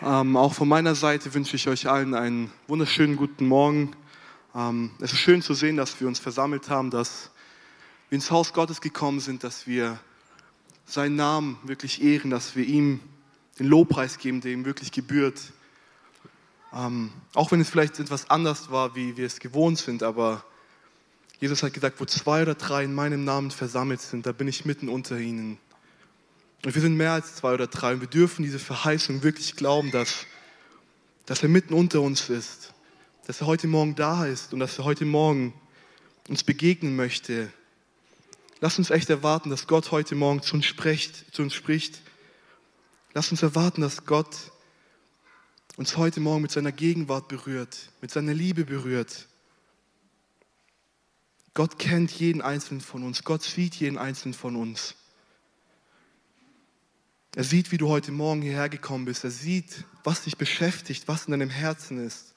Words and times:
Ähm, 0.00 0.36
auch 0.36 0.54
von 0.54 0.68
meiner 0.68 0.94
Seite 0.94 1.34
wünsche 1.34 1.56
ich 1.56 1.66
euch 1.66 1.88
allen 1.88 2.14
einen 2.14 2.52
wunderschönen 2.68 3.16
guten 3.16 3.48
Morgen. 3.48 3.96
Ähm, 4.54 4.92
es 5.00 5.12
ist 5.12 5.18
schön 5.18 5.42
zu 5.42 5.54
sehen, 5.54 5.76
dass 5.76 6.00
wir 6.00 6.06
uns 6.06 6.20
versammelt 6.20 6.70
haben, 6.70 6.90
dass 6.90 7.30
wir 8.08 8.16
ins 8.16 8.30
Haus 8.30 8.52
Gottes 8.52 8.80
gekommen 8.80 9.18
sind, 9.18 9.42
dass 9.42 9.66
wir 9.66 9.98
seinen 10.86 11.16
Namen 11.16 11.58
wirklich 11.64 12.00
ehren, 12.00 12.30
dass 12.30 12.54
wir 12.54 12.64
ihm 12.64 13.00
den 13.58 13.66
Lobpreis 13.66 14.18
geben, 14.18 14.40
der 14.40 14.52
ihm 14.52 14.64
wirklich 14.64 14.92
gebührt. 14.92 15.52
Ähm, 16.72 17.10
auch 17.34 17.50
wenn 17.50 17.60
es 17.60 17.68
vielleicht 17.68 17.98
etwas 17.98 18.30
anders 18.30 18.70
war, 18.70 18.94
wie 18.94 19.16
wir 19.16 19.26
es 19.26 19.40
gewohnt 19.40 19.78
sind, 19.78 20.04
aber 20.04 20.44
Jesus 21.40 21.64
hat 21.64 21.72
gesagt, 21.72 22.00
wo 22.00 22.04
zwei 22.04 22.42
oder 22.42 22.54
drei 22.54 22.84
in 22.84 22.94
meinem 22.94 23.24
Namen 23.24 23.50
versammelt 23.50 24.00
sind, 24.00 24.26
da 24.26 24.32
bin 24.32 24.46
ich 24.46 24.64
mitten 24.64 24.88
unter 24.88 25.18
ihnen. 25.18 25.58
Und 26.64 26.74
wir 26.74 26.82
sind 26.82 26.96
mehr 26.96 27.12
als 27.12 27.36
zwei 27.36 27.54
oder 27.54 27.68
drei 27.68 27.94
und 27.94 28.00
wir 28.00 28.08
dürfen 28.08 28.42
diese 28.42 28.58
Verheißung 28.58 29.22
wirklich 29.22 29.54
glauben, 29.54 29.90
dass, 29.90 30.26
dass 31.26 31.42
er 31.42 31.48
mitten 31.48 31.72
unter 31.72 32.00
uns 32.00 32.28
ist, 32.28 32.74
dass 33.26 33.40
er 33.40 33.46
heute 33.46 33.68
Morgen 33.68 33.94
da 33.94 34.26
ist 34.26 34.52
und 34.52 34.60
dass 34.60 34.78
er 34.78 34.84
heute 34.84 35.04
Morgen 35.04 35.54
uns 36.28 36.42
begegnen 36.42 36.96
möchte. 36.96 37.52
Lass 38.60 38.78
uns 38.78 38.90
echt 38.90 39.08
erwarten, 39.08 39.50
dass 39.50 39.68
Gott 39.68 39.92
heute 39.92 40.16
Morgen 40.16 40.42
zu 40.42 40.56
uns 40.56 40.66
spricht. 40.66 41.32
Zu 41.32 41.42
uns 41.42 41.54
spricht. 41.54 42.00
Lass 43.14 43.30
uns 43.30 43.42
erwarten, 43.42 43.80
dass 43.80 44.04
Gott 44.04 44.34
uns 45.76 45.96
heute 45.96 46.18
Morgen 46.18 46.42
mit 46.42 46.50
seiner 46.50 46.72
Gegenwart 46.72 47.28
berührt, 47.28 47.90
mit 48.00 48.10
seiner 48.10 48.34
Liebe 48.34 48.64
berührt. 48.64 49.28
Gott 51.54 51.78
kennt 51.78 52.10
jeden 52.10 52.42
Einzelnen 52.42 52.80
von 52.80 53.04
uns. 53.04 53.22
Gott 53.22 53.42
sieht 53.42 53.76
jeden 53.76 53.96
Einzelnen 53.96 54.34
von 54.34 54.56
uns. 54.56 54.96
Er 57.38 57.44
sieht, 57.44 57.70
wie 57.70 57.76
du 57.76 57.88
heute 57.88 58.10
Morgen 58.10 58.42
hierher 58.42 58.68
gekommen 58.68 59.04
bist. 59.04 59.22
Er 59.22 59.30
sieht, 59.30 59.84
was 60.02 60.24
dich 60.24 60.38
beschäftigt, 60.38 61.06
was 61.06 61.26
in 61.26 61.30
deinem 61.30 61.50
Herzen 61.50 62.04
ist. 62.04 62.34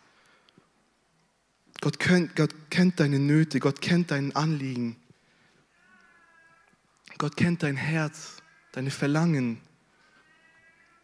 Gott 1.81 1.97
kennt, 1.97 2.35
Gott 2.35 2.53
kennt 2.69 2.99
deine 2.99 3.17
Nöte, 3.17 3.59
Gott 3.59 3.81
kennt 3.81 4.11
dein 4.11 4.35
Anliegen. 4.35 4.95
Gott 7.17 7.35
kennt 7.35 7.63
dein 7.63 7.77
Herz, 7.77 8.43
deine 8.73 8.91
Verlangen. 8.91 9.59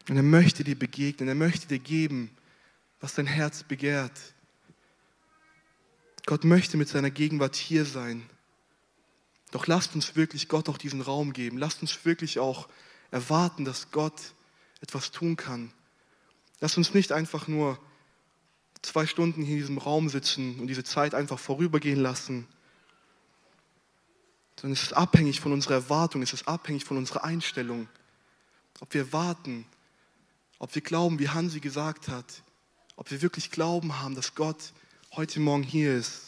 Und 0.10 0.16
er 0.16 0.22
möchte 0.22 0.64
dir 0.64 0.78
begegnen, 0.78 1.28
er 1.28 1.34
möchte 1.34 1.68
dir 1.68 1.80
geben, 1.80 2.30
was 3.00 3.16
dein 3.16 3.26
Herz 3.26 3.64
begehrt. 3.64 4.36
Gott 6.28 6.44
möchte 6.44 6.78
mit 6.78 6.88
seiner 6.88 7.10
Gegenwart 7.10 7.56
hier 7.56 7.84
sein. 7.84 8.30
Doch 9.50 9.66
lasst 9.66 9.96
uns 9.96 10.16
wirklich 10.16 10.50
Gott 10.50 10.70
auch 10.70 10.78
diesen 10.78 11.02
Raum 11.02 11.34
geben. 11.34 11.58
Lasst 11.58 11.82
uns 11.82 12.06
wirklich 12.06 12.38
auch 12.38 12.70
erwarten, 13.12 13.66
dass 13.66 13.92
Gott 13.92 14.34
etwas 14.82 15.12
tun 15.12 15.36
kann. 15.36 15.72
Lass 16.60 16.78
uns 16.78 16.94
nicht 16.94 17.12
einfach 17.12 17.48
nur 17.48 17.80
zwei 18.82 19.06
Stunden 19.06 19.44
hier 19.44 19.56
in 19.56 19.62
diesem 19.62 19.78
Raum 19.78 20.10
sitzen 20.10 20.60
und 20.60 20.68
diese 20.68 20.84
Zeit 20.84 21.14
einfach 21.14 21.40
vorübergehen 21.40 22.00
lassen, 22.00 22.48
sondern 24.60 24.74
es 24.74 24.84
ist 24.84 24.94
abhängig 24.94 25.40
von 25.40 25.52
unserer 25.52 25.76
Erwartung, 25.76 26.22
es 26.22 26.34
ist 26.34 26.48
abhängig 26.48 26.86
von 26.86 26.98
unserer 26.98 27.24
Einstellung. 27.24 27.88
Ob 28.80 28.94
wir 28.94 29.14
warten, 29.14 29.66
ob 30.60 30.74
wir 30.74 30.82
glauben, 30.82 31.20
wie 31.20 31.30
Hansi 31.30 31.60
gesagt 31.60 32.08
hat, 32.08 32.42
ob 32.96 33.12
wir 33.12 33.22
wirklich 33.22 33.52
Glauben 33.52 34.00
haben, 34.00 34.16
dass 34.16 34.34
Gott 34.34 34.74
heute 35.12 35.40
Morgen 35.40 35.64
hier 35.64 35.96
ist. 35.96 36.27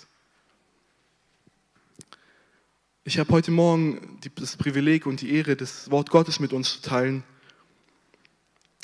Ich 3.10 3.18
habe 3.18 3.34
heute 3.34 3.50
Morgen 3.50 4.20
das 4.36 4.56
Privileg 4.56 5.08
und 5.08 5.22
die 5.22 5.34
Ehre, 5.34 5.56
das 5.56 5.90
Wort 5.90 6.12
Gottes 6.12 6.40
mit 6.40 6.54
uns 6.54 6.74
zu 6.74 6.82
teilen. 6.88 7.24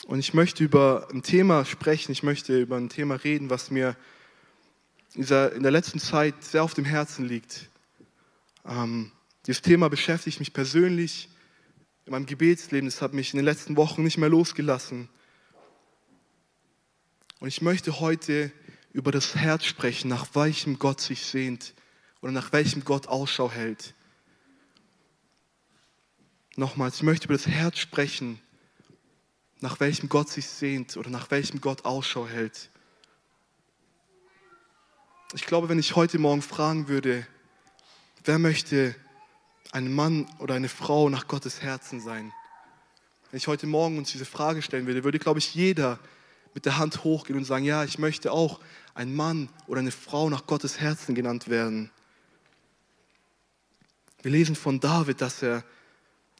Und 0.07 0.17
ich 0.17 0.33
möchte 0.33 0.63
über 0.63 1.07
ein 1.13 1.21
Thema 1.21 1.63
sprechen, 1.63 2.11
ich 2.11 2.23
möchte 2.23 2.59
über 2.59 2.75
ein 2.75 2.89
Thema 2.89 3.23
reden, 3.23 3.51
was 3.51 3.69
mir 3.69 3.95
in 5.13 5.27
der 5.27 5.69
letzten 5.69 5.99
Zeit 5.99 6.43
sehr 6.43 6.63
auf 6.63 6.73
dem 6.73 6.85
Herzen 6.85 7.27
liegt. 7.27 7.69
Ähm, 8.65 9.11
dieses 9.45 9.61
Thema 9.61 9.91
beschäftigt 9.91 10.39
mich 10.39 10.53
persönlich 10.53 11.29
in 12.05 12.11
meinem 12.13 12.25
Gebetsleben. 12.25 12.87
Es 12.87 13.03
hat 13.03 13.13
mich 13.13 13.31
in 13.31 13.37
den 13.37 13.45
letzten 13.45 13.77
Wochen 13.77 14.01
nicht 14.01 14.17
mehr 14.17 14.29
losgelassen. 14.29 15.07
Und 17.41 17.47
ich 17.47 17.61
möchte 17.61 17.99
heute 17.99 18.51
über 18.91 19.11
das 19.11 19.35
Herz 19.35 19.65
sprechen, 19.65 20.07
nach 20.07 20.25
welchem 20.33 20.79
Gott 20.79 20.99
sich 20.99 21.27
sehnt 21.27 21.75
oder 22.21 22.31
nach 22.31 22.51
welchem 22.53 22.83
Gott 22.85 23.05
Ausschau 23.05 23.51
hält. 23.51 23.94
Nochmals, 26.57 26.95
ich 26.95 27.03
möchte 27.03 27.25
über 27.25 27.33
das 27.33 27.47
Herz 27.47 27.79
sprechen, 27.79 28.39
nach 29.59 29.81
welchem 29.81 30.07
Gott 30.07 30.29
sich 30.29 30.47
sehnt 30.47 30.95
oder 30.95 31.09
nach 31.09 31.29
welchem 31.29 31.59
Gott 31.59 31.83
Ausschau 31.83 32.27
hält. 32.27 32.69
Ich 35.33 35.45
glaube, 35.45 35.67
wenn 35.67 35.79
ich 35.79 35.97
heute 35.97 36.17
Morgen 36.17 36.41
fragen 36.41 36.87
würde, 36.87 37.27
wer 38.23 38.39
möchte 38.39 38.95
ein 39.73 39.93
Mann 39.93 40.27
oder 40.39 40.55
eine 40.55 40.69
Frau 40.69 41.09
nach 41.09 41.27
Gottes 41.27 41.61
Herzen 41.61 41.99
sein? 41.99 42.31
Wenn 43.31 43.37
ich 43.37 43.47
heute 43.47 43.67
Morgen 43.67 43.97
uns 43.97 44.13
diese 44.13 44.23
Frage 44.23 44.61
stellen 44.61 44.87
würde, 44.87 45.03
würde, 45.03 45.19
glaube 45.19 45.39
ich, 45.39 45.55
jeder 45.55 45.99
mit 46.53 46.65
der 46.65 46.77
Hand 46.77 47.03
hochgehen 47.03 47.37
und 47.37 47.43
sagen, 47.43 47.65
ja, 47.65 47.83
ich 47.83 47.99
möchte 47.99 48.31
auch 48.31 48.61
ein 48.93 49.13
Mann 49.13 49.49
oder 49.67 49.81
eine 49.81 49.91
Frau 49.91 50.29
nach 50.29 50.47
Gottes 50.47 50.79
Herzen 50.79 51.15
genannt 51.15 51.49
werden. 51.49 51.91
Wir 54.21 54.31
lesen 54.31 54.55
von 54.55 54.79
David, 54.79 55.19
dass 55.19 55.43
er 55.43 55.65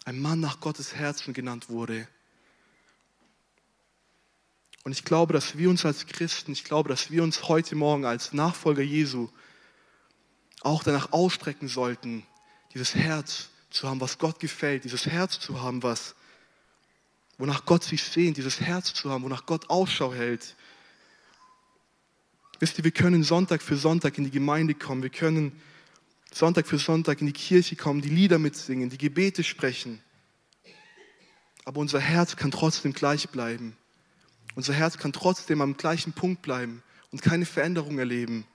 ein 0.05 0.19
Mann 0.19 0.39
nach 0.39 0.59
Gottes 0.59 0.95
Herzen 0.95 1.33
genannt 1.33 1.69
wurde. 1.69 2.07
Und 4.83 4.91
ich 4.91 5.03
glaube, 5.03 5.33
dass 5.33 5.57
wir 5.57 5.67
uns 5.69 5.83
als 5.83 6.05
Christen, 6.05 6.51
ich 6.51 6.63
glaube, 6.63 6.89
dass 6.89 7.09
wir 7.09 7.23
uns 7.23 7.47
heute 7.47 7.75
Morgen 7.75 8.05
als 8.05 8.31
Nachfolger 8.31 8.83
Jesu 8.83 9.29
auch 10.61 10.83
danach 10.83 11.11
ausstrecken 11.11 11.67
sollten, 11.67 12.25
dieses 12.73 12.93
Herz 12.93 13.49
zu 13.71 13.89
haben, 13.89 13.99
was 13.99 14.19
Gott 14.19 14.39
gefällt, 14.39 14.83
dieses 14.83 15.07
Herz 15.07 15.39
zu 15.39 15.61
haben, 15.61 15.81
was, 15.81 16.13
wonach 17.39 17.65
Gott 17.65 17.83
sich 17.83 18.03
sehnt, 18.03 18.37
dieses 18.37 18.61
Herz 18.61 18.93
zu 18.93 19.09
haben, 19.09 19.23
wonach 19.23 19.47
Gott 19.47 19.71
Ausschau 19.71 20.13
hält. 20.13 20.55
Wisst 22.59 22.77
ihr, 22.77 22.83
wir 22.83 22.91
können 22.91 23.23
Sonntag 23.23 23.63
für 23.63 23.75
Sonntag 23.75 24.19
in 24.19 24.25
die 24.25 24.31
Gemeinde 24.31 24.75
kommen, 24.75 25.01
wir 25.01 25.09
können 25.09 25.59
Sonntag 26.35 26.67
für 26.67 26.77
Sonntag 26.77 27.21
in 27.21 27.27
die 27.27 27.33
Kirche 27.33 27.77
kommen, 27.77 28.01
die 28.01 28.09
Lieder 28.09 28.39
mitsingen, 28.39 28.89
die 28.89 28.97
Gebete 28.97 29.41
sprechen. 29.41 30.01
Aber 31.63 31.79
unser 31.79 32.01
Herz 32.01 32.35
kann 32.35 32.51
trotzdem 32.51 32.91
gleich 32.91 33.29
bleiben. 33.29 33.77
Unser 34.53 34.73
Herz 34.73 34.97
kann 34.97 35.13
trotzdem 35.13 35.61
am 35.61 35.77
gleichen 35.77 36.11
Punkt 36.11 36.41
bleiben 36.41 36.83
und 37.13 37.21
keine 37.21 37.45
Veränderung 37.45 37.99
erleben. 37.99 38.45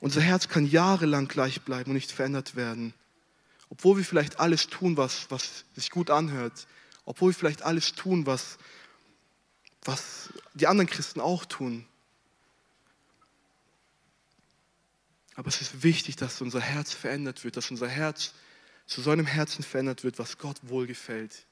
Unser 0.00 0.20
Herz 0.20 0.48
kann 0.48 0.66
jahrelang 0.66 1.28
gleich 1.28 1.60
bleiben 1.62 1.90
und 1.90 1.94
nicht 1.94 2.10
verändert 2.10 2.56
werden. 2.56 2.92
Obwohl 3.68 3.98
wir 3.98 4.04
vielleicht 4.04 4.40
alles 4.40 4.66
tun, 4.66 4.96
was, 4.96 5.30
was 5.30 5.66
sich 5.76 5.90
gut 5.90 6.10
anhört. 6.10 6.66
Obwohl 7.04 7.30
wir 7.30 7.38
vielleicht 7.38 7.62
alles 7.62 7.94
tun, 7.94 8.26
was, 8.26 8.58
was 9.84 10.30
die 10.54 10.66
anderen 10.66 10.90
Christen 10.90 11.20
auch 11.20 11.44
tun. 11.44 11.86
Aber 15.40 15.48
es 15.48 15.62
ist 15.62 15.82
wichtig, 15.82 16.16
dass 16.16 16.42
unser 16.42 16.60
Herz 16.60 16.92
verändert 16.92 17.44
wird, 17.44 17.56
dass 17.56 17.70
unser 17.70 17.88
Herz 17.88 18.34
zu 18.86 19.00
so 19.00 19.10
einem 19.10 19.24
Herzen 19.24 19.62
verändert 19.62 20.04
wird, 20.04 20.18
was 20.18 20.36
Gott 20.36 20.58
wohlgefällt. 20.60 21.46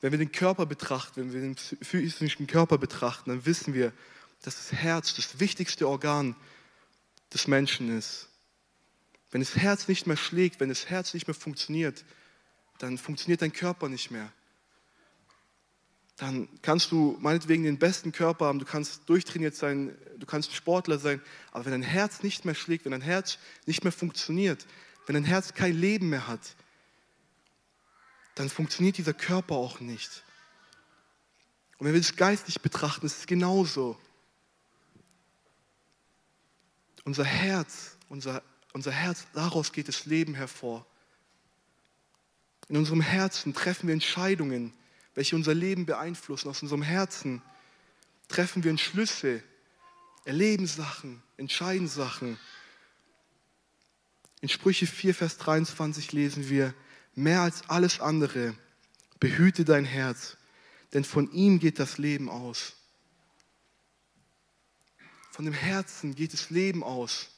Wenn 0.00 0.10
wir 0.10 0.18
den 0.18 0.32
Körper 0.32 0.64
betrachten, 0.64 1.20
wenn 1.20 1.32
wir 1.34 1.40
den 1.42 1.56
physischen 1.56 2.46
Körper 2.46 2.78
betrachten, 2.78 3.28
dann 3.28 3.44
wissen 3.44 3.74
wir, 3.74 3.92
dass 4.40 4.56
das 4.56 4.72
Herz 4.72 5.14
das 5.14 5.40
wichtigste 5.40 5.86
Organ 5.86 6.36
des 7.34 7.48
Menschen 7.48 7.94
ist. 7.98 8.30
Wenn 9.30 9.42
das 9.42 9.56
Herz 9.56 9.86
nicht 9.86 10.06
mehr 10.06 10.16
schlägt, 10.16 10.58
wenn 10.58 10.70
das 10.70 10.88
Herz 10.88 11.12
nicht 11.12 11.26
mehr 11.26 11.34
funktioniert, 11.34 12.06
dann 12.78 12.96
funktioniert 12.96 13.42
dein 13.42 13.52
Körper 13.52 13.90
nicht 13.90 14.10
mehr 14.10 14.32
dann 16.20 16.48
kannst 16.60 16.92
du 16.92 17.16
meinetwegen 17.20 17.64
den 17.64 17.78
besten 17.78 18.12
Körper 18.12 18.44
haben, 18.44 18.58
du 18.58 18.66
kannst 18.66 19.08
durchtrainiert 19.08 19.54
sein, 19.54 19.96
du 20.18 20.26
kannst 20.26 20.54
Sportler 20.54 20.98
sein, 20.98 21.22
aber 21.50 21.64
wenn 21.64 21.72
dein 21.72 21.82
Herz 21.82 22.22
nicht 22.22 22.44
mehr 22.44 22.54
schlägt, 22.54 22.84
wenn 22.84 22.92
dein 22.92 23.00
Herz 23.00 23.38
nicht 23.64 23.84
mehr 23.84 23.92
funktioniert, 23.92 24.66
wenn 25.06 25.14
dein 25.14 25.24
Herz 25.24 25.54
kein 25.54 25.74
Leben 25.74 26.10
mehr 26.10 26.26
hat, 26.26 26.56
dann 28.34 28.50
funktioniert 28.50 28.98
dieser 28.98 29.14
Körper 29.14 29.54
auch 29.54 29.80
nicht. 29.80 30.22
Und 31.78 31.86
wenn 31.86 31.94
wir 31.94 32.00
das 32.00 32.16
geistlich 32.16 32.60
betrachten, 32.60 33.06
ist 33.06 33.20
es 33.20 33.26
genauso. 33.26 33.98
Unser 37.04 37.24
Herz, 37.24 37.96
unser, 38.10 38.42
unser 38.74 38.92
Herz, 38.92 39.26
daraus 39.32 39.72
geht 39.72 39.88
das 39.88 40.04
Leben 40.04 40.34
hervor. 40.34 40.84
In 42.68 42.76
unserem 42.76 43.00
Herzen 43.00 43.54
treffen 43.54 43.86
wir 43.86 43.94
Entscheidungen, 43.94 44.74
welche 45.14 45.36
unser 45.36 45.54
Leben 45.54 45.86
beeinflussen. 45.86 46.48
Aus 46.48 46.62
unserem 46.62 46.82
Herzen 46.82 47.42
treffen 48.28 48.62
wir 48.64 48.70
Entschlüsse, 48.70 49.42
erleben 50.24 50.66
Sachen, 50.66 51.22
entscheiden 51.36 51.88
Sachen. 51.88 52.38
In 54.40 54.48
Sprüche 54.48 54.86
4, 54.86 55.14
Vers 55.14 55.38
23 55.38 56.12
lesen 56.12 56.48
wir, 56.48 56.74
mehr 57.14 57.42
als 57.42 57.68
alles 57.68 58.00
andere, 58.00 58.54
behüte 59.18 59.64
dein 59.64 59.84
Herz, 59.84 60.36
denn 60.92 61.04
von 61.04 61.30
ihm 61.32 61.58
geht 61.58 61.78
das 61.78 61.98
Leben 61.98 62.28
aus. 62.28 62.74
Von 65.30 65.44
dem 65.44 65.54
Herzen 65.54 66.14
geht 66.14 66.32
das 66.32 66.50
Leben 66.50 66.82
aus. 66.82 67.28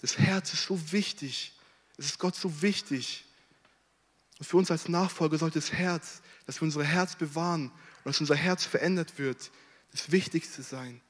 Das 0.00 0.18
Herz 0.18 0.52
ist 0.52 0.64
so 0.64 0.92
wichtig. 0.92 1.52
Es 1.96 2.06
ist 2.06 2.18
Gott 2.18 2.36
so 2.36 2.62
wichtig. 2.62 3.24
Und 4.38 4.46
für 4.46 4.56
uns 4.56 4.70
als 4.70 4.88
Nachfolger 4.88 5.38
sollte 5.38 5.58
das 5.58 5.72
Herz, 5.72 6.22
dass 6.46 6.60
wir 6.60 6.66
unser 6.66 6.84
Herz 6.84 7.16
bewahren 7.16 7.70
und 7.70 8.06
dass 8.06 8.20
unser 8.20 8.36
Herz 8.36 8.64
verändert 8.64 9.18
wird, 9.18 9.50
das 9.90 10.12
Wichtigste 10.12 10.62
sein. 10.62 11.00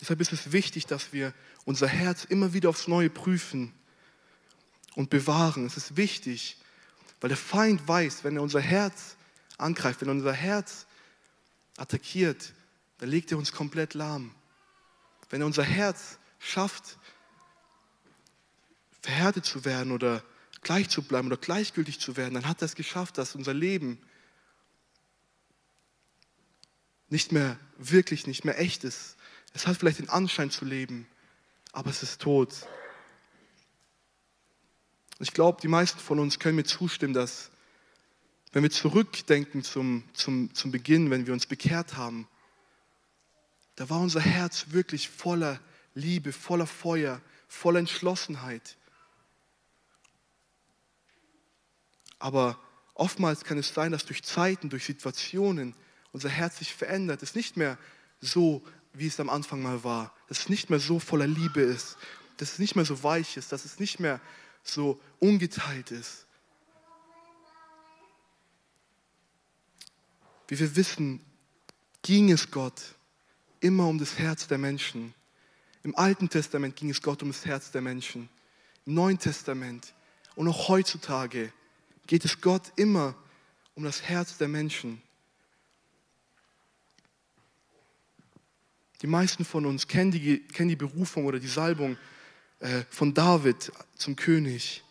Deshalb 0.00 0.20
ist 0.20 0.32
es 0.32 0.52
wichtig, 0.52 0.86
dass 0.86 1.12
wir 1.12 1.32
unser 1.64 1.88
Herz 1.88 2.24
immer 2.24 2.52
wieder 2.52 2.68
aufs 2.68 2.86
Neue 2.86 3.10
prüfen 3.10 3.72
und 4.94 5.10
bewahren. 5.10 5.66
Es 5.66 5.76
ist 5.76 5.96
wichtig, 5.96 6.56
weil 7.20 7.28
der 7.28 7.36
Feind 7.36 7.86
weiß, 7.88 8.24
wenn 8.24 8.36
er 8.36 8.42
unser 8.42 8.60
Herz 8.60 9.16
angreift, 9.56 10.00
wenn 10.00 10.08
er 10.08 10.14
unser 10.14 10.32
Herz 10.32 10.86
attackiert, 11.76 12.52
dann 12.98 13.08
legt 13.08 13.32
er 13.32 13.38
uns 13.38 13.52
komplett 13.52 13.94
lahm. 13.94 14.34
Wenn 15.30 15.40
er 15.40 15.46
unser 15.46 15.64
Herz 15.64 16.18
schafft, 16.38 16.98
verhärtet 19.02 19.44
zu 19.44 19.64
werden 19.64 19.92
oder 19.92 20.22
gleich 20.68 20.90
zu 20.90 21.00
bleiben 21.00 21.28
oder 21.28 21.38
gleichgültig 21.38 21.98
zu 21.98 22.18
werden, 22.18 22.34
dann 22.34 22.46
hat 22.46 22.60
er 22.60 22.66
es 22.66 22.74
geschafft, 22.74 23.16
dass 23.16 23.34
unser 23.34 23.54
Leben 23.54 23.98
nicht 27.08 27.32
mehr 27.32 27.58
wirklich, 27.78 28.26
nicht 28.26 28.44
mehr 28.44 28.60
echt 28.60 28.84
ist. 28.84 29.16
Es 29.54 29.66
hat 29.66 29.78
vielleicht 29.78 29.98
den 29.98 30.10
Anschein 30.10 30.50
zu 30.50 30.66
leben, 30.66 31.06
aber 31.72 31.88
es 31.88 32.02
ist 32.02 32.20
tot. 32.20 32.66
Ich 35.20 35.32
glaube, 35.32 35.58
die 35.62 35.68
meisten 35.68 36.00
von 36.00 36.18
uns 36.18 36.38
können 36.38 36.56
mir 36.56 36.64
zustimmen, 36.64 37.14
dass 37.14 37.50
wenn 38.52 38.62
wir 38.62 38.70
zurückdenken 38.70 39.64
zum, 39.64 40.04
zum, 40.12 40.52
zum 40.52 40.70
Beginn, 40.70 41.10
wenn 41.10 41.26
wir 41.26 41.32
uns 41.32 41.46
bekehrt 41.46 41.96
haben, 41.96 42.28
da 43.76 43.88
war 43.88 44.00
unser 44.00 44.20
Herz 44.20 44.66
wirklich 44.68 45.08
voller 45.08 45.60
Liebe, 45.94 46.30
voller 46.30 46.66
Feuer, 46.66 47.22
voller 47.48 47.78
Entschlossenheit. 47.78 48.76
Aber 52.18 52.58
oftmals 52.94 53.44
kann 53.44 53.58
es 53.58 53.72
sein, 53.72 53.92
dass 53.92 54.04
durch 54.04 54.22
Zeiten, 54.22 54.70
durch 54.70 54.84
Situationen 54.84 55.74
unser 56.12 56.28
Herz 56.28 56.58
sich 56.58 56.74
verändert. 56.74 57.22
Es 57.22 57.30
ist 57.30 57.36
nicht 57.36 57.56
mehr 57.56 57.78
so, 58.20 58.62
wie 58.92 59.06
es 59.06 59.20
am 59.20 59.30
Anfang 59.30 59.62
mal 59.62 59.84
war. 59.84 60.14
Dass 60.28 60.40
es 60.40 60.48
nicht 60.48 60.70
mehr 60.70 60.80
so 60.80 60.98
voller 60.98 61.26
Liebe 61.26 61.60
ist. 61.60 61.96
Dass 62.38 62.52
es 62.52 62.58
nicht 62.58 62.76
mehr 62.76 62.84
so 62.84 63.02
weich 63.02 63.36
ist. 63.36 63.52
Dass 63.52 63.64
es 63.64 63.78
nicht 63.78 64.00
mehr 64.00 64.20
so 64.62 65.00
ungeteilt 65.20 65.90
ist. 65.90 66.26
Wie 70.48 70.58
wir 70.58 70.76
wissen, 70.76 71.20
ging 72.02 72.30
es 72.30 72.50
Gott 72.50 72.94
immer 73.60 73.86
um 73.86 73.98
das 73.98 74.18
Herz 74.18 74.46
der 74.46 74.58
Menschen. 74.58 75.14
Im 75.82 75.96
Alten 75.96 76.28
Testament 76.28 76.76
ging 76.76 76.90
es 76.90 77.02
Gott 77.02 77.22
um 77.22 77.28
das 77.28 77.44
Herz 77.44 77.70
der 77.70 77.82
Menschen. 77.82 78.28
Im 78.86 78.94
Neuen 78.94 79.18
Testament 79.18 79.94
und 80.34 80.48
auch 80.48 80.68
heutzutage 80.68 81.52
geht 82.08 82.24
es 82.24 82.40
Gott 82.40 82.72
immer 82.74 83.14
um 83.76 83.84
das 83.84 84.02
Herz 84.02 84.38
der 84.38 84.48
Menschen. 84.48 85.00
Die 89.02 89.06
meisten 89.06 89.44
von 89.44 89.64
uns 89.64 89.86
kennen 89.86 90.10
die, 90.10 90.40
kennen 90.40 90.70
die 90.70 90.74
Berufung 90.74 91.26
oder 91.26 91.38
die 91.38 91.46
Salbung 91.46 91.96
äh, 92.58 92.82
von 92.90 93.14
David 93.14 93.70
zum 93.94 94.16
König. 94.16 94.82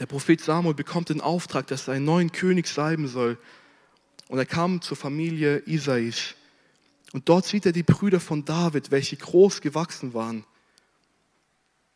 Der 0.00 0.06
Prophet 0.06 0.40
Samuel 0.40 0.74
bekommt 0.74 1.10
den 1.10 1.20
Auftrag, 1.20 1.68
dass 1.68 1.86
er 1.86 1.94
einen 1.94 2.06
neuen 2.06 2.32
König 2.32 2.66
salben 2.66 3.06
soll. 3.06 3.38
Und 4.26 4.38
er 4.38 4.46
kam 4.46 4.80
zur 4.80 4.96
Familie 4.96 5.62
Isais. 5.66 6.34
Und 7.12 7.28
dort 7.28 7.44
sieht 7.44 7.66
er 7.66 7.72
die 7.72 7.82
Brüder 7.82 8.18
von 8.18 8.44
David, 8.44 8.90
welche 8.90 9.18
groß 9.18 9.60
gewachsen 9.60 10.14
waren 10.14 10.44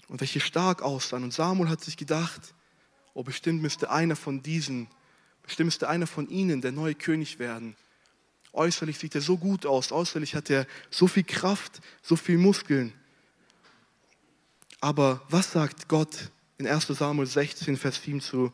und 0.09 0.21
welche 0.21 0.41
stark 0.41 0.83
aussahen. 0.83 1.25
Und 1.25 1.33
Samuel 1.33 1.71
hat 1.71 1.83
sich 1.83 1.97
gedacht, 1.97 2.55
oh, 3.17 3.23
bestimmt 3.23 3.63
müsste 3.63 3.91
einer 3.91 4.15
von 4.15 4.43
diesen, 4.43 4.89
bestimmt 5.43 5.69
müsste 5.69 5.89
einer 5.89 6.07
von 6.07 6.29
ihnen 6.29 6.61
der 6.61 6.73
neue 6.73 6.95
König 6.95 7.39
werden. 7.39 7.75
Äußerlich 8.53 8.99
sieht 8.99 9.15
er 9.15 9.23
so 9.23 9.39
gut 9.39 9.65
aus, 9.65 9.91
äußerlich 9.91 10.35
hat 10.35 10.51
er 10.51 10.67
so 10.91 11.07
viel 11.07 11.25
Kraft, 11.25 11.81
so 12.03 12.15
viel 12.15 12.37
Muskeln. 12.37 12.93
Aber 14.81 15.23
was 15.31 15.53
sagt 15.53 15.89
Gott 15.89 16.31
in 16.59 16.67
1 16.67 16.87
Samuel 16.89 17.27
16, 17.27 17.79
Vers 17.79 18.03
7 18.03 18.21
zu, 18.21 18.53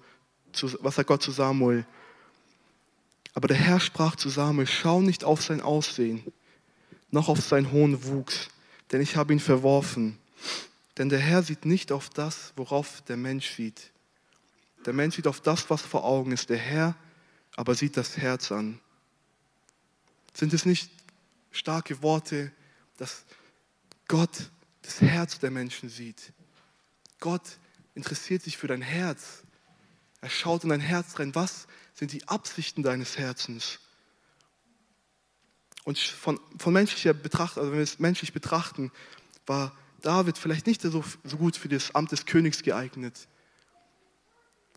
zu, 0.53 0.73
was 0.81 0.95
sagt 0.95 1.09
Gott 1.09 1.23
zu 1.23 1.33
Samuel? 1.33 1.85
Aber 3.35 3.49
der 3.49 3.57
Herr 3.57 3.81
sprach 3.81 4.15
zu 4.15 4.29
Samuel, 4.29 4.69
schau 4.69 5.01
nicht 5.01 5.25
auf 5.25 5.43
sein 5.43 5.61
Aussehen, 5.61 6.23
noch 7.11 7.29
auf 7.29 7.41
seinen 7.41 7.73
hohen 7.73 8.05
Wuchs, 8.05 8.49
denn 8.93 9.01
ich 9.01 9.17
habe 9.17 9.33
ihn 9.33 9.41
verworfen. 9.41 10.19
Denn 10.99 11.09
der 11.09 11.19
Herr 11.19 11.43
sieht 11.43 11.65
nicht 11.65 11.91
auf 11.91 12.11
das, 12.11 12.53
worauf 12.55 13.01
der 13.03 13.17
Mensch 13.17 13.57
sieht. 13.57 13.92
Der 14.85 14.93
Mensch 14.93 15.17
sieht 15.17 15.27
auf 15.27 15.41
das, 15.41 15.71
was 15.71 15.83
vor 15.83 16.05
Augen 16.05 16.33
ist. 16.33 16.51
Der 16.51 16.59
Herr 16.59 16.97
aber 17.57 17.75
sieht 17.75 17.97
das 17.97 18.17
Herz 18.17 18.51
an. 18.51 18.81
Sind 20.35 20.53
es 20.53 20.65
nicht 20.65 20.91
starke 21.51 22.03
Worte, 22.03 22.51
dass 22.97 23.25
Gott 24.09 24.51
das 24.83 25.01
Herz 25.01 25.39
der 25.39 25.51
Menschen 25.51 25.89
sieht? 25.89 26.33
Gott 27.21 27.59
interessiert 27.95 28.43
sich 28.43 28.57
für 28.57 28.67
dein 28.67 28.83
Herz. 28.83 29.43
Er 30.21 30.31
schaut 30.31 30.65
in 30.65 30.71
dein 30.71 30.81
Herz 30.81 31.19
rein. 31.19 31.35
Was 31.35 31.67
sind 31.95 32.13
die 32.13 32.27
Absichten 32.29 32.83
deines 32.83 33.19
Herzens? 33.19 33.81
Und 35.85 35.99
von, 35.99 36.41
von 36.59 36.73
menschlicher 36.73 37.13
Betracht, 37.13 37.59
also 37.59 37.71
wenn 37.71 37.79
wir 37.79 37.85
es 37.85 37.99
menschlich 37.99 38.33
betrachten, 38.33 38.93
war 39.47 39.77
David 40.01 40.39
vielleicht 40.39 40.67
nicht 40.67 40.81
so, 40.81 41.05
so 41.25 41.37
gut 41.37 41.57
für 41.57 41.69
das 41.69 41.95
Amt 41.95 42.13
des 42.13 42.25
Königs 42.25 42.63
geeignet. 42.63 43.29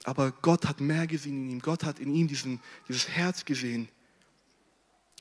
Aber 0.06 0.31
Gott 0.31 0.68
hat 0.68 0.81
mehr 0.81 1.07
gesehen 1.07 1.46
in 1.46 1.50
ihm. 1.50 1.60
Gott 1.60 1.84
hat 1.84 1.98
in 1.98 2.13
ihm 2.13 2.28
diesen, 2.28 2.62
dieses 2.88 3.10
Herz 3.10 3.44
gesehen. 3.44 3.90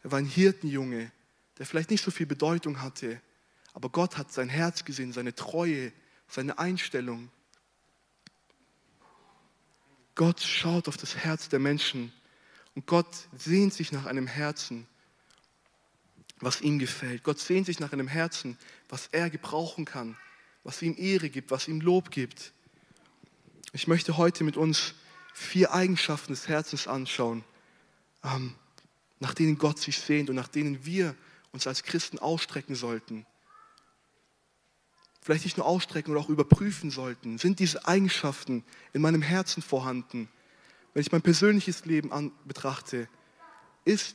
Er 0.03 0.13
war 0.13 0.19
ein 0.19 0.27
Hirtenjunge, 0.27 1.11
der 1.59 1.65
vielleicht 1.65 1.91
nicht 1.91 2.05
so 2.05 2.11
viel 2.11 2.27
Bedeutung 2.27 2.83
hatte, 2.83 3.19
aber 3.73 3.89
Gott 3.89 4.19
hat 4.19 4.31
sein 4.31 4.51
Herz 4.51 4.85
gesehen, 4.85 5.15
seine 5.15 5.35
Treue, 5.35 5.91
seine 6.29 6.59
Einstellung. 6.59 7.31
Gott 10.15 10.43
schaut 10.43 10.87
auf 10.87 10.99
das 10.99 11.17
Herz 11.17 11.49
der 11.49 11.61
Menschen 11.61 12.13
und 12.75 12.87
Gott 12.87 13.29
sehnt 13.39 13.73
sich 13.73 13.91
nach 13.91 14.05
einem 14.05 14.27
Herzen, 14.27 14.87
was 16.41 16.61
ihm 16.61 16.79
gefällt. 16.79 17.25
Gott 17.25 17.41
sehnt 17.41 17.65
sich 17.65 17.81
nach 17.81 17.95
einem 17.95 18.09
Herzen, 18.09 18.59
was 18.91 19.09
er 19.13 19.31
gebrauchen 19.31 19.87
kann, 19.87 20.15
was 20.63 20.83
ihm 20.83 20.95
Ehre 20.99 21.31
gibt, 21.31 21.51
was 21.51 21.69
ihm 21.69 21.81
Lob 21.81 22.11
gibt. 22.11 22.53
Ich 23.77 23.89
möchte 23.89 24.17
heute 24.17 24.45
mit 24.45 24.57
uns 24.57 24.95
vier 25.33 25.75
Eigenschaften 25.75 26.33
des 26.33 26.47
Herzens 26.47 26.87
anschauen, 26.87 27.43
ähm, 28.23 28.55
nach 29.19 29.35
denen 29.35 29.59
Gott 29.59 29.81
sich 29.81 29.99
sehnt 29.99 30.31
und 30.31 30.37
nach 30.37 30.47
denen 30.47 30.87
wir 30.87 31.17
uns 31.51 31.67
als 31.67 31.83
Christen 31.83 32.21
ausstrecken 32.21 32.77
sollten. 32.77 33.27
Vielleicht 35.23 35.45
nicht 35.45 35.57
nur 35.57 35.67
ausstrecken 35.67 36.13
oder 36.13 36.21
auch 36.21 36.29
überprüfen 36.29 36.93
sollten. 36.93 37.37
Sind 37.39 37.59
diese 37.59 37.85
Eigenschaften 37.85 38.63
in 38.93 39.03
meinem 39.03 39.23
Herzen 39.23 39.61
vorhanden? 39.61 40.29
Wenn 40.93 41.01
ich 41.01 41.11
mein 41.11 41.23
persönliches 41.23 41.85
Leben 41.85 42.13
an, 42.13 42.31
betrachte, 42.45 43.09
ist 43.85 44.15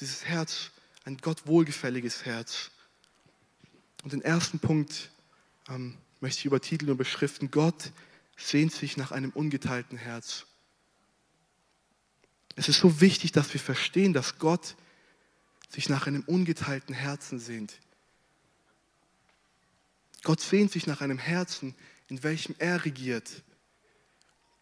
dieses 0.00 0.24
Herz 0.24 0.72
ein 1.04 1.18
Gott 1.18 1.46
wohlgefälliges 1.46 2.24
Herz? 2.24 2.72
Und 4.02 4.12
den 4.12 4.22
ersten 4.22 4.58
Punkt 4.58 5.12
ähm, 5.68 5.96
möchte 6.18 6.40
ich 6.40 6.46
übertiteln 6.46 6.90
und 6.90 6.96
beschriften. 6.96 7.52
Gott 7.52 7.92
sehnt 8.38 8.72
sich 8.72 8.96
nach 8.96 9.12
einem 9.12 9.30
ungeteilten 9.30 9.98
Herz. 9.98 10.46
Es 12.56 12.68
ist 12.68 12.78
so 12.78 13.00
wichtig, 13.00 13.32
dass 13.32 13.52
wir 13.52 13.60
verstehen, 13.60 14.12
dass 14.12 14.38
Gott 14.38 14.76
sich 15.68 15.88
nach 15.88 16.06
einem 16.06 16.22
ungeteilten 16.22 16.94
Herzen 16.94 17.38
sehnt. 17.38 17.78
Gott 20.22 20.40
sehnt 20.40 20.72
sich 20.72 20.86
nach 20.86 21.00
einem 21.00 21.18
Herzen, 21.18 21.74
in 22.08 22.22
welchem 22.22 22.54
er 22.58 22.84
regiert. 22.84 23.42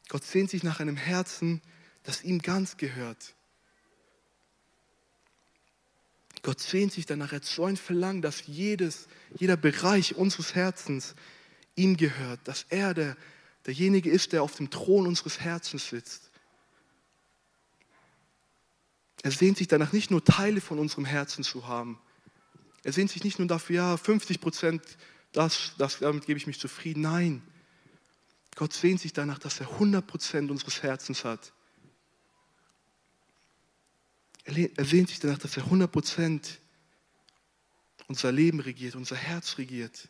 Gott 0.09 0.25
sehnt 0.25 0.51
sich 0.51 0.63
nach 0.63 0.81
einem 0.81 0.97
Herzen, 0.97 1.63
das 2.03 2.23
ihm 2.23 2.41
ganz 2.41 2.77
gehört. 2.77 3.35
Gott 6.43 6.61
sehnt 6.61 6.93
sich 6.93 7.07
danach, 7.07 7.33
er 7.33 7.37
hat 7.37 7.45
so 7.45 7.65
ein 7.65 7.77
Verlangen, 7.77 8.23
dass 8.23 8.47
jedes, 8.47 9.09
jeder 9.37 9.57
Bereich 9.57 10.15
unseres 10.15 10.55
Herzens 10.55 11.15
ihm 11.75 11.97
gehört, 11.97 12.41
dass 12.45 12.67
er 12.69 12.95
der 12.95 13.17
derjenige 13.67 14.11
ist, 14.11 14.33
der 14.33 14.43
auf 14.43 14.55
dem 14.57 14.71
Thron 14.71 15.07
unseres 15.07 15.41
Herzens 15.41 15.89
sitzt. 15.89 16.31
Er 19.23 19.33
sehnt 19.33 19.59
sich 19.59 19.67
danach 19.67 19.93
nicht 19.93 20.11
nur 20.11 20.25
Teile 20.25 20.61
von 20.61 20.79
unserem 20.79 21.05
Herzen 21.05 21.43
zu 21.43 21.67
haben. 21.67 21.99
Er 22.85 22.93
sehnt 22.93 23.11
sich 23.11 23.25
nicht 23.25 23.39
nur 23.41 23.49
dafür, 23.49 23.77
ja, 23.77 23.97
50 23.97 24.41
Prozent, 24.41 24.83
das, 25.33 25.73
das, 25.79 25.99
damit 25.99 26.27
gebe 26.27 26.39
ich 26.39 26.47
mich 26.47 26.61
zufrieden. 26.61 27.01
Nein, 27.01 27.43
Gott 28.55 28.73
sehnt 28.73 29.01
sich 29.01 29.13
danach, 29.13 29.39
dass 29.39 29.61
er 29.61 29.69
100 29.73 30.07
Prozent 30.07 30.51
unseres 30.51 30.83
Herzens 30.83 31.25
hat. 31.25 31.53
Er 34.45 34.85
sehnt 34.85 35.09
sich 35.09 35.19
danach, 35.19 35.39
dass 35.39 35.57
er 35.57 35.65
100 35.65 35.91
Prozent 35.91 36.61
unser 38.07 38.31
Leben 38.31 38.61
regiert, 38.61 38.95
unser 38.95 39.17
Herz 39.17 39.59
regiert. 39.59 40.09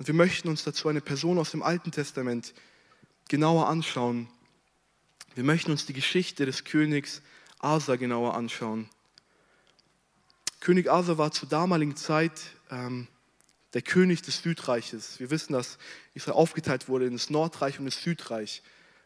Und 0.00 0.06
wir 0.06 0.14
möchten 0.14 0.48
uns 0.48 0.64
dazu 0.64 0.88
eine 0.88 1.02
Person 1.02 1.38
aus 1.38 1.50
dem 1.50 1.62
Alten 1.62 1.92
Testament 1.92 2.54
genauer 3.28 3.68
anschauen. 3.68 4.28
Wir 5.34 5.44
möchten 5.44 5.70
uns 5.70 5.84
die 5.84 5.92
Geschichte 5.92 6.46
des 6.46 6.64
Königs 6.64 7.20
Asa 7.58 7.96
genauer 7.96 8.34
anschauen. 8.34 8.88
König 10.60 10.90
Asa 10.90 11.18
war 11.18 11.32
zur 11.32 11.50
damaligen 11.50 11.96
Zeit 11.96 12.40
ähm, 12.70 13.08
der 13.74 13.82
König 13.82 14.22
des 14.22 14.40
Südreiches. 14.40 15.20
Wir 15.20 15.28
wissen, 15.28 15.52
dass 15.52 15.76
Israel 16.14 16.38
aufgeteilt 16.38 16.88
wurde 16.88 17.04
in 17.04 17.12
das 17.12 17.28
Nordreich 17.28 17.78
und 17.78 17.84
das 17.84 18.02
Südreich. 18.02 18.62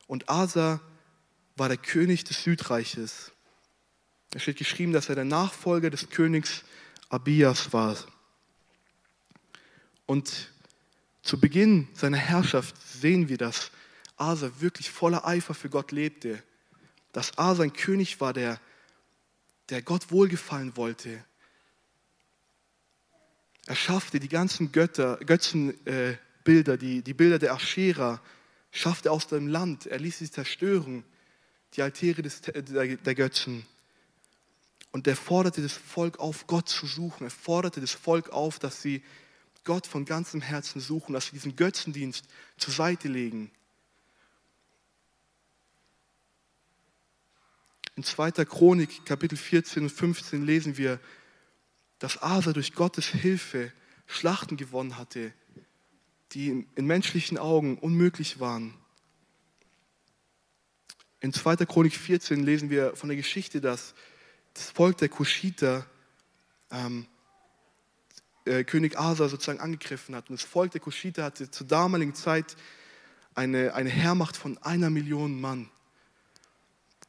Und 0.07 0.29
Asa 0.29 0.81
war 1.57 1.67
der 1.67 1.77
König 1.79 2.23
des 2.23 2.45
Südreiches. 2.45 3.33
Es 4.33 4.43
steht 4.43 4.59
geschrieben, 4.59 4.93
dass 4.93 5.09
er 5.09 5.17
der 5.17 5.25
Nachfolger 5.25 5.91
des 5.91 6.09
Königs 6.11 6.63
Abias 7.09 7.73
war. 7.73 7.97
Und 10.07 10.54
zu 11.25 11.41
Beginn 11.41 11.89
seiner 11.95 12.19
Herrschaft 12.19 12.77
sehen 12.87 13.31
wir, 13.31 13.39
dass 13.39 13.71
Asa 14.17 14.51
wirklich 14.61 14.91
voller 14.91 15.27
Eifer 15.27 15.55
für 15.55 15.71
Gott 15.71 15.91
lebte. 15.91 16.43
Dass 17.13 17.39
Asa 17.39 17.63
ein 17.63 17.73
König 17.73 18.21
war, 18.21 18.35
der, 18.35 18.61
der 19.71 19.81
Gott 19.81 20.11
wohlgefallen 20.11 20.77
wollte. 20.77 21.25
Er 23.65 23.75
schaffte 23.75 24.21
die 24.21 24.29
ganzen 24.29 24.71
Götter, 24.71 25.17
Götzenbilder, 25.17 26.75
äh, 26.75 26.79
die, 26.79 27.01
die 27.01 27.15
Bilder 27.15 27.39
der 27.39 27.55
Aschera, 27.55 28.21
schaffte 28.71 29.11
aus 29.11 29.27
dem 29.27 29.49
Land. 29.49 29.87
Er 29.87 30.01
ließ 30.01 30.19
sie 30.19 30.31
zerstören, 30.31 31.05
die 31.73 31.81
Altäre 31.81 32.21
des, 32.21 32.43
der, 32.43 32.61
der 32.63 33.15
Götzen. 33.15 33.65
Und 34.93 35.07
er 35.07 35.17
forderte 35.17 35.63
das 35.63 35.73
Volk 35.73 36.19
auf, 36.19 36.47
Gott 36.47 36.69
zu 36.69 36.87
suchen. 36.87 37.25
Er 37.25 37.31
forderte 37.31 37.81
das 37.81 37.93
Volk 37.93 38.29
auf, 38.29 38.59
dass 38.59 38.83
sie 38.83 39.03
Gott 39.65 39.87
von 39.87 40.05
ganzem 40.05 40.41
Herzen 40.41 40.81
suchen, 40.81 41.15
dass 41.15 41.27
sie 41.27 41.33
diesen 41.33 41.57
Götzendienst 41.57 42.27
zur 42.57 42.73
Seite 42.73 43.09
legen. 43.09 43.51
In 47.97 48.05
2. 48.05 48.33
Chronik, 48.45 49.07
Kapitel 49.07 49.37
14 49.37 49.85
und 49.85 49.91
15 49.91 50.45
lesen 50.45 50.77
wir, 50.77 51.01
dass 51.99 52.23
Asa 52.23 52.53
durch 52.53 52.75
Gottes 52.75 53.07
Hilfe 53.07 53.73
Schlachten 54.07 54.57
gewonnen 54.57 54.99
hatte, 54.99 55.33
die 56.33 56.67
in 56.75 56.87
menschlichen 56.87 57.39
Augen 57.39 57.79
unmöglich 57.79 58.41
waren. 58.41 58.75
In 61.21 61.33
2. 61.33 61.57
Chronik 61.65 61.95
14 61.95 62.43
lesen 62.43 62.69
wir 62.69 62.97
von 62.97 63.09
der 63.09 63.17
Geschichte, 63.17 63.61
dass 63.61 63.95
das 64.53 64.71
Volk 64.71 64.99
der 64.99 65.09
Kuschiter 65.09 65.87
ähm, 66.71 67.07
äh, 68.45 68.65
König 68.65 68.99
Asa 68.99 69.29
sozusagen 69.29 69.61
angegriffen 69.61 70.15
hat. 70.15 70.29
Und 70.29 70.41
das 70.41 70.47
Volk 70.47 70.73
der 70.73 70.81
Kuschiter 70.81 71.25
hatte 71.25 71.51
zur 71.51 71.67
damaligen 71.67 72.15
Zeit 72.15 72.57
eine, 73.35 73.75
eine 73.75 73.91
Heermacht 73.91 74.37
von 74.37 74.59
einer 74.59 74.91
Million 74.91 75.41
Mann. 75.41 75.69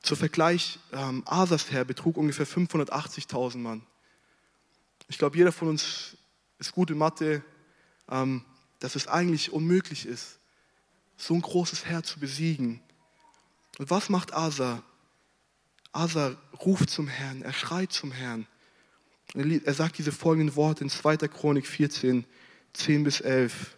Zur 0.02 0.18
Vergleich, 0.18 0.80
ähm, 0.92 1.24
Asas 1.26 1.72
Heer 1.72 1.84
betrug 1.84 2.18
ungefähr 2.18 2.48
580.000 2.48 3.58
Mann. 3.58 3.82
Ich 5.08 5.18
glaube, 5.18 5.38
jeder 5.38 5.52
von 5.52 5.68
uns 5.68 6.18
ist 6.60 6.72
gut 6.72 6.92
in 6.92 6.98
Mathe, 6.98 7.44
ähm, 8.10 8.44
dass 8.80 8.96
es 8.96 9.08
eigentlich 9.08 9.52
unmöglich 9.52 10.06
ist, 10.06 10.40
so 11.18 11.34
ein 11.34 11.42
großes 11.42 11.86
Heer 11.86 12.04
zu 12.04 12.20
besiegen. 12.20 12.82
Und 13.78 13.90
was 13.90 14.10
macht 14.10 14.34
Asa? 14.34 14.84
Asa 15.92 16.36
ruft 16.64 16.90
zum 16.90 17.08
Herrn, 17.08 17.42
er 17.42 17.54
schreit 17.54 17.92
zum 17.92 18.12
Herrn. 18.12 18.48
Er 19.36 19.74
sagt 19.74 19.98
diese 19.98 20.12
folgenden 20.12 20.56
Worte 20.56 20.84
in 20.84 20.90
2. 20.90 21.18
Chronik 21.28 21.68
14, 21.68 22.26
10 22.74 23.04
bis 23.04 23.22
11. 23.22 23.76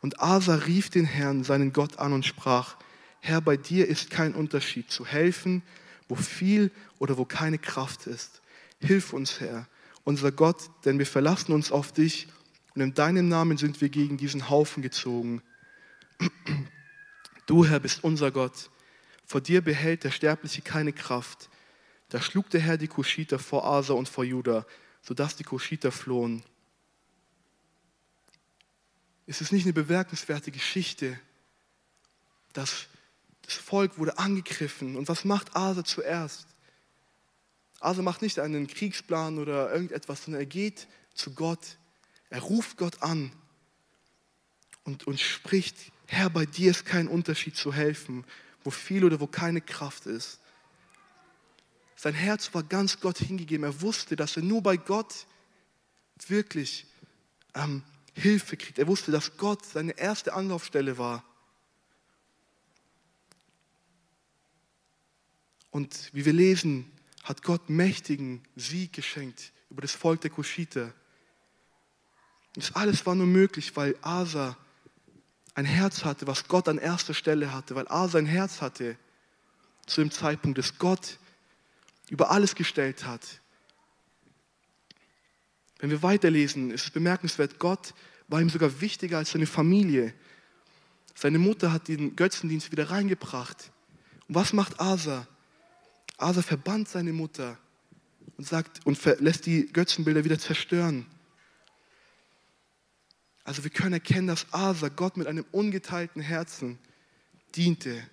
Und 0.00 0.20
Asa 0.20 0.54
rief 0.54 0.88
den 0.88 1.04
Herrn, 1.04 1.44
seinen 1.44 1.72
Gott, 1.72 1.98
an 1.98 2.12
und 2.12 2.24
sprach, 2.24 2.76
Herr, 3.20 3.40
bei 3.40 3.56
dir 3.56 3.88
ist 3.88 4.10
kein 4.10 4.34
Unterschied, 4.34 4.90
zu 4.90 5.06
helfen, 5.06 5.62
wo 6.08 6.14
viel 6.14 6.70
oder 6.98 7.18
wo 7.18 7.24
keine 7.24 7.58
Kraft 7.58 8.06
ist. 8.06 8.42
Hilf 8.80 9.12
uns, 9.12 9.40
Herr, 9.40 9.68
unser 10.04 10.32
Gott, 10.32 10.70
denn 10.84 10.98
wir 10.98 11.06
verlassen 11.06 11.52
uns 11.52 11.70
auf 11.70 11.92
dich 11.92 12.28
und 12.74 12.80
in 12.82 12.94
deinem 12.94 13.28
Namen 13.28 13.58
sind 13.58 13.80
wir 13.80 13.88
gegen 13.88 14.16
diesen 14.16 14.48
Haufen 14.48 14.82
gezogen. 14.82 15.42
Du, 17.46 17.66
Herr, 17.66 17.80
bist 17.80 18.02
unser 18.02 18.30
Gott. 18.30 18.70
Vor 19.26 19.40
dir 19.40 19.60
behält 19.60 20.04
der 20.04 20.10
Sterbliche 20.10 20.62
keine 20.62 20.92
Kraft. 20.92 21.48
Da 22.12 22.20
schlug 22.20 22.50
der 22.50 22.60
Herr 22.60 22.76
die 22.76 22.88
Kuschiter 22.88 23.38
vor 23.38 23.64
Asa 23.64 23.94
und 23.94 24.06
vor 24.06 24.22
Juda, 24.22 24.66
sodass 25.00 25.34
die 25.34 25.44
Kuschiter 25.44 25.90
flohen. 25.90 26.42
Ist 29.24 29.40
es 29.40 29.50
nicht 29.50 29.64
eine 29.64 29.72
bemerkenswerte 29.72 30.50
Geschichte, 30.50 31.18
dass 32.52 32.84
das 33.40 33.54
Volk 33.54 33.96
wurde 33.96 34.18
angegriffen 34.18 34.96
und 34.96 35.08
was 35.08 35.24
macht 35.24 35.56
Asa 35.56 35.86
zuerst? 35.86 36.46
Asa 37.80 38.02
macht 38.02 38.20
nicht 38.20 38.38
einen 38.38 38.66
Kriegsplan 38.66 39.38
oder 39.38 39.72
irgendetwas, 39.72 40.24
sondern 40.24 40.42
er 40.42 40.46
geht 40.46 40.88
zu 41.14 41.32
Gott. 41.32 41.78
Er 42.28 42.42
ruft 42.42 42.76
Gott 42.76 43.02
an 43.02 43.32
und, 44.84 45.06
und 45.06 45.18
spricht, 45.18 45.76
Herr, 46.08 46.28
bei 46.28 46.44
dir 46.44 46.72
ist 46.72 46.84
kein 46.84 47.08
Unterschied 47.08 47.56
zu 47.56 47.72
helfen 47.72 48.26
wo 48.64 48.70
viel 48.70 49.04
oder 49.04 49.20
wo 49.20 49.26
keine 49.26 49.60
Kraft 49.60 50.06
ist. 50.06 50.40
Sein 52.02 52.14
Herz 52.14 52.52
war 52.52 52.64
ganz 52.64 52.98
Gott 52.98 53.18
hingegeben. 53.18 53.62
Er 53.62 53.80
wusste, 53.80 54.16
dass 54.16 54.36
er 54.36 54.42
nur 54.42 54.60
bei 54.60 54.76
Gott 54.76 55.28
wirklich 56.26 56.84
ähm, 57.54 57.84
Hilfe 58.14 58.56
kriegt. 58.56 58.80
Er 58.80 58.88
wusste, 58.88 59.12
dass 59.12 59.36
Gott 59.36 59.64
seine 59.64 59.96
erste 59.96 60.32
Anlaufstelle 60.32 60.98
war. 60.98 61.22
Und 65.70 66.10
wie 66.12 66.24
wir 66.24 66.32
lesen, 66.32 66.90
hat 67.22 67.44
Gott 67.44 67.70
mächtigen 67.70 68.42
Sieg 68.56 68.94
geschenkt 68.94 69.52
über 69.70 69.80
das 69.80 69.92
Volk 69.92 70.22
der 70.22 70.32
Kuschiter. 70.32 70.92
Das 72.54 72.74
alles 72.74 73.06
war 73.06 73.14
nur 73.14 73.28
möglich, 73.28 73.76
weil 73.76 73.94
Asa 74.02 74.56
ein 75.54 75.66
Herz 75.66 76.02
hatte, 76.02 76.26
was 76.26 76.48
Gott 76.48 76.68
an 76.68 76.78
erster 76.78 77.14
Stelle 77.14 77.54
hatte, 77.54 77.76
weil 77.76 77.86
A 77.86 78.08
sein 78.08 78.26
Herz 78.26 78.60
hatte 78.60 78.98
zu 79.86 80.00
dem 80.00 80.10
Zeitpunkt, 80.10 80.58
dass 80.58 80.78
Gott 80.78 81.20
über 82.12 82.30
alles 82.30 82.54
gestellt 82.54 83.06
hat. 83.06 83.40
Wenn 85.78 85.88
wir 85.88 86.02
weiterlesen, 86.02 86.70
ist 86.70 86.84
es 86.84 86.90
bemerkenswert, 86.90 87.58
Gott 87.58 87.94
war 88.28 88.38
ihm 88.42 88.50
sogar 88.50 88.82
wichtiger 88.82 89.16
als 89.16 89.30
seine 89.30 89.46
Familie. 89.46 90.12
Seine 91.14 91.38
Mutter 91.38 91.72
hat 91.72 91.88
den 91.88 92.14
Götzendienst 92.14 92.70
wieder 92.70 92.90
reingebracht. 92.90 93.72
Und 94.28 94.34
was 94.34 94.52
macht 94.52 94.78
Asa? 94.78 95.26
Asa 96.18 96.42
verbannt 96.42 96.90
seine 96.90 97.14
Mutter 97.14 97.58
und 98.36 98.46
sagt 98.46 98.84
und 98.84 99.02
lässt 99.20 99.46
die 99.46 99.72
Götzenbilder 99.72 100.22
wieder 100.22 100.38
zerstören. 100.38 101.06
Also 103.42 103.64
wir 103.64 103.70
können 103.70 103.94
erkennen, 103.94 104.26
dass 104.26 104.52
Asa 104.52 104.88
Gott 104.88 105.16
mit 105.16 105.28
einem 105.28 105.46
ungeteilten 105.50 106.20
Herzen 106.20 106.78
diente. 107.56 108.06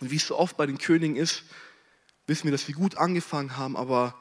Und 0.00 0.10
wie 0.10 0.16
es 0.16 0.26
so 0.26 0.36
oft 0.36 0.56
bei 0.56 0.66
den 0.66 0.78
Königen 0.78 1.16
ist, 1.16 1.44
wissen 2.26 2.44
wir, 2.44 2.52
dass 2.52 2.66
wir 2.68 2.74
gut 2.74 2.96
angefangen 2.96 3.56
haben, 3.56 3.76
aber 3.76 4.14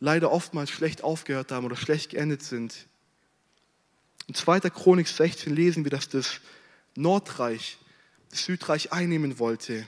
leider 0.00 0.32
oftmals 0.32 0.70
schlecht 0.70 1.02
aufgehört 1.02 1.52
haben 1.52 1.64
oder 1.64 1.76
schlecht 1.76 2.10
geendet 2.10 2.42
sind. 2.42 2.86
In 4.26 4.34
2. 4.34 4.60
Chronik 4.70 5.06
16 5.06 5.54
lesen 5.54 5.84
wir, 5.84 5.90
dass 5.90 6.08
das 6.08 6.40
Nordreich 6.96 7.78
das 8.30 8.44
Südreich 8.44 8.92
einnehmen 8.92 9.38
wollte. 9.38 9.86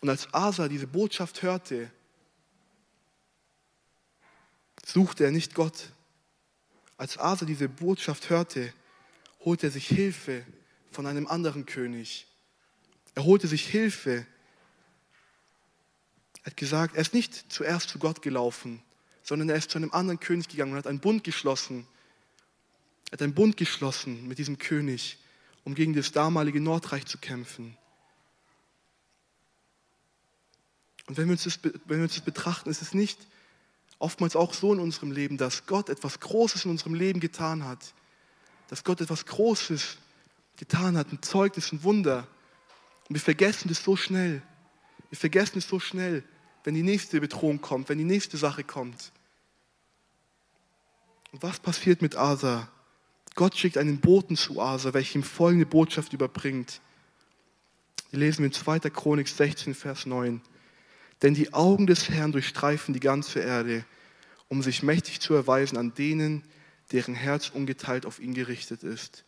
Und 0.00 0.10
als 0.10 0.32
Asa 0.34 0.68
diese 0.68 0.86
Botschaft 0.86 1.42
hörte, 1.42 1.90
suchte 4.84 5.24
er 5.24 5.30
nicht 5.30 5.54
Gott, 5.54 5.90
als 6.98 7.18
Asa 7.18 7.46
diese 7.46 7.68
Botschaft 7.68 8.28
hörte, 8.28 8.72
holte 9.44 9.68
er 9.68 9.70
sich 9.70 9.86
Hilfe 9.86 10.44
von 10.90 11.06
einem 11.06 11.26
anderen 11.26 11.64
König. 11.64 12.26
Er 13.14 13.24
holte 13.24 13.46
sich 13.46 13.66
Hilfe. 13.66 14.26
Er 16.42 16.46
hat 16.46 16.56
gesagt, 16.56 16.96
er 16.96 17.02
ist 17.02 17.14
nicht 17.14 17.52
zuerst 17.52 17.88
zu 17.88 17.98
Gott 17.98 18.22
gelaufen, 18.22 18.82
sondern 19.22 19.48
er 19.48 19.56
ist 19.56 19.70
zu 19.70 19.78
einem 19.78 19.92
anderen 19.92 20.20
König 20.20 20.48
gegangen 20.48 20.72
und 20.72 20.78
hat 20.78 20.86
einen 20.86 21.00
Bund 21.00 21.24
geschlossen. 21.24 21.86
Er 23.10 23.12
hat 23.12 23.22
einen 23.22 23.34
Bund 23.34 23.56
geschlossen 23.56 24.26
mit 24.28 24.38
diesem 24.38 24.58
König, 24.58 25.18
um 25.64 25.74
gegen 25.74 25.94
das 25.94 26.12
damalige 26.12 26.60
Nordreich 26.60 27.06
zu 27.06 27.18
kämpfen. 27.18 27.76
Und 31.06 31.16
wenn 31.16 31.26
wir 31.26 31.32
uns 31.32 31.44
das, 31.44 31.58
wenn 31.62 31.98
wir 31.98 32.04
uns 32.04 32.14
das 32.14 32.24
betrachten, 32.24 32.70
ist 32.70 32.82
es 32.82 32.94
nicht 32.94 33.26
oftmals 33.98 34.36
auch 34.36 34.52
so 34.54 34.72
in 34.72 34.80
unserem 34.80 35.12
Leben, 35.12 35.36
dass 35.36 35.66
Gott 35.66 35.88
etwas 35.88 36.20
Großes 36.20 36.64
in 36.64 36.70
unserem 36.70 36.94
Leben 36.94 37.20
getan 37.20 37.64
hat. 37.64 37.94
Dass 38.68 38.84
Gott 38.84 39.00
etwas 39.00 39.26
Großes 39.26 39.98
getan 40.56 40.96
hat, 40.96 41.12
ein 41.12 41.22
Zeugnis, 41.22 41.72
ein 41.72 41.82
Wunder. 41.82 42.26
Und 43.08 43.14
wir 43.14 43.20
vergessen 43.20 43.68
das 43.68 43.82
so 43.82 43.96
schnell. 43.96 44.42
Wir 45.10 45.18
vergessen 45.18 45.58
es 45.58 45.68
so 45.68 45.78
schnell, 45.78 46.24
wenn 46.64 46.74
die 46.74 46.82
nächste 46.82 47.20
Bedrohung 47.20 47.60
kommt, 47.60 47.88
wenn 47.88 47.98
die 47.98 48.04
nächste 48.04 48.36
Sache 48.36 48.64
kommt. 48.64 49.12
Und 51.32 51.42
was 51.42 51.60
passiert 51.60 52.00
mit 52.00 52.16
Asa? 52.16 52.70
Gott 53.34 53.56
schickt 53.56 53.76
einen 53.76 54.00
Boten 54.00 54.36
zu 54.36 54.60
Asa, 54.60 54.94
welcher 54.94 55.16
ihm 55.16 55.22
folgende 55.24 55.66
Botschaft 55.66 56.12
überbringt. 56.12 56.80
Die 58.12 58.16
lesen 58.16 58.38
wir 58.38 58.46
in 58.46 58.52
2. 58.52 58.78
Chronik 58.90 59.28
16, 59.28 59.74
Vers 59.74 60.06
9. 60.06 60.40
Denn 61.22 61.34
die 61.34 61.52
Augen 61.52 61.86
des 61.86 62.08
Herrn 62.08 62.32
durchstreifen 62.32 62.94
die 62.94 63.00
ganze 63.00 63.40
Erde, 63.40 63.84
um 64.48 64.62
sich 64.62 64.82
mächtig 64.82 65.20
zu 65.20 65.34
erweisen 65.34 65.76
an 65.76 65.94
denen, 65.94 66.44
deren 66.92 67.14
Herz 67.14 67.50
ungeteilt 67.50 68.06
auf 68.06 68.20
ihn 68.20 68.34
gerichtet 68.34 68.82
ist. 68.82 69.24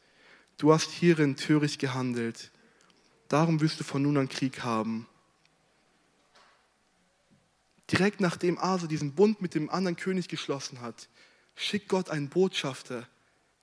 Du 0.59 0.73
hast 0.73 0.91
hierin 0.91 1.37
töricht 1.37 1.81
gehandelt. 1.81 2.53
Darum 3.29 3.61
wirst 3.61 3.81
du 3.81 3.85
von 3.85 4.03
nun 4.03 4.17
an 4.17 4.29
Krieg 4.29 4.63
haben. 4.63 5.07
Direkt 7.91 8.21
nachdem 8.21 8.59
Asa 8.59 8.87
diesen 8.87 9.15
Bund 9.15 9.41
mit 9.41 9.55
dem 9.55 9.71
anderen 9.71 9.97
König 9.97 10.29
geschlossen 10.29 10.81
hat, 10.81 11.09
schickt 11.55 11.89
Gott 11.89 12.11
einen 12.11 12.29
Botschafter 12.29 13.09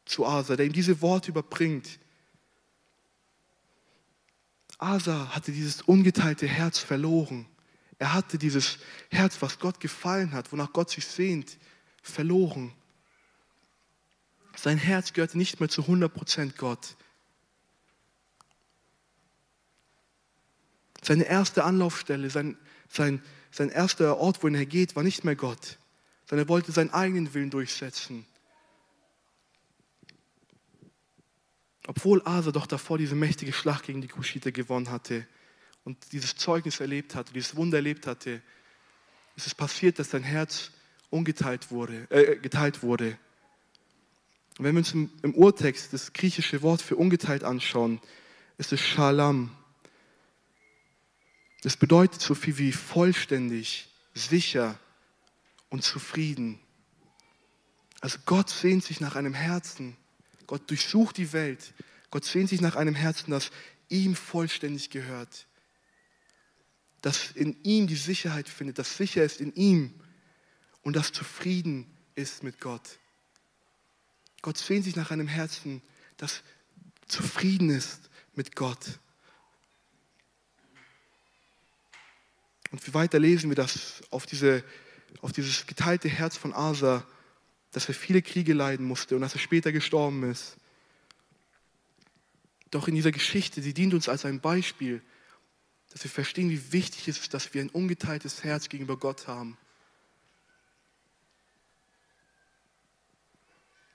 zu 0.06 0.26
Asa, 0.26 0.56
der 0.56 0.66
ihm 0.66 0.74
diese 0.74 1.02
Worte 1.02 1.32
überbringt. 1.32 2.00
Asa 4.78 5.34
hatte 5.36 5.52
dieses 5.52 5.82
ungeteilte 5.82 6.48
Herz 6.48 6.80
verloren. 6.80 7.46
Er 8.00 8.14
hatte 8.14 8.38
dieses 8.38 8.80
Herz, 9.10 9.42
was 9.42 9.60
Gott 9.60 9.80
gefallen 9.80 10.34
hat, 10.34 10.52
wonach 10.52 10.74
Gott 10.74 10.90
sich 10.90 11.06
sehnt, 11.06 11.58
verloren. 12.02 12.74
Sein 14.56 14.78
Herz 14.78 15.14
gehörte 15.14 15.38
nicht 15.38 15.60
mehr 15.60 15.70
zu 15.70 15.84
100% 15.84 16.58
Gott. 16.58 16.96
Seine 21.04 21.26
erste 21.26 21.64
Anlaufstelle, 21.64 22.30
sein, 22.30 22.58
sein, 22.90 23.22
sein 23.52 23.70
erster 23.70 24.18
Ort, 24.18 24.42
wohin 24.42 24.56
er 24.56 24.66
geht, 24.66 24.96
war 24.96 25.04
nicht 25.04 25.24
mehr 25.24 25.36
Gott, 25.36 25.78
sondern 26.28 26.48
er 26.48 26.50
wollte 26.50 26.72
seinen 26.72 26.92
eigenen 26.92 27.34
Willen 27.34 27.50
durchsetzen. 27.50 28.26
Obwohl 31.88 32.22
Asa 32.26 32.52
doch 32.52 32.66
davor 32.66 32.98
diese 32.98 33.16
mächtige 33.16 33.52
Schlacht 33.52 33.86
gegen 33.86 34.02
die 34.02 34.08
Kuschiter 34.08 34.52
gewonnen 34.52 34.90
hatte 34.90 35.28
und 35.84 35.98
dieses 36.14 36.36
Zeugnis 36.36 36.80
erlebt 36.80 37.14
hatte, 37.14 37.34
dieses 37.34 37.56
Wunder 37.58 37.78
erlebt 37.78 38.08
hatte, 38.08 38.42
ist 39.36 39.48
es 39.48 39.56
passiert, 39.56 40.00
dass 40.00 40.12
sein 40.12 40.24
Herz 40.24 40.72
ungeteilt 41.10 41.72
wurde, 41.72 42.08
äh, 42.10 42.38
geteilt 42.38 42.84
wurde. 42.84 43.18
Und 44.58 44.66
wenn 44.66 44.76
wir 44.76 44.80
uns 44.80 44.94
im, 44.94 45.10
im 45.24 45.36
Urtext 45.36 45.92
das 45.92 46.14
griechische 46.14 46.62
Wort 46.62 46.82
für 46.82 46.96
ungeteilt 46.96 47.44
anschauen, 47.44 48.00
ist 48.58 48.72
es 48.72 48.80
Shalom. 48.80 49.52
Das 51.64 51.78
bedeutet 51.78 52.22
so 52.22 52.36
viel 52.36 52.58
wie 52.58 52.74
vollständig, 52.74 53.88
sicher 54.14 54.78
und 55.70 55.82
zufrieden. 55.82 56.60
Also 58.02 58.20
Gott 58.26 58.50
sehnt 58.50 58.84
sich 58.84 59.00
nach 59.00 59.16
einem 59.16 59.34
Herzen. 59.34 59.96
Gott 60.46 60.70
durchsucht 60.70 61.16
die 61.16 61.32
Welt. 61.32 61.74
Gott 62.12 62.26
sehnt 62.26 62.50
sich 62.50 62.60
nach 62.60 62.76
einem 62.76 62.96
Herzen, 62.96 63.32
das 63.32 63.50
ihm 63.88 64.14
vollständig 64.14 64.90
gehört. 64.90 65.48
Das 67.02 67.32
in 67.32 67.56
ihm 67.64 67.88
die 67.88 67.96
Sicherheit 67.96 68.50
findet, 68.50 68.78
das 68.78 68.98
sicher 68.98 69.24
ist 69.24 69.40
in 69.40 69.54
ihm 69.56 69.94
und 70.82 70.98
das 70.98 71.14
zufrieden 71.14 71.90
ist 72.16 72.44
mit 72.44 72.60
Gott. 72.60 73.00
Gott 74.42 74.58
sehnt 74.58 74.84
sich 74.84 74.98
nach 74.98 75.12
einem 75.12 75.30
Herzen, 75.30 75.82
das 76.18 76.44
zufrieden 77.08 77.70
ist 77.70 78.10
mit 78.36 78.54
Gott. 78.58 79.00
Und 82.74 82.86
wie 82.88 82.94
weiter 82.96 83.20
lesen 83.20 83.52
wir 83.52 83.56
das 83.56 84.02
auf, 84.10 84.26
diese, 84.26 84.64
auf 85.22 85.32
dieses 85.32 85.68
geteilte 85.68 86.10
Herz 86.10 86.38
von 86.38 86.54
Asa, 86.54 87.06
dass 87.72 87.88
er 87.88 87.94
viele 87.94 88.24
Kriege 88.24 88.54
leiden 88.54 88.88
musste 88.88 89.16
und 89.16 89.22
dass 89.22 89.36
er 89.36 89.40
später 89.40 89.72
gestorben 89.72 90.24
ist. 90.32 90.58
Doch 92.72 92.88
in 92.88 92.96
dieser 92.96 93.12
Geschichte, 93.12 93.62
sie 93.62 93.76
dient 93.76 93.94
uns 93.94 94.10
als 94.10 94.26
ein 94.26 94.40
Beispiel, 94.40 95.04
dass 95.92 96.04
wir 96.04 96.10
verstehen, 96.10 96.50
wie 96.50 96.74
wichtig 96.74 97.08
es 97.08 97.20
ist, 97.20 97.36
dass 97.36 97.54
wir 97.54 97.62
ein 97.62 97.70
ungeteiltes 97.70 98.44
Herz 98.44 98.70
gegenüber 98.70 98.98
Gott 98.98 99.28
haben. 99.28 99.56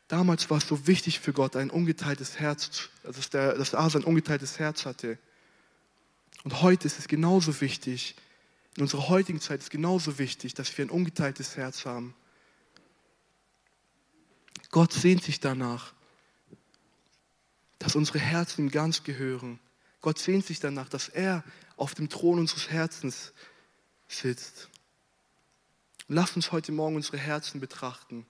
Damals 0.07 0.51
war 0.51 0.59
es 0.59 0.69
so 0.69 0.87
wichtig 0.87 1.19
für 1.19 1.33
Gott, 1.33 1.57
ein 1.57 1.71
ungeteiltes 1.71 2.39
Herz, 2.39 2.91
dass, 3.03 3.29
der, 3.29 3.55
dass 3.55 3.75
Asa 3.75 3.99
ein 3.99 4.05
ungeteiltes 4.05 4.61
Herz 4.61 4.87
hatte. 4.87 5.19
Und 6.45 6.63
heute 6.63 6.87
ist 6.87 7.01
es 7.01 7.09
genauso 7.09 7.61
wichtig, 7.61 8.15
in 8.79 8.83
unserer 8.83 9.09
heutigen 9.09 9.41
Zeit 9.41 9.59
ist 9.59 9.71
genauso 9.71 10.21
wichtig, 10.21 10.55
dass 10.55 10.79
wir 10.79 10.85
ein 10.85 10.91
ungeteiltes 10.91 11.57
Herz 11.57 11.85
haben. 11.85 12.15
Gott 14.71 14.93
sehnt 14.93 15.25
sich 15.25 15.41
danach, 15.41 15.95
dass 17.81 17.97
unsere 17.97 18.21
Herzen 18.21 18.67
ihm 18.67 18.71
ganz 18.71 19.03
gehören. 19.03 19.59
Gott 20.01 20.21
sehnt 20.21 20.47
sich 20.47 20.61
danach, 20.61 20.89
dass 20.89 21.09
er 21.09 21.43
auf 21.77 21.97
dem 21.97 22.09
Thron 22.09 22.39
unseres 22.39 22.71
Herzens 22.71 23.33
sitzt. 24.07 24.69
Lass 26.07 26.37
uns 26.37 26.53
heute 26.53 26.71
Morgen 26.71 26.95
unsere 26.95 27.19
Herzen 27.19 27.59
betrachten. 27.59 28.27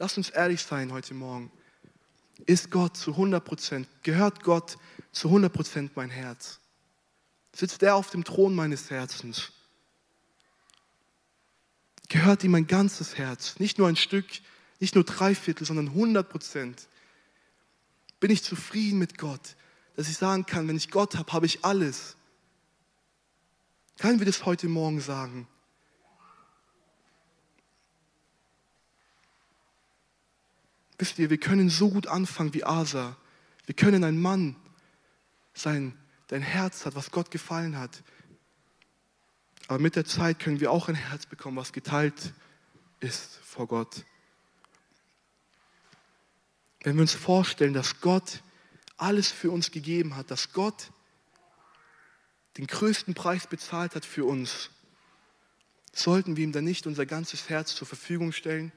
Lass 0.00 0.16
uns 0.16 0.28
ehrlich 0.28 0.60
sein 0.60 0.92
heute 0.92 1.14
Morgen. 1.14 1.52
Ist 2.46 2.72
Gott 2.72 2.96
zu 2.96 3.12
100 3.12 3.44
Prozent, 3.44 3.86
gehört 4.02 4.42
Gott 4.42 4.76
zu 5.12 5.28
100 5.28 5.52
Prozent 5.52 5.94
mein 5.94 6.10
Herz? 6.10 6.58
Sitzt 7.54 7.84
er 7.84 7.94
auf 7.94 8.10
dem 8.10 8.24
Thron 8.24 8.56
meines 8.56 8.90
Herzens? 8.90 9.52
Gehört 12.08 12.42
ihm 12.42 12.52
mein 12.52 12.66
ganzes 12.66 13.18
Herz, 13.18 13.58
nicht 13.58 13.78
nur 13.78 13.88
ein 13.88 13.96
Stück, 13.96 14.26
nicht 14.80 14.94
nur 14.94 15.04
drei 15.04 15.34
Viertel, 15.34 15.66
sondern 15.66 15.88
100 15.88 16.28
Prozent? 16.28 16.88
Bin 18.20 18.30
ich 18.30 18.42
zufrieden 18.42 18.98
mit 18.98 19.18
Gott, 19.18 19.56
dass 19.94 20.08
ich 20.08 20.16
sagen 20.16 20.46
kann, 20.46 20.66
wenn 20.68 20.76
ich 20.76 20.90
Gott 20.90 21.16
habe, 21.16 21.32
habe 21.32 21.46
ich 21.46 21.64
alles? 21.64 22.16
Können 23.98 24.20
wir 24.20 24.26
das 24.26 24.44
heute 24.46 24.68
Morgen 24.68 25.00
sagen? 25.00 25.46
Wisst 30.98 31.18
ihr, 31.18 31.30
wir 31.30 31.38
können 31.38 31.70
so 31.70 31.90
gut 31.90 32.06
anfangen 32.06 32.54
wie 32.54 32.64
Asa. 32.64 33.16
Wir 33.66 33.74
können 33.74 34.02
ein 34.02 34.20
Mann 34.20 34.56
sein, 35.54 35.96
der 36.30 36.38
ein 36.38 36.42
Herz 36.42 36.86
hat, 36.86 36.96
was 36.96 37.10
Gott 37.10 37.30
gefallen 37.30 37.78
hat. 37.78 38.02
Aber 39.68 39.78
mit 39.78 39.94
der 39.94 40.04
Zeit 40.04 40.40
können 40.40 40.58
wir 40.58 40.72
auch 40.72 40.88
ein 40.88 40.96
Herz 40.96 41.26
bekommen, 41.26 41.56
was 41.56 41.72
geteilt 41.72 42.32
ist 42.98 43.36
vor 43.44 43.68
Gott. 43.68 44.04
Wenn 46.82 46.96
wir 46.96 47.02
uns 47.02 47.14
vorstellen, 47.14 47.74
dass 47.74 48.00
Gott 48.00 48.42
alles 48.96 49.30
für 49.30 49.52
uns 49.52 49.70
gegeben 49.70 50.16
hat, 50.16 50.30
dass 50.32 50.52
Gott 50.52 50.90
den 52.56 52.66
größten 52.66 53.14
Preis 53.14 53.46
bezahlt 53.46 53.94
hat 53.94 54.04
für 54.04 54.24
uns, 54.24 54.70
sollten 55.92 56.36
wir 56.36 56.42
ihm 56.42 56.52
dann 56.52 56.64
nicht 56.64 56.88
unser 56.88 57.06
ganzes 57.06 57.48
Herz 57.48 57.76
zur 57.76 57.86
Verfügung 57.86 58.32
stellen? 58.32 58.72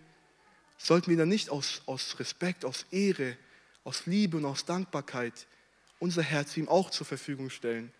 sollten 0.83 1.11
wir 1.11 1.17
dann 1.17 1.29
nicht 1.29 1.49
aus, 1.49 1.81
aus 1.85 2.19
Respekt, 2.19 2.65
aus 2.65 2.85
Ehre, 2.91 3.37
aus 3.83 4.05
Liebe 4.05 4.37
und 4.37 4.45
aus 4.45 4.65
Dankbarkeit 4.65 5.47
unser 5.99 6.23
Herz 6.23 6.57
ihm 6.57 6.67
auch 6.67 6.89
zur 6.89 7.05
Verfügung 7.05 7.51
stellen. 7.51 7.93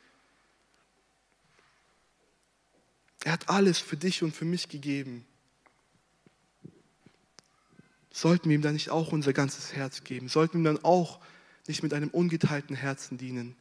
Er 3.23 3.33
hat 3.33 3.49
alles 3.49 3.79
für 3.79 3.97
dich 3.97 4.23
und 4.23 4.35
für 4.35 4.45
mich 4.45 4.69
gegeben. 4.69 5.25
Sollten 8.11 8.49
wir 8.49 8.55
ihm 8.55 8.61
dann 8.61 8.73
nicht 8.73 8.89
auch 8.89 9.11
unser 9.11 9.31
ganzes 9.31 9.73
Herz 9.73 10.03
geben? 10.03 10.27
Sollten 10.27 10.55
wir 10.55 10.71
ihm 10.71 10.75
dann 10.75 10.83
auch 10.83 11.19
nicht 11.67 11.83
mit 11.83 11.93
einem 11.93 12.09
ungeteilten 12.09 12.75
Herzen 12.75 13.17
dienen? 13.17 13.55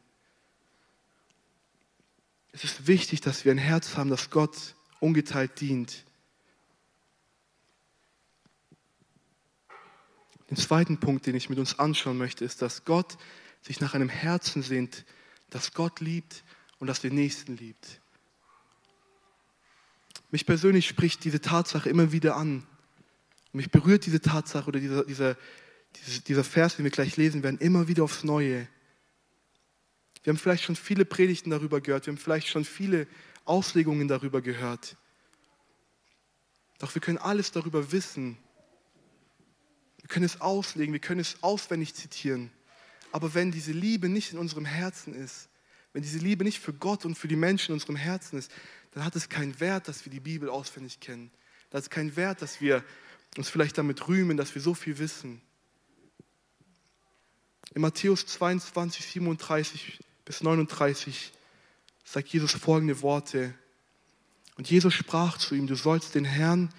Es 2.51 2.63
ist 2.63 2.87
wichtig, 2.87 3.21
dass 3.21 3.45
wir 3.45 3.51
ein 3.51 3.57
Herz 3.57 3.95
haben, 3.95 4.09
das 4.09 4.29
Gott 4.29 4.75
ungeteilt 4.99 5.61
dient. 5.61 6.05
Den 10.49 10.57
zweiten 10.57 10.99
Punkt, 10.99 11.25
den 11.27 11.35
ich 11.35 11.49
mit 11.49 11.59
uns 11.59 11.79
anschauen 11.79 12.17
möchte, 12.17 12.43
ist, 12.43 12.61
dass 12.61 12.83
Gott 12.83 13.17
sich 13.61 13.79
nach 13.79 13.93
einem 13.93 14.09
Herzen 14.09 14.63
sehnt, 14.63 15.05
das 15.49 15.73
Gott 15.73 16.01
liebt 16.01 16.43
und 16.79 16.87
das 16.87 16.99
den 16.99 17.15
Nächsten 17.15 17.55
liebt. 17.55 18.01
Mich 20.31 20.45
persönlich 20.45 20.87
spricht 20.87 21.23
diese 21.25 21.41
Tatsache 21.41 21.89
immer 21.89 22.11
wieder 22.11 22.37
an. 22.37 22.65
Mich 23.51 23.69
berührt 23.69 24.05
diese 24.05 24.21
Tatsache 24.21 24.67
oder 24.67 24.79
dieser, 24.79 25.03
dieser, 25.03 25.35
dieser 26.27 26.43
Vers, 26.45 26.77
den 26.77 26.85
wir 26.85 26.91
gleich 26.91 27.17
lesen 27.17 27.43
werden, 27.43 27.59
immer 27.59 27.89
wieder 27.89 28.03
aufs 28.03 28.23
Neue. 28.23 28.67
Wir 30.23 30.31
haben 30.31 30.37
vielleicht 30.37 30.63
schon 30.63 30.77
viele 30.77 31.03
Predigten 31.03 31.49
darüber 31.49 31.81
gehört, 31.81 32.05
wir 32.05 32.13
haben 32.13 32.19
vielleicht 32.19 32.47
schon 32.47 32.63
viele 32.63 33.07
Auslegungen 33.43 34.07
darüber 34.07 34.41
gehört. 34.41 34.95
Doch 36.79 36.95
wir 36.95 37.01
können 37.01 37.17
alles 37.17 37.51
darüber 37.51 37.91
wissen, 37.91 38.37
wir 39.99 40.07
können 40.07 40.25
es 40.25 40.39
auslegen, 40.39 40.93
wir 40.93 40.99
können 41.01 41.19
es 41.19 41.43
auswendig 41.43 41.93
zitieren. 41.93 42.51
Aber 43.11 43.33
wenn 43.33 43.51
diese 43.51 43.73
Liebe 43.73 44.07
nicht 44.07 44.31
in 44.31 44.39
unserem 44.39 44.65
Herzen 44.65 45.13
ist, 45.13 45.49
wenn 45.93 46.03
diese 46.03 46.19
Liebe 46.19 46.45
nicht 46.45 46.59
für 46.59 46.73
Gott 46.73 47.03
und 47.03 47.15
für 47.15 47.27
die 47.27 47.35
Menschen 47.35 47.71
in 47.71 47.73
unserem 47.73 47.97
Herzen 47.97 48.39
ist, 48.39 48.51
dann 48.91 49.05
hat 49.05 49.15
es 49.15 49.29
keinen 49.29 49.59
Wert, 49.59 49.87
dass 49.87 50.05
wir 50.05 50.11
die 50.11 50.19
Bibel 50.19 50.49
auswendig 50.49 50.99
kennen. 50.99 51.31
Da 51.69 51.77
hat 51.77 51.83
es 51.83 51.89
keinen 51.89 52.15
Wert, 52.15 52.41
dass 52.41 52.61
wir 52.61 52.83
uns 53.37 53.49
vielleicht 53.49 53.77
damit 53.77 54.07
rühmen, 54.07 54.37
dass 54.37 54.53
wir 54.53 54.61
so 54.61 54.73
viel 54.73 54.97
wissen. 54.99 55.41
In 57.73 57.81
Matthäus 57.81 58.25
22, 58.25 59.05
37 59.05 59.99
bis 60.25 60.43
39 60.43 61.31
sagt 62.03 62.27
Jesus 62.27 62.51
folgende 62.51 63.01
Worte. 63.01 63.53
Und 64.57 64.69
Jesus 64.69 64.93
sprach 64.93 65.37
zu 65.37 65.55
ihm, 65.55 65.67
du 65.67 65.75
sollst 65.75 66.15
den 66.15 66.25
Herrn, 66.25 66.69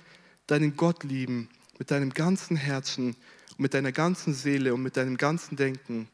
deinen 0.46 0.77
Gott 0.77 1.05
lieben, 1.05 1.48
mit 1.79 1.90
deinem 1.90 2.12
ganzen 2.12 2.57
Herzen 2.57 3.16
und 3.53 3.61
mit 3.61 3.72
deiner 3.72 3.92
ganzen 3.92 4.35
Seele 4.35 4.75
und 4.75 4.83
mit 4.83 4.98
deinem 4.98 5.16
ganzen 5.16 5.57
Denken. 5.57 6.09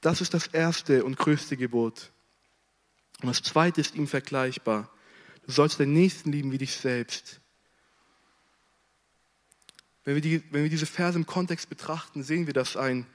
Das 0.00 0.20
ist 0.20 0.34
das 0.34 0.48
erste 0.48 1.04
und 1.04 1.16
größte 1.16 1.56
Gebot. 1.56 2.10
Und 3.22 3.28
das 3.28 3.42
zweite 3.42 3.80
ist 3.80 3.94
ihm 3.94 4.08
vergleichbar. 4.08 4.90
Du 5.48 5.54
sollst 5.54 5.80
deinen 5.80 5.94
Nächsten 5.94 6.30
lieben 6.30 6.52
wie 6.52 6.58
dich 6.58 6.76
selbst. 6.76 7.40
Wenn 10.04 10.14
wir, 10.14 10.20
die, 10.20 10.42
wenn 10.52 10.62
wir 10.62 10.68
diese 10.68 10.84
Verse 10.84 11.18
im 11.18 11.24
Kontext 11.24 11.70
betrachten, 11.70 12.22
sehen 12.22 12.46
wir, 12.46 12.52
dass, 12.52 12.76
ein, 12.76 13.06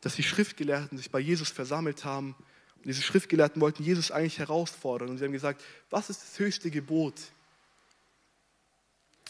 dass 0.00 0.16
die 0.16 0.24
Schriftgelehrten 0.24 0.98
sich 0.98 1.12
bei 1.12 1.20
Jesus 1.20 1.50
versammelt 1.50 2.04
haben. 2.04 2.34
Und 2.78 2.86
diese 2.86 3.02
Schriftgelehrten 3.02 3.62
wollten 3.62 3.84
Jesus 3.84 4.10
eigentlich 4.10 4.40
herausfordern. 4.40 5.08
Und 5.08 5.18
sie 5.18 5.24
haben 5.24 5.30
gesagt, 5.30 5.62
was 5.88 6.10
ist 6.10 6.20
das 6.20 6.36
höchste 6.40 6.68
Gebot? 6.68 7.14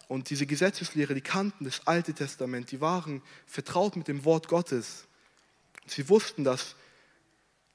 Und 0.09 0.31
diese 0.31 0.47
Gesetzeslehre, 0.47 1.13
die 1.15 1.21
kannten 1.21 1.67
das 1.67 1.87
Alte 1.87 2.15
Testament, 2.15 2.71
die 2.71 2.81
waren 2.81 3.21
vertraut 3.45 3.95
mit 3.95 4.09
dem 4.09 4.25
Wort 4.25 4.49
Gottes. 4.49 5.07
Und 5.83 5.91
sie 5.91 6.09
wussten, 6.09 6.45
dass 6.45 6.77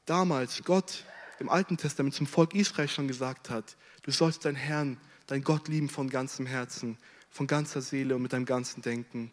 damals 0.05 0.63
Gott 0.63 1.03
im 1.39 1.49
Alten 1.49 1.77
Testament 1.77 2.15
zum 2.15 2.27
Volk 2.27 2.53
Israel 2.55 2.87
schon 2.87 3.07
gesagt 3.07 3.49
hat, 3.49 3.77
du 4.03 4.11
sollst 4.11 4.45
deinen 4.45 4.55
Herrn, 4.55 4.97
dein 5.27 5.43
Gott 5.43 5.67
lieben 5.67 5.89
von 5.89 6.09
ganzem 6.09 6.45
Herzen, 6.45 6.97
von 7.29 7.47
ganzer 7.47 7.81
Seele 7.81 8.15
und 8.15 8.21
mit 8.21 8.33
deinem 8.33 8.45
ganzen 8.45 8.81
Denken. 8.81 9.31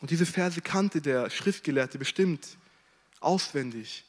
Und 0.00 0.10
diese 0.10 0.26
Verse 0.26 0.60
kannte 0.60 1.00
der 1.00 1.30
Schriftgelehrte 1.30 1.98
bestimmt 1.98 2.56
auswendig. 3.20 4.04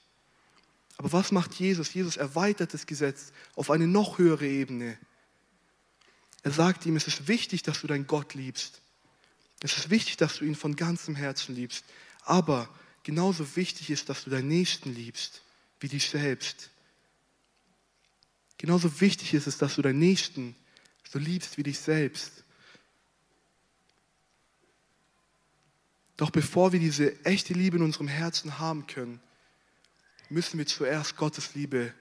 Aber 0.98 1.12
was 1.12 1.32
macht 1.32 1.54
Jesus? 1.56 1.94
Jesus 1.94 2.18
erweitert 2.18 2.74
das 2.74 2.86
Gesetz 2.86 3.32
auf 3.56 3.70
eine 3.70 3.88
noch 3.88 4.18
höhere 4.18 4.48
Ebene. 4.48 4.98
Er 6.44 6.52
sagt 6.52 6.86
ihm, 6.86 6.96
es 6.96 7.08
ist 7.08 7.28
wichtig, 7.28 7.64
dass 7.64 7.82
du 7.82 7.88
deinen 7.88 8.08
Gott 8.08 8.34
liebst. 8.34 8.82
Es 9.62 9.78
ist 9.78 9.90
wichtig, 9.90 10.18
dass 10.18 10.38
du 10.38 10.46
ihn 10.46 10.56
von 10.56 10.76
ganzem 10.76 11.16
Herzen 11.16 11.56
liebst. 11.56 11.86
Aber 12.26 12.70
genauso 13.04 13.56
wichtig 13.56 13.90
ist, 13.90 14.10
dass 14.10 14.24
du 14.24 14.30
deinen 14.30 14.48
Nächsten 14.48 14.94
liebst 14.94 15.43
wie 15.84 15.90
dich 15.90 16.10
selbst. 16.10 16.70
Genauso 18.58 19.02
wichtig 19.02 19.34
ist 19.34 19.46
es, 19.46 19.58
dass 19.58 19.76
du 19.76 19.82
deinen 19.82 20.00
Nächsten 20.00 20.56
so 21.10 21.20
liebst 21.20 21.58
wie 21.58 21.64
dich 21.64 21.78
selbst. 21.78 22.44
Doch 26.16 26.32
bevor 26.32 26.72
wir 26.72 26.80
diese 26.80 27.26
echte 27.26 27.54
Liebe 27.54 27.78
in 27.78 27.84
unserem 27.84 28.08
Herzen 28.08 28.60
haben 28.60 28.88
können, 28.88 29.20
müssen 30.30 30.58
wir 30.58 30.66
zuerst 30.66 31.18
Gottes 31.18 31.54
Liebe 31.56 31.94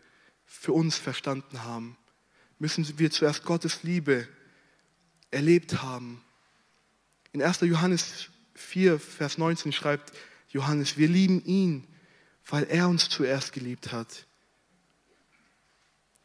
für 0.46 0.72
uns 0.72 0.96
verstanden 0.96 1.64
haben. 1.64 1.96
Müssen 2.60 2.98
wir 2.98 3.10
zuerst 3.10 3.42
Gottes 3.42 3.82
Liebe 3.82 4.28
erlebt 5.32 5.82
haben. 5.82 6.22
In 7.32 7.42
1. 7.42 7.62
Johannes 7.62 8.28
4, 8.54 9.00
Vers 9.00 9.38
19 9.38 9.72
schreibt 9.72 10.12
Johannes, 10.50 10.96
wir 10.96 11.08
lieben 11.08 11.44
ihn, 11.44 11.88
weil 12.46 12.64
er 12.64 12.88
uns 12.88 13.08
zuerst 13.08 13.52
geliebt 13.52 13.92
hat. 13.92 14.26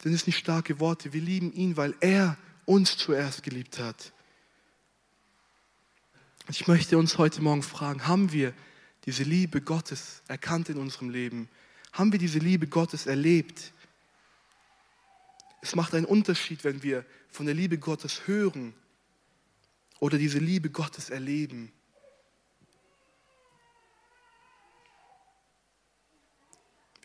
Sind 0.02 0.14
es 0.14 0.28
nicht 0.28 0.38
starke 0.38 0.80
Worte? 0.80 1.14
Wir 1.14 1.22
lieben 1.22 1.52
ihn, 1.54 1.78
weil 1.78 1.96
er 2.00 2.38
uns 2.66 2.98
zuerst 2.98 3.44
geliebt 3.44 3.80
hat. 3.80 4.14
Ich 6.50 6.68
möchte 6.68 6.98
uns 6.98 7.18
heute 7.18 7.42
Morgen 7.42 7.64
fragen, 7.64 8.08
haben 8.08 8.32
wir 8.32 8.54
diese 9.06 9.24
Liebe 9.24 9.62
Gottes 9.62 10.22
erkannt 10.28 10.70
in 10.70 10.78
unserem 10.78 11.10
Leben? 11.10 11.50
Haben 11.94 12.12
wir 12.12 12.20
diese 12.20 12.40
Liebe 12.40 12.68
Gottes 12.68 13.06
erlebt? 13.06 13.74
Es 15.62 15.76
macht 15.76 15.94
einen 15.94 16.06
Unterschied, 16.06 16.64
wenn 16.64 16.84
wir 16.84 17.06
von 17.30 17.46
der 17.46 17.56
Liebe 17.56 17.78
Gottes 17.78 18.28
hören 18.28 18.74
oder 20.00 20.18
diese 20.18 20.40
Liebe 20.40 20.70
Gottes 20.70 21.10
erleben. 21.10 21.72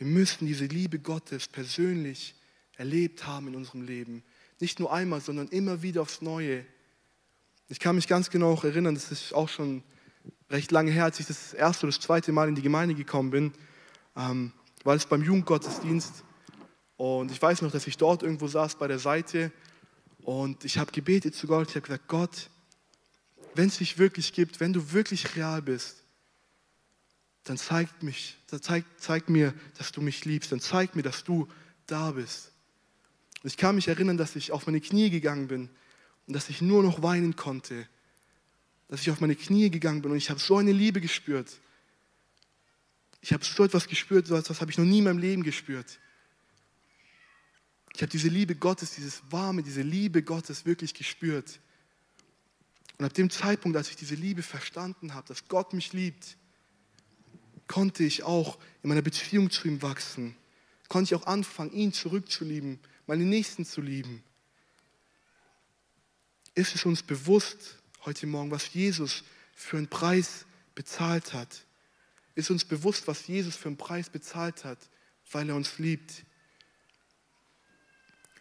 Wir 0.02 0.10
müssen 0.10 0.48
diese 0.48 0.64
Liebe 0.64 0.98
Gottes 0.98 1.46
persönlich 1.46 2.34
erlebt 2.76 3.24
haben 3.24 3.46
in 3.46 3.54
unserem 3.54 3.82
Leben. 3.82 4.24
Nicht 4.58 4.80
nur 4.80 4.92
einmal, 4.92 5.20
sondern 5.20 5.46
immer 5.46 5.82
wieder 5.82 6.02
aufs 6.02 6.22
Neue. 6.22 6.66
Ich 7.68 7.78
kann 7.78 7.94
mich 7.94 8.08
ganz 8.08 8.28
genau 8.28 8.60
erinnern, 8.60 8.96
das 8.96 9.12
ist 9.12 9.32
auch 9.32 9.48
schon 9.48 9.84
recht 10.50 10.72
lange 10.72 10.90
her, 10.90 11.04
als 11.04 11.20
ich 11.20 11.26
das 11.26 11.54
erste 11.54 11.86
oder 11.86 11.94
das 11.94 12.00
zweite 12.00 12.32
Mal 12.32 12.48
in 12.48 12.56
die 12.56 12.62
Gemeinde 12.62 12.96
gekommen 12.96 13.30
bin, 13.30 13.52
ähm, 14.16 14.50
war 14.82 14.96
es 14.96 15.06
beim 15.06 15.22
Jugendgottesdienst. 15.22 16.24
Und 16.96 17.30
ich 17.30 17.40
weiß 17.40 17.62
noch, 17.62 17.70
dass 17.70 17.86
ich 17.86 17.96
dort 17.96 18.24
irgendwo 18.24 18.48
saß 18.48 18.74
bei 18.78 18.88
der 18.88 18.98
Seite 18.98 19.52
und 20.22 20.64
ich 20.64 20.78
habe 20.78 20.90
gebetet 20.90 21.36
zu 21.36 21.46
Gott. 21.46 21.68
Ich 21.68 21.76
habe 21.76 21.86
gesagt, 21.86 22.08
Gott, 22.08 22.50
wenn 23.54 23.68
es 23.68 23.78
dich 23.78 23.98
wirklich 23.98 24.32
gibt, 24.32 24.58
wenn 24.58 24.72
du 24.72 24.90
wirklich 24.90 25.36
real 25.36 25.62
bist, 25.62 26.01
dann 27.44 27.56
zeig, 27.56 28.02
mich, 28.02 28.36
zeig, 28.46 28.84
zeig 28.98 29.28
mir, 29.28 29.52
dass 29.76 29.92
du 29.92 30.00
mich 30.00 30.24
liebst, 30.24 30.52
dann 30.52 30.60
zeig 30.60 30.94
mir, 30.94 31.02
dass 31.02 31.24
du 31.24 31.48
da 31.86 32.12
bist. 32.12 32.52
Und 33.42 33.50
ich 33.50 33.56
kann 33.56 33.74
mich 33.74 33.88
erinnern, 33.88 34.16
dass 34.16 34.36
ich 34.36 34.52
auf 34.52 34.66
meine 34.66 34.80
Knie 34.80 35.10
gegangen 35.10 35.48
bin 35.48 35.68
und 36.26 36.34
dass 36.34 36.48
ich 36.48 36.62
nur 36.62 36.82
noch 36.82 37.02
weinen 37.02 37.34
konnte, 37.34 37.88
dass 38.88 39.00
ich 39.00 39.10
auf 39.10 39.20
meine 39.20 39.34
Knie 39.34 39.70
gegangen 39.70 40.02
bin 40.02 40.12
und 40.12 40.18
ich 40.18 40.30
habe 40.30 40.38
so 40.38 40.56
eine 40.56 40.72
Liebe 40.72 41.00
gespürt. 41.00 41.58
Ich 43.20 43.32
habe 43.32 43.44
so 43.44 43.64
etwas 43.64 43.88
gespürt, 43.88 44.26
so 44.26 44.36
etwas 44.36 44.60
habe 44.60 44.70
ich 44.70 44.78
noch 44.78 44.84
nie 44.84 44.98
in 44.98 45.04
meinem 45.04 45.18
Leben 45.18 45.42
gespürt. 45.42 45.98
Ich 47.94 48.02
habe 48.02 48.10
diese 48.10 48.28
Liebe 48.28 48.54
Gottes, 48.54 48.94
dieses 48.94 49.22
Warme, 49.30 49.62
diese 49.62 49.82
Liebe 49.82 50.22
Gottes 50.22 50.64
wirklich 50.64 50.94
gespürt. 50.94 51.60
Und 52.98 53.04
ab 53.04 53.14
dem 53.14 53.30
Zeitpunkt, 53.30 53.76
als 53.76 53.90
ich 53.90 53.96
diese 53.96 54.14
Liebe 54.14 54.42
verstanden 54.42 55.14
habe, 55.14 55.26
dass 55.28 55.48
Gott 55.48 55.72
mich 55.72 55.92
liebt, 55.92 56.36
konnte 57.68 58.04
ich 58.04 58.22
auch 58.22 58.58
in 58.82 58.88
meiner 58.88 59.02
Beziehung 59.02 59.50
zu 59.50 59.68
ihm 59.68 59.82
wachsen. 59.82 60.36
Konnte 60.88 61.14
ich 61.14 61.20
auch 61.20 61.26
anfangen, 61.26 61.72
ihn 61.72 61.92
zurückzulieben, 61.92 62.78
meine 63.06 63.24
Nächsten 63.24 63.64
zu 63.64 63.80
lieben. 63.80 64.22
Ist 66.54 66.74
es 66.74 66.84
uns 66.84 67.02
bewusst 67.02 67.78
heute 68.04 68.26
Morgen, 68.26 68.50
was 68.50 68.74
Jesus 68.74 69.24
für 69.54 69.78
einen 69.78 69.88
Preis 69.88 70.44
bezahlt 70.74 71.32
hat? 71.32 71.64
Ist 72.34 72.50
uns 72.50 72.64
bewusst, 72.64 73.06
was 73.06 73.26
Jesus 73.26 73.56
für 73.56 73.68
einen 73.68 73.76
Preis 73.76 74.10
bezahlt 74.10 74.64
hat, 74.64 74.78
weil 75.30 75.48
er 75.48 75.56
uns 75.56 75.78
liebt? 75.78 76.24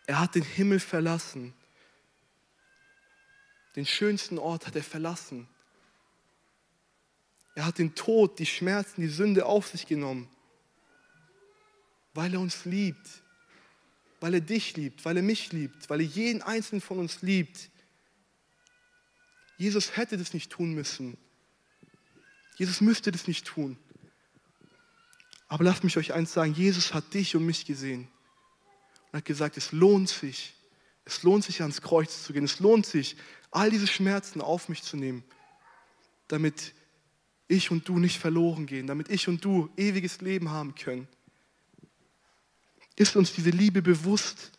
Er 0.07 0.19
hat 0.19 0.36
den 0.36 0.43
Himmel 0.43 0.79
verlassen. 0.79 1.53
Den 3.75 3.86
schönsten 3.86 4.38
Ort 4.38 4.67
hat 4.67 4.75
er 4.75 4.84
verlassen, 4.84 5.47
er 7.55 7.65
hat 7.65 7.77
den 7.77 7.95
Tod, 7.95 8.39
die 8.39 8.45
Schmerzen, 8.45 9.01
die 9.01 9.07
Sünde 9.07 9.45
auf 9.45 9.67
sich 9.67 9.85
genommen, 9.85 10.29
weil 12.13 12.33
er 12.33 12.39
uns 12.39 12.65
liebt, 12.65 13.07
weil 14.19 14.35
er 14.35 14.41
dich 14.41 14.75
liebt, 14.77 15.03
weil 15.03 15.17
er 15.17 15.23
mich 15.23 15.51
liebt, 15.51 15.89
weil 15.89 15.99
er 15.99 16.05
jeden 16.05 16.41
einzelnen 16.41 16.81
von 16.81 16.99
uns 16.99 17.21
liebt. 17.21 17.69
Jesus 19.57 19.97
hätte 19.97 20.17
das 20.17 20.33
nicht 20.33 20.51
tun 20.51 20.73
müssen. 20.73 21.17
Jesus 22.55 22.81
müsste 22.81 23.11
das 23.11 23.27
nicht 23.27 23.45
tun. 23.45 23.77
Aber 25.47 25.63
lasst 25.63 25.83
mich 25.83 25.97
euch 25.97 26.13
eins 26.13 26.31
sagen, 26.31 26.53
Jesus 26.53 26.93
hat 26.93 27.13
dich 27.13 27.35
und 27.35 27.45
mich 27.45 27.65
gesehen 27.65 28.07
und 29.11 29.17
hat 29.17 29.25
gesagt, 29.25 29.57
es 29.57 29.73
lohnt 29.73 30.07
sich, 30.07 30.53
es 31.03 31.23
lohnt 31.23 31.43
sich 31.43 31.61
ans 31.61 31.81
Kreuz 31.81 32.23
zu 32.23 32.31
gehen, 32.31 32.45
es 32.45 32.59
lohnt 32.59 32.85
sich, 32.85 33.17
all 33.49 33.69
diese 33.69 33.87
Schmerzen 33.87 34.39
auf 34.39 34.69
mich 34.69 34.81
zu 34.81 34.95
nehmen, 34.95 35.23
damit 36.29 36.73
ich 37.51 37.69
und 37.69 37.87
du 37.87 37.99
nicht 37.99 38.19
verloren 38.19 38.65
gehen, 38.65 38.87
damit 38.87 39.09
ich 39.09 39.27
und 39.27 39.43
du 39.43 39.69
ewiges 39.77 40.21
Leben 40.21 40.49
haben 40.49 40.73
können. 40.75 41.07
Ist 42.95 43.15
uns 43.15 43.33
diese 43.33 43.49
Liebe 43.49 43.81
bewusst, 43.81 44.51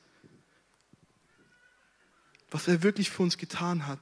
was 2.50 2.68
er 2.68 2.83
wirklich 2.83 3.11
für 3.11 3.22
uns 3.22 3.38
getan 3.38 3.87
hat? 3.87 4.00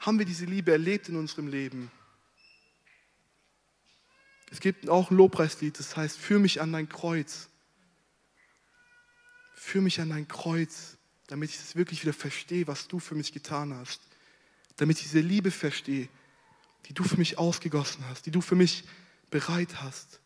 Haben 0.00 0.18
wir 0.18 0.26
diese 0.26 0.46
Liebe 0.46 0.72
erlebt 0.72 1.08
in 1.08 1.16
unserem 1.16 1.46
Leben? 1.46 1.90
Es 4.50 4.60
gibt 4.60 4.88
auch 4.88 5.10
ein 5.10 5.16
Lobpreislied, 5.16 5.78
das 5.78 5.96
heißt, 5.96 6.18
führ 6.18 6.38
mich 6.38 6.60
an 6.60 6.72
dein 6.72 6.88
Kreuz. 6.88 7.48
Führ 9.54 9.82
mich 9.82 10.00
an 10.00 10.08
dein 10.08 10.26
Kreuz, 10.26 10.96
damit 11.26 11.50
ich 11.50 11.56
es 11.56 11.76
wirklich 11.76 12.02
wieder 12.02 12.14
verstehe, 12.14 12.66
was 12.66 12.88
du 12.88 12.98
für 12.98 13.14
mich 13.14 13.32
getan 13.32 13.74
hast. 13.74 14.00
Damit 14.76 14.96
ich 14.96 15.04
diese 15.04 15.20
Liebe 15.20 15.50
verstehe, 15.50 16.08
die 16.86 16.94
du 16.94 17.04
für 17.04 17.16
mich 17.16 17.38
ausgegossen 17.38 18.04
hast, 18.08 18.26
die 18.26 18.30
du 18.30 18.40
für 18.40 18.56
mich 18.56 18.84
bereit 19.30 19.82
hast. 19.82 20.20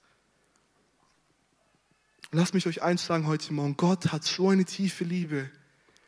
Und 2.30 2.38
lasst 2.38 2.54
mich 2.54 2.66
euch 2.66 2.82
eins 2.82 3.06
sagen 3.06 3.26
heute 3.26 3.52
Morgen, 3.52 3.76
Gott 3.76 4.12
hat 4.12 4.24
so 4.24 4.48
eine 4.48 4.64
tiefe 4.64 5.04
Liebe 5.04 5.50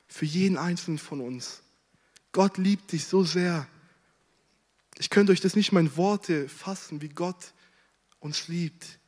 für 0.08 0.24
jeden 0.24 0.56
einzelnen 0.56 0.98
von 0.98 1.20
uns. 1.20 1.62
Gott 2.32 2.58
liebt 2.58 2.92
dich 2.92 3.06
so 3.06 3.24
sehr. 3.24 3.68
Ich 4.98 5.10
könnte 5.10 5.32
euch 5.32 5.40
das 5.40 5.56
nicht 5.56 5.72
mal 5.72 5.80
in 5.80 5.96
Worte 5.96 6.48
fassen, 6.48 7.00
wie 7.00 7.08
Gott 7.08 7.52
uns 8.18 8.48
liebt. 8.48 8.98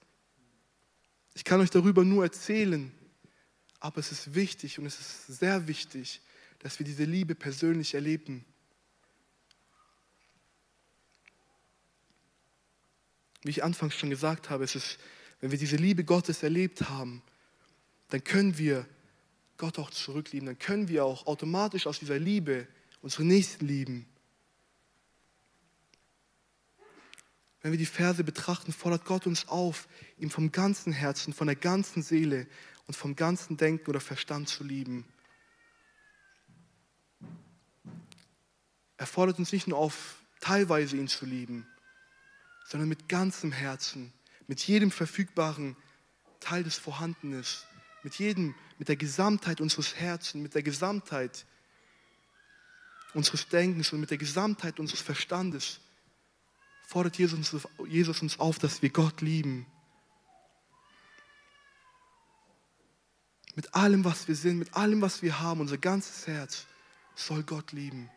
Ich 1.34 1.44
kann 1.44 1.60
euch 1.60 1.70
darüber 1.70 2.04
nur 2.04 2.24
erzählen, 2.24 2.92
aber 3.80 3.98
es 3.98 4.12
ist 4.12 4.34
wichtig 4.34 4.78
und 4.78 4.86
es 4.86 4.98
ist 4.98 5.26
sehr 5.26 5.68
wichtig, 5.68 6.20
dass 6.58 6.78
wir 6.78 6.86
diese 6.86 7.04
Liebe 7.04 7.34
persönlich 7.34 7.94
erleben. 7.94 8.44
Wie 13.42 13.50
ich 13.50 13.64
anfangs 13.64 13.94
schon 13.94 14.10
gesagt 14.10 14.50
habe, 14.50 14.64
es 14.64 14.74
ist, 14.74 14.98
wenn 15.40 15.50
wir 15.50 15.58
diese 15.58 15.76
Liebe 15.76 16.04
Gottes 16.04 16.42
erlebt 16.42 16.88
haben, 16.88 17.22
dann 18.08 18.24
können 18.24 18.58
wir 18.58 18.86
Gott 19.56 19.78
auch 19.78 19.90
zurücklieben, 19.90 20.46
dann 20.46 20.58
können 20.58 20.88
wir 20.88 21.04
auch 21.04 21.26
automatisch 21.26 21.86
aus 21.86 21.98
dieser 21.98 22.18
Liebe 22.18 22.66
unsere 23.02 23.24
Nächsten 23.24 23.66
lieben. 23.66 24.06
Wenn 27.60 27.72
wir 27.72 27.78
die 27.78 27.86
Verse 27.86 28.22
betrachten, 28.22 28.72
fordert 28.72 29.04
Gott 29.04 29.26
uns 29.26 29.48
auf, 29.48 29.88
ihm 30.16 30.30
vom 30.30 30.52
ganzen 30.52 30.92
Herzen, 30.92 31.32
von 31.32 31.48
der 31.48 31.56
ganzen 31.56 32.02
Seele 32.02 32.46
und 32.86 32.94
vom 32.94 33.16
ganzen 33.16 33.56
Denken 33.56 33.90
oder 33.90 34.00
Verstand 34.00 34.48
zu 34.48 34.64
lieben. 34.64 35.04
Er 38.96 39.06
fordert 39.06 39.38
uns 39.38 39.52
nicht 39.52 39.66
nur 39.66 39.78
auf, 39.78 40.16
teilweise 40.40 40.96
ihn 40.96 41.08
zu 41.08 41.26
lieben, 41.26 41.66
sondern 42.68 42.88
mit 42.90 43.08
ganzem 43.08 43.50
Herzen, 43.50 44.12
mit 44.46 44.60
jedem 44.60 44.90
verfügbaren 44.90 45.74
Teil 46.38 46.62
des 46.62 46.76
Vorhandenes, 46.76 47.64
mit 48.02 48.16
jedem, 48.16 48.54
mit 48.78 48.88
der 48.88 48.96
Gesamtheit 48.96 49.62
unseres 49.62 49.94
Herzens, 49.96 50.42
mit 50.42 50.54
der 50.54 50.62
Gesamtheit 50.62 51.46
unseres 53.14 53.48
Denkens 53.48 53.90
und 53.92 54.00
mit 54.00 54.10
der 54.10 54.18
Gesamtheit 54.18 54.78
unseres 54.78 55.00
Verstandes 55.00 55.80
fordert 56.86 57.16
Jesus, 57.16 57.66
Jesus 57.86 58.20
uns 58.20 58.38
auf, 58.38 58.58
dass 58.58 58.82
wir 58.82 58.90
Gott 58.90 59.22
lieben. 59.22 59.66
Mit 63.54 63.74
allem, 63.74 64.04
was 64.04 64.28
wir 64.28 64.36
sind, 64.36 64.58
mit 64.58 64.74
allem, 64.74 65.00
was 65.00 65.22
wir 65.22 65.40
haben, 65.40 65.60
unser 65.60 65.78
ganzes 65.78 66.26
Herz 66.26 66.66
soll 67.14 67.42
Gott 67.44 67.72
lieben. 67.72 68.10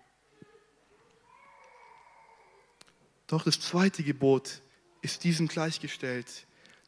Doch 3.32 3.44
das 3.44 3.62
zweite 3.62 4.04
Gebot 4.04 4.62
ist 5.02 5.24
diesem 5.24 5.48
gleichgestellt, 5.48 6.28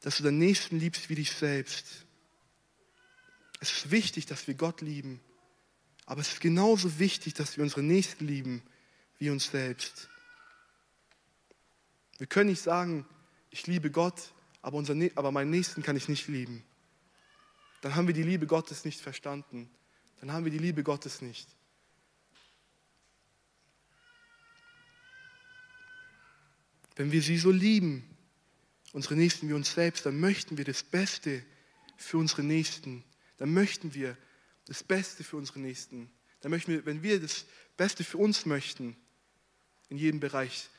dass 0.02 0.18
du 0.18 0.24
deinen 0.24 0.40
Nächsten 0.40 0.78
liebst 0.78 1.08
wie 1.08 1.16
dich 1.16 1.32
selbst. 1.32 2.06
Es 3.62 3.72
ist 3.72 3.92
wichtig, 3.92 4.26
dass 4.26 4.46
wir 4.46 4.54
Gott 4.54 4.82
lieben, 4.82 5.22
aber 6.06 6.20
es 6.20 6.34
ist 6.34 6.42
genauso 6.42 7.00
wichtig, 7.00 7.34
dass 7.34 7.56
wir 7.56 7.64
unsere 7.64 7.82
Nächsten 7.82 8.28
lieben 8.28 8.62
wie 9.20 9.30
uns 9.30 9.52
selbst. 9.52 10.10
Wir 12.18 12.28
können 12.28 12.50
nicht 12.50 12.62
sagen, 12.62 13.06
ich 13.50 13.66
liebe 13.66 13.90
Gott, 13.90 14.34
aber, 14.62 14.76
unser, 14.76 14.96
aber 15.16 15.32
meinen 15.32 15.50
Nächsten 15.50 15.82
kann 15.82 15.96
ich 15.96 16.10
nicht 16.10 16.28
lieben. 16.28 16.62
Dann 17.80 17.96
haben 17.96 18.08
wir 18.08 18.14
die 18.14 18.22
Liebe 18.22 18.48
Gottes 18.48 18.84
nicht 18.84 19.00
verstanden. 19.00 19.70
Dann 20.20 20.34
haben 20.34 20.44
wir 20.44 20.52
die 20.52 20.58
Liebe 20.58 20.84
Gottes 20.84 21.22
nicht. 21.22 21.48
Wenn 26.96 27.12
wir 27.12 27.22
sie 27.22 27.38
so 27.38 27.52
lieben, 27.52 28.04
unsere 28.92 29.16
Nächsten 29.16 29.50
wie 29.50 29.54
uns 29.54 29.74
selbst, 29.74 30.06
dann 30.06 30.20
möchten 30.20 30.58
wir 30.58 30.66
das 30.66 30.84
Beste 30.84 31.44
für 31.98 32.18
unsere 32.18 32.44
Nächsten. 32.44 33.04
Dann 33.38 33.54
möchten 33.54 33.94
wir 33.94 34.18
das 34.68 34.84
Beste 34.84 35.24
für 35.24 35.38
unsere 35.38 35.60
Nächsten. 35.60 36.12
Dann 36.42 36.52
möchten 36.52 36.72
wir, 36.72 36.86
wenn 36.86 37.04
wir 37.04 37.20
das 37.20 37.46
Beste 37.78 38.04
für 38.04 38.18
uns 38.18 38.46
möchten, 38.46 38.96
in 39.90 39.98
jedem 39.98 40.20
Bereich, 40.20 40.70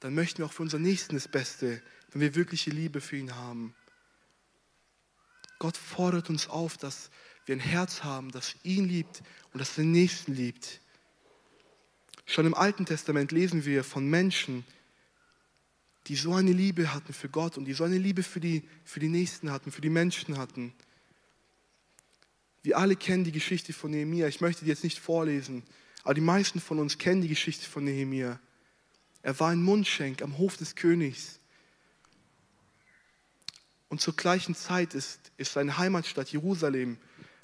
dann 0.00 0.14
möchten 0.14 0.38
wir 0.38 0.46
auch 0.46 0.52
für 0.52 0.62
unseren 0.62 0.82
Nächsten 0.82 1.14
das 1.14 1.28
Beste, 1.28 1.80
wenn 2.10 2.20
wir 2.20 2.34
wirkliche 2.34 2.70
Liebe 2.70 3.00
für 3.00 3.16
ihn 3.16 3.34
haben. 3.34 3.74
Gott 5.58 5.76
fordert 5.76 6.28
uns 6.28 6.48
auf, 6.48 6.76
dass 6.76 7.10
wir 7.46 7.54
ein 7.54 7.60
Herz 7.60 8.02
haben, 8.02 8.32
das 8.32 8.56
ihn 8.64 8.88
liebt 8.88 9.22
und 9.52 9.60
das 9.60 9.76
den 9.76 9.92
Nächsten 9.92 10.34
liebt. 10.34 10.80
Schon 12.26 12.46
im 12.46 12.54
Alten 12.54 12.84
Testament 12.84 13.30
lesen 13.30 13.64
wir 13.64 13.84
von 13.84 14.08
Menschen, 14.08 14.64
die 14.64 14.72
so 16.10 16.34
eine 16.34 16.52
Liebe 16.52 16.92
hatten 16.92 17.12
für 17.12 17.28
Gott 17.28 17.56
und 17.56 17.64
die 17.64 17.72
so 17.72 17.84
eine 17.84 17.98
Liebe 17.98 18.22
für 18.22 18.40
die, 18.40 18.62
für 18.84 19.00
die 19.00 19.08
Nächsten 19.08 19.50
hatten, 19.50 19.70
für 19.70 19.80
die 19.80 19.90
Menschen 19.90 20.36
hatten. 20.36 20.74
Wir 22.62 22.78
alle 22.78 22.96
kennen 22.96 23.24
die 23.24 23.32
Geschichte 23.32 23.72
von 23.72 23.90
Nehemia. 23.90 24.28
Ich 24.28 24.40
möchte 24.40 24.64
die 24.64 24.70
jetzt 24.70 24.84
nicht 24.84 24.98
vorlesen, 24.98 25.62
aber 26.04 26.14
die 26.14 26.20
meisten 26.20 26.60
von 26.60 26.78
uns 26.78 26.98
kennen 26.98 27.22
die 27.22 27.28
Geschichte 27.28 27.66
von 27.66 27.84
Nehemia. 27.84 28.40
Er 29.22 29.38
war 29.38 29.50
ein 29.50 29.62
Mundschenk 29.62 30.22
am 30.22 30.38
Hof 30.38 30.56
des 30.56 30.74
Königs. 30.74 31.38
Und 33.88 34.00
zur 34.00 34.16
gleichen 34.16 34.54
Zeit 34.54 34.94
ist, 34.94 35.20
ist 35.36 35.52
seine 35.52 35.78
Heimatstadt 35.78 36.30
Jerusalem 36.30 36.98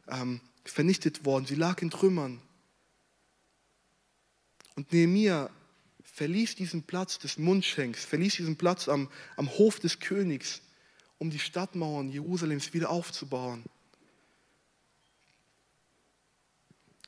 ähm, 0.09 0.41
vernichtet 0.65 1.25
worden. 1.25 1.47
Sie 1.47 1.55
lag 1.55 1.81
in 1.83 1.91
Trümmern. 1.91 2.41
Und 4.75 4.93
Nehemia 4.93 5.51
verließ 6.19 6.57
diesen 6.57 6.83
Platz 6.83 7.21
des 7.21 7.39
Mundschenks, 7.39 8.05
verließ 8.05 8.35
diesen 8.35 8.57
Platz 8.57 8.89
am, 8.89 9.09
am 9.37 9.49
Hof 9.51 9.79
des 9.79 10.01
Königs, 10.01 10.61
um 11.19 11.31
die 11.31 11.39
Stadtmauern 11.39 12.11
Jerusalems 12.11 12.75
wieder 12.75 12.91
aufzubauen. 12.91 13.63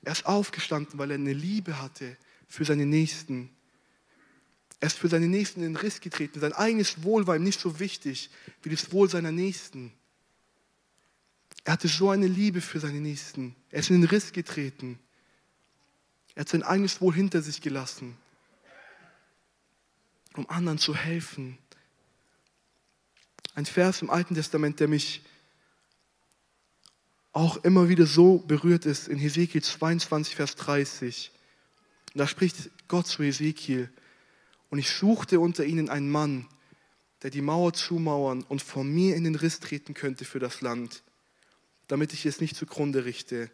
Er 0.04 0.12
ist 0.12 0.26
aufgestanden, 0.26 0.98
weil 0.98 1.10
er 1.10 1.16
eine 1.16 1.32
Liebe 1.32 1.82
hatte 1.82 2.16
für 2.46 2.64
seine 2.64 2.86
Nächsten. 2.86 3.50
Er 4.78 4.86
ist 4.86 4.98
für 4.98 5.08
seine 5.08 5.26
Nächsten 5.26 5.60
in 5.60 5.74
den 5.74 5.76
Riss 5.76 6.00
getreten. 6.00 6.38
Sein 6.40 6.52
eigenes 6.52 7.02
Wohl 7.02 7.26
war 7.26 7.34
ihm 7.34 7.42
nicht 7.42 7.60
so 7.60 7.80
wichtig 7.80 8.30
wie 8.62 8.70
das 8.70 8.92
Wohl 8.92 9.10
seiner 9.10 9.32
Nächsten. 9.32 9.92
Er 11.64 11.72
hatte 11.72 11.88
so 11.88 12.10
eine 12.10 12.28
Liebe 12.28 12.60
für 12.60 12.78
seine 12.78 13.00
Nächsten. 13.00 13.56
Er 13.70 13.80
ist 13.80 13.90
in 13.90 14.00
den 14.00 14.08
Riss 14.08 14.32
getreten. 14.32 15.00
Er 16.36 16.42
hat 16.42 16.48
sein 16.48 16.62
eigenes 16.62 17.00
Wohl 17.00 17.12
hinter 17.12 17.42
sich 17.42 17.60
gelassen 17.60 18.16
um 20.34 20.48
anderen 20.48 20.78
zu 20.78 20.94
helfen. 20.94 21.58
Ein 23.54 23.66
Vers 23.66 24.02
im 24.02 24.10
Alten 24.10 24.34
Testament, 24.34 24.80
der 24.80 24.88
mich 24.88 25.22
auch 27.32 27.58
immer 27.58 27.88
wieder 27.88 28.06
so 28.06 28.38
berührt 28.38 28.86
ist, 28.86 29.08
in 29.08 29.18
Hesekiel 29.18 29.62
22, 29.62 30.34
Vers 30.36 30.56
30. 30.56 31.30
da 32.14 32.26
spricht 32.26 32.70
Gott 32.88 33.06
zu 33.06 33.22
Hesekiel, 33.22 33.90
und 34.70 34.78
ich 34.78 34.90
suchte 34.90 35.40
unter 35.40 35.64
ihnen 35.64 35.88
einen 35.88 36.10
Mann, 36.10 36.46
der 37.22 37.30
die 37.30 37.42
Mauer 37.42 37.72
zumauern 37.72 38.42
und 38.44 38.62
vor 38.62 38.84
mir 38.84 39.16
in 39.16 39.24
den 39.24 39.34
Riss 39.34 39.60
treten 39.60 39.94
könnte 39.94 40.24
für 40.24 40.38
das 40.38 40.60
Land, 40.60 41.02
damit 41.88 42.12
ich 42.12 42.24
es 42.24 42.40
nicht 42.40 42.56
zugrunde 42.56 43.04
richte. 43.04 43.50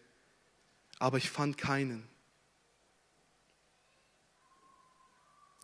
Aber 0.99 1.19
ich 1.19 1.31
fand 1.31 1.59
keinen. 1.59 2.07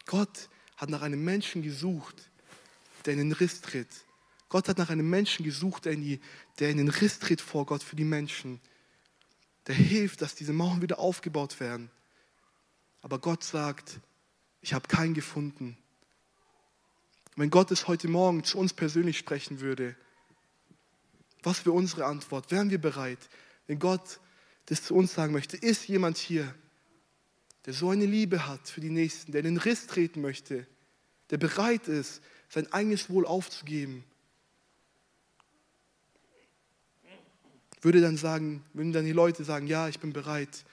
Gott 0.06 0.48
hat 0.82 0.90
nach 0.90 1.02
einem 1.02 1.22
Menschen 1.22 1.62
gesucht, 1.62 2.28
der 3.06 3.12
in 3.12 3.20
den 3.20 3.32
Riss 3.32 3.60
tritt. 3.60 3.86
Gott 4.48 4.68
hat 4.68 4.78
nach 4.78 4.90
einem 4.90 5.08
Menschen 5.08 5.44
gesucht, 5.44 5.84
der 5.84 5.92
in, 5.92 6.02
die, 6.02 6.20
der 6.58 6.70
in 6.70 6.78
den 6.78 6.88
Riss 6.88 7.20
tritt 7.20 7.40
vor 7.40 7.66
Gott 7.66 7.84
für 7.84 7.94
die 7.94 8.04
Menschen. 8.04 8.60
Der 9.68 9.76
hilft, 9.76 10.22
dass 10.22 10.34
diese 10.34 10.52
Mauern 10.52 10.82
wieder 10.82 10.98
aufgebaut 10.98 11.60
werden. 11.60 11.88
Aber 13.00 13.20
Gott 13.20 13.44
sagt, 13.44 14.00
ich 14.60 14.74
habe 14.74 14.88
keinen 14.88 15.14
gefunden. 15.14 15.78
Wenn 17.36 17.50
Gott 17.50 17.70
es 17.70 17.86
heute 17.86 18.08
Morgen 18.08 18.42
zu 18.42 18.58
uns 18.58 18.72
persönlich 18.72 19.18
sprechen 19.18 19.60
würde, 19.60 19.94
was 21.44 21.64
wäre 21.64 21.76
unsere 21.76 22.06
Antwort? 22.06 22.50
Wären 22.50 22.70
wir 22.70 22.80
bereit, 22.80 23.20
wenn 23.68 23.78
Gott 23.78 24.18
das 24.66 24.82
zu 24.82 24.96
uns 24.96 25.14
sagen 25.14 25.32
möchte? 25.32 25.56
Ist 25.56 25.86
jemand 25.86 26.18
hier, 26.18 26.52
der 27.66 27.72
so 27.72 27.90
eine 27.90 28.06
Liebe 28.06 28.48
hat 28.48 28.68
für 28.68 28.80
die 28.80 28.90
Nächsten, 28.90 29.30
der 29.30 29.44
in 29.44 29.54
den 29.54 29.58
Riss 29.58 29.86
treten 29.86 30.20
möchte, 30.20 30.66
der 31.32 31.38
bereit 31.38 31.88
ist, 31.88 32.22
sein 32.50 32.70
eigenes 32.72 33.08
Wohl 33.10 33.26
aufzugeben, 33.26 34.04
würde 37.80 38.00
dann 38.00 38.16
sagen, 38.16 38.62
würden 38.74 38.92
dann 38.92 39.06
die 39.06 39.12
Leute 39.12 39.42
sagen, 39.42 39.66
ja, 39.66 39.88
ich 39.88 39.98
bin 39.98 40.12
bereit. 40.12 40.64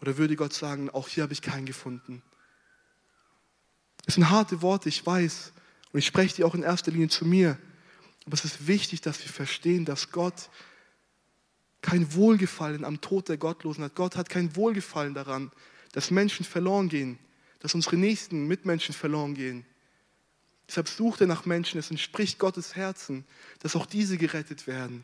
Oder 0.00 0.16
würde 0.16 0.36
Gott 0.36 0.52
sagen, 0.52 0.90
auch 0.90 1.08
hier 1.08 1.24
habe 1.24 1.32
ich 1.32 1.42
keinen 1.42 1.66
gefunden. 1.66 2.22
Das 4.04 4.14
sind 4.14 4.30
harte 4.30 4.62
Worte, 4.62 4.88
ich 4.90 5.04
weiß. 5.04 5.52
Und 5.92 5.98
ich 5.98 6.06
spreche 6.06 6.36
die 6.36 6.44
auch 6.44 6.54
in 6.54 6.62
erster 6.62 6.92
Linie 6.92 7.08
zu 7.08 7.24
mir. 7.24 7.58
Aber 8.26 8.34
es 8.34 8.44
ist 8.44 8.66
wichtig, 8.66 9.00
dass 9.00 9.18
wir 9.24 9.32
verstehen, 9.32 9.84
dass 9.84 10.12
Gott 10.12 10.50
kein 11.80 12.14
Wohlgefallen 12.14 12.84
am 12.84 13.00
Tod 13.00 13.28
der 13.28 13.38
Gottlosen 13.38 13.82
hat. 13.82 13.94
Gott 13.94 14.16
hat 14.16 14.28
kein 14.28 14.54
Wohlgefallen 14.56 15.14
daran, 15.14 15.50
dass 15.92 16.10
Menschen 16.10 16.44
verloren 16.44 16.88
gehen, 16.88 17.18
dass 17.64 17.74
unsere 17.74 17.96
nächsten 17.96 18.46
Mitmenschen 18.46 18.94
verloren 18.94 19.32
gehen. 19.32 19.64
Deshalb 20.68 20.86
sucht 20.86 21.22
er 21.22 21.26
nach 21.26 21.46
Menschen, 21.46 21.78
es 21.78 21.90
entspricht 21.90 22.38
Gottes 22.38 22.76
Herzen, 22.76 23.24
dass 23.60 23.74
auch 23.74 23.86
diese 23.86 24.18
gerettet 24.18 24.66
werden. 24.66 25.02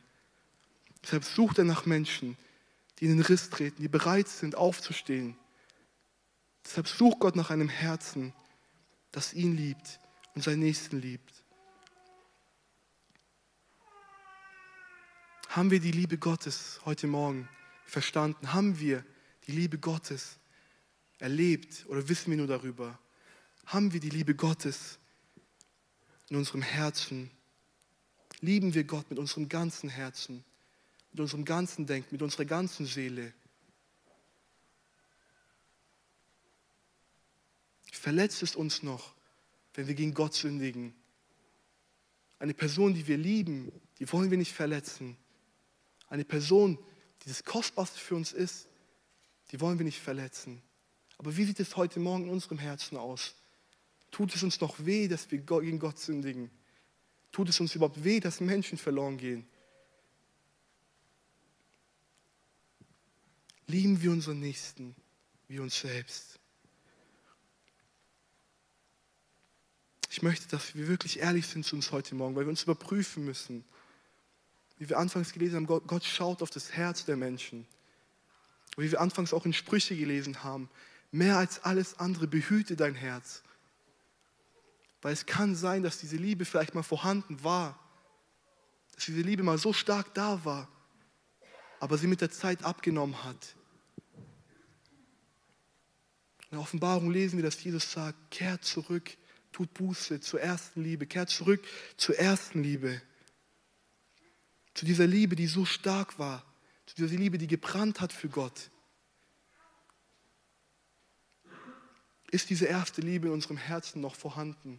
Deshalb 1.03 1.25
sucht 1.25 1.57
er 1.57 1.65
nach 1.65 1.87
Menschen, 1.87 2.37
die 2.99 3.07
in 3.07 3.17
den 3.17 3.25
Riss 3.25 3.49
treten, 3.49 3.81
die 3.81 3.89
bereit 3.89 4.29
sind, 4.29 4.57
aufzustehen. 4.57 5.39
Deshalb 6.63 6.87
sucht 6.87 7.21
Gott 7.21 7.35
nach 7.35 7.49
einem 7.49 7.71
Herzen, 7.71 8.35
das 9.11 9.33
ihn 9.33 9.57
liebt 9.57 9.99
und 10.35 10.45
seinen 10.45 10.61
Nächsten 10.61 11.01
liebt. 11.01 11.33
Haben 15.49 15.71
wir 15.71 15.81
die 15.81 15.93
Liebe 15.93 16.19
Gottes 16.19 16.79
heute 16.85 17.07
Morgen 17.07 17.49
verstanden? 17.87 18.53
Haben 18.53 18.79
wir 18.79 19.03
die 19.47 19.53
Liebe 19.53 19.79
Gottes 19.79 20.40
erlebt 21.21 21.85
oder 21.87 22.09
wissen 22.09 22.31
wir 22.31 22.39
nur 22.39 22.47
darüber? 22.47 22.99
Haben 23.67 23.93
wir 23.93 24.01
die 24.01 24.11
Liebe 24.11 24.35
Gottes 24.35 24.99
in 26.29 26.37
unserem 26.37 26.63
Herzen? 26.63 27.31
Lieben 28.41 28.75
wir 28.75 28.85
Gott 28.85 29.09
mit 29.11 29.19
unserem 29.19 29.49
ganzen 29.49 29.89
Herzen, 29.89 30.45
mit 31.13 31.21
unserem 31.21 31.45
ganzen 31.45 31.87
Denken, 31.87 32.09
mit 32.11 32.23
unserer 32.23 32.47
ganzen 32.47 32.87
Seele? 32.87 33.33
Verletzt 37.93 38.43
es 38.43 38.57
uns 38.57 38.83
noch, 38.83 39.15
wenn 39.75 39.87
wir 39.87 39.95
gegen 39.95 40.15
Gott 40.15 40.33
sündigen? 40.35 40.95
Eine 42.39 42.55
Person, 42.55 42.95
die 42.95 43.07
wir 43.07 43.19
lieben, 43.19 43.71
die 43.99 44.11
wollen 44.11 44.31
wir 44.31 44.39
nicht 44.39 44.55
verletzen. 44.55 45.19
Eine 46.09 46.25
Person, 46.25 46.79
die 47.23 47.29
das 47.29 47.45
Kostbarste 47.45 48.01
für 48.01 48.15
uns 48.15 48.33
ist, 48.33 48.67
die 49.53 49.61
wollen 49.61 49.79
wir 49.79 49.85
nicht 49.85 50.01
verletzen. 50.01 50.63
Aber 51.21 51.37
wie 51.37 51.45
sieht 51.45 51.61
es 51.61 51.77
heute 51.77 52.01
Morgen 52.01 52.25
in 52.25 52.31
unserem 52.31 52.57
Herzen 52.57 52.97
aus? 52.97 53.35
Tut 54.11 54.35
es 54.35 54.43
uns 54.43 54.59
noch 54.63 54.87
weh, 54.87 55.07
dass 55.07 55.31
wir 55.31 55.39
gegen 55.39 55.79
Gott 55.79 55.99
sündigen? 55.99 56.51
Tut 57.31 57.51
es 57.51 57.61
uns 57.61 57.75
überhaupt 57.75 58.03
weh, 58.03 58.21
dass 58.21 58.41
Menschen 58.41 58.79
verloren 58.79 59.19
gehen? 59.19 59.47
Lieben 63.67 64.01
wir 64.01 64.11
unseren 64.11 64.41
Nächsten 64.41 64.97
wie 65.47 65.59
uns 65.59 65.79
selbst. 65.79 66.39
Ich 70.09 70.23
möchte, 70.23 70.49
dass 70.49 70.75
wir 70.75 70.89
wirklich 70.89 71.19
ehrlich 71.19 71.47
sind 71.47 71.67
zu 71.67 71.77
uns 71.77 71.93
heute 71.93 72.15
Morgen, 72.15 72.35
weil 72.35 72.47
wir 72.47 72.51
uns 72.51 72.63
überprüfen 72.63 73.27
müssen 73.27 73.63
wie 74.81 74.89
wir 74.89 74.99
anfangs 74.99 75.35
gelesen 75.35 75.57
haben, 75.57 75.67
Gott, 75.67 75.87
Gott 75.87 76.05
schaut 76.05 76.41
auf 76.41 76.49
das 76.49 76.73
Herz 76.73 77.05
der 77.05 77.17
Menschen. 77.17 77.67
Wie 78.79 78.91
wir 78.91 79.03
anfangs 79.03 79.35
auch 79.35 79.45
in 79.45 79.53
Sprüche 79.53 79.95
gelesen 79.95 80.43
haben, 80.43 80.71
mehr 81.11 81.37
als 81.37 81.65
alles 81.65 81.99
andere 81.99 82.27
behüte 82.27 82.77
dein 82.77 82.95
Herz. 82.95 83.43
Weil 85.03 85.13
es 85.13 85.27
kann 85.27 85.55
sein, 85.55 85.83
dass 85.83 85.99
diese 85.99 86.17
Liebe 86.17 86.45
vielleicht 86.45 86.75
mal 86.75 86.83
vorhanden 86.83 87.43
war, 87.43 87.79
dass 88.95 89.07
diese 89.07 89.23
Liebe 89.23 89.43
mal 89.43 89.59
so 89.59 89.73
stark 89.73 90.15
da 90.15 90.45
war, 90.45 90.69
aber 91.79 91.97
sie 91.97 92.07
mit 92.07 92.21
der 92.21 92.31
Zeit 92.31 92.65
abgenommen 92.65 93.25
hat. 93.25 93.57
In 96.51 96.57
der 96.57 96.61
Offenbarung 96.61 97.11
lesen 97.11 97.37
wir, 97.37 97.45
dass 97.45 97.63
Jesus 97.63 97.93
sagt, 97.93 98.31
kehrt 98.31 98.65
zurück, 98.65 99.17
tut 99.53 99.73
Buße 99.75 100.21
zur 100.21 100.41
ersten 100.41 100.83
Liebe, 100.83 101.07
kehrt 101.07 101.31
zurück 101.31 101.65
zur 101.97 102.19
ersten 102.19 102.63
Liebe. 102.63 103.01
Zu 104.75 104.85
dieser 104.85 105.07
Liebe, 105.07 105.37
die 105.37 105.47
so 105.47 105.65
stark 105.65 106.19
war. 106.19 106.45
Zu 106.87 106.97
dieser 106.97 107.17
Liebe, 107.17 107.39
die 107.39 107.47
gebrannt 107.47 108.01
hat 108.01 108.13
für 108.13 108.29
Gott. 108.29 108.70
Ist 112.31 112.51
diese 112.51 112.67
erste 112.67 113.01
Liebe 113.01 113.27
in 113.27 113.33
unserem 113.33 113.57
Herzen 113.57 114.01
noch 114.01 114.15
vorhanden? 114.15 114.79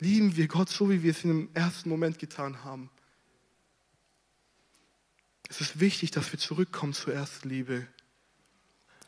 Lieben 0.00 0.36
wir 0.36 0.46
Gott 0.46 0.68
so, 0.68 0.90
wie 0.90 1.02
wir 1.02 1.10
es 1.10 1.24
in 1.24 1.30
dem 1.30 1.50
ersten 1.54 1.88
Moment 1.88 2.18
getan 2.18 2.62
haben? 2.62 2.90
Es 5.48 5.60
ist 5.60 5.80
wichtig, 5.80 6.10
dass 6.10 6.30
wir 6.30 6.38
zurückkommen 6.38 6.92
zur 6.92 7.14
ersten 7.14 7.48
Liebe. 7.48 7.86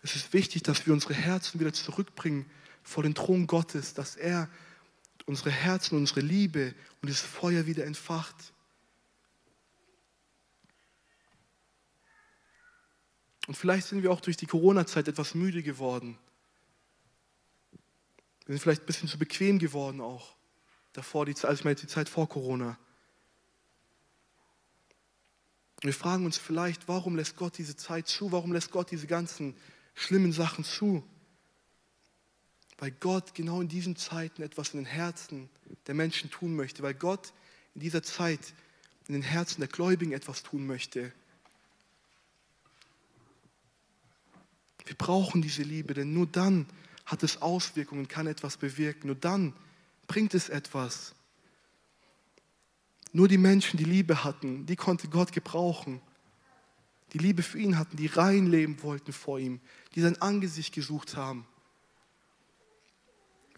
Es 0.02 0.16
ist 0.16 0.32
wichtig, 0.32 0.62
dass 0.62 0.86
wir 0.86 0.94
unsere 0.94 1.14
Herzen 1.14 1.60
wieder 1.60 1.72
zurückbringen 1.72 2.46
vor 2.82 3.02
den 3.02 3.14
Thron 3.14 3.46
Gottes, 3.46 3.92
dass 3.92 4.16
er 4.16 4.48
unsere 5.26 5.50
Herzen, 5.50 5.98
unsere 5.98 6.20
Liebe 6.20 6.74
und 7.02 7.10
das 7.10 7.20
Feuer 7.20 7.66
wieder 7.66 7.84
entfacht. 7.84 8.52
Und 13.50 13.56
vielleicht 13.56 13.88
sind 13.88 14.04
wir 14.04 14.12
auch 14.12 14.20
durch 14.20 14.36
die 14.36 14.46
Corona-Zeit 14.46 15.08
etwas 15.08 15.34
müde 15.34 15.64
geworden. 15.64 16.16
Wir 18.46 18.54
sind 18.54 18.60
vielleicht 18.60 18.84
ein 18.84 18.86
bisschen 18.86 19.08
zu 19.08 19.18
bequem 19.18 19.58
geworden 19.58 20.00
auch. 20.00 20.36
Davor, 20.92 21.26
die, 21.26 21.32
also 21.32 21.48
ich 21.48 21.64
meine 21.64 21.74
die 21.74 21.88
Zeit 21.88 22.08
vor 22.08 22.28
Corona. 22.28 22.78
Wir 25.80 25.92
fragen 25.92 26.26
uns 26.26 26.38
vielleicht, 26.38 26.86
warum 26.86 27.16
lässt 27.16 27.34
Gott 27.34 27.58
diese 27.58 27.74
Zeit 27.74 28.06
zu? 28.06 28.30
Warum 28.30 28.52
lässt 28.52 28.70
Gott 28.70 28.92
diese 28.92 29.08
ganzen 29.08 29.56
schlimmen 29.96 30.30
Sachen 30.30 30.62
zu? 30.62 31.02
weil 32.78 32.92
Gott 32.92 33.34
genau 33.34 33.60
in 33.60 33.66
diesen 33.66 33.96
Zeiten 33.96 34.42
etwas 34.42 34.74
in 34.74 34.78
den 34.78 34.86
Herzen 34.86 35.50
der 35.88 35.96
Menschen 35.96 36.30
tun 36.30 36.54
möchte, 36.54 36.84
weil 36.84 36.94
Gott 36.94 37.34
in 37.74 37.82
dieser 37.82 38.04
Zeit 38.04 38.54
in 39.08 39.14
den 39.14 39.22
Herzen 39.22 39.60
der 39.60 39.68
Gläubigen 39.68 40.12
etwas 40.12 40.44
tun 40.44 40.68
möchte. 40.68 41.12
Wir 44.90 44.96
brauchen 44.96 45.40
diese 45.40 45.62
Liebe, 45.62 45.94
denn 45.94 46.12
nur 46.12 46.26
dann 46.26 46.66
hat 47.06 47.22
es 47.22 47.40
Auswirkungen, 47.42 48.08
kann 48.08 48.26
etwas 48.26 48.56
bewirken, 48.56 49.06
nur 49.06 49.14
dann 49.14 49.52
bringt 50.08 50.34
es 50.34 50.48
etwas. 50.48 51.14
Nur 53.12 53.28
die 53.28 53.38
Menschen, 53.38 53.76
die 53.76 53.84
Liebe 53.84 54.24
hatten, 54.24 54.66
die 54.66 54.74
konnte 54.74 55.06
Gott 55.06 55.30
gebrauchen. 55.30 56.00
Die 57.12 57.18
Liebe 57.18 57.44
für 57.44 57.60
ihn 57.60 57.78
hatten, 57.78 57.96
die 57.96 58.08
rein 58.08 58.48
leben 58.48 58.82
wollten 58.82 59.12
vor 59.12 59.38
ihm, 59.38 59.60
die 59.94 60.00
sein 60.00 60.20
Angesicht 60.20 60.74
gesucht 60.74 61.14
haben. 61.14 61.46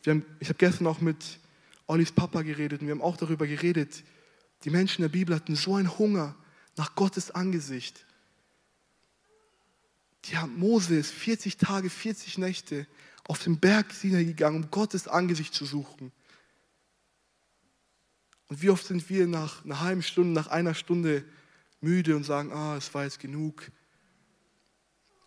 Haben, 0.07 0.27
ich 0.39 0.51
habe 0.51 0.59
gestern 0.59 0.87
auch 0.87 1.01
mit 1.01 1.39
Ollis 1.87 2.13
Papa 2.13 2.43
geredet 2.43 2.83
und 2.83 2.89
wir 2.89 2.95
haben 2.95 3.01
auch 3.01 3.17
darüber 3.17 3.47
geredet. 3.47 4.05
Die 4.65 4.71
Menschen 4.71 5.01
der 5.01 5.09
Bibel 5.09 5.35
hatten 5.35 5.57
so 5.57 5.77
einen 5.77 5.99
Hunger 5.99 6.35
nach 6.77 6.95
Gottes 6.95 7.31
Angesicht. 7.31 8.05
Die 10.27 10.37
haben 10.37 10.59
Moses 10.59 11.11
40 11.11 11.57
Tage, 11.57 11.91
40 11.91 12.39
Nächte 12.39 12.87
auf 13.25 13.43
den 13.43 13.59
Berg 13.59 13.93
Sinai 13.93 14.25
gegangen, 14.25 14.65
um 14.65 14.71
Gottes 14.71 15.09
Angesicht 15.09 15.55
zu 15.55 15.65
suchen. 15.65 16.13
Und 18.49 18.63
wie 18.63 18.71
oft 18.71 18.87
sind 18.87 19.09
wir 19.09 19.27
nach 19.27 19.65
einer 19.65 19.81
halben 19.81 20.03
Stunde, 20.03 20.33
nach 20.33 20.49
einer 20.49 20.75
Stunde 20.75 21.25
müde 21.81 22.17
und 22.17 22.25
sagen, 22.25 22.53
ah, 22.53 22.77
es 22.77 22.93
war 22.95 23.05
jetzt 23.05 23.19
genug. 23.19 23.71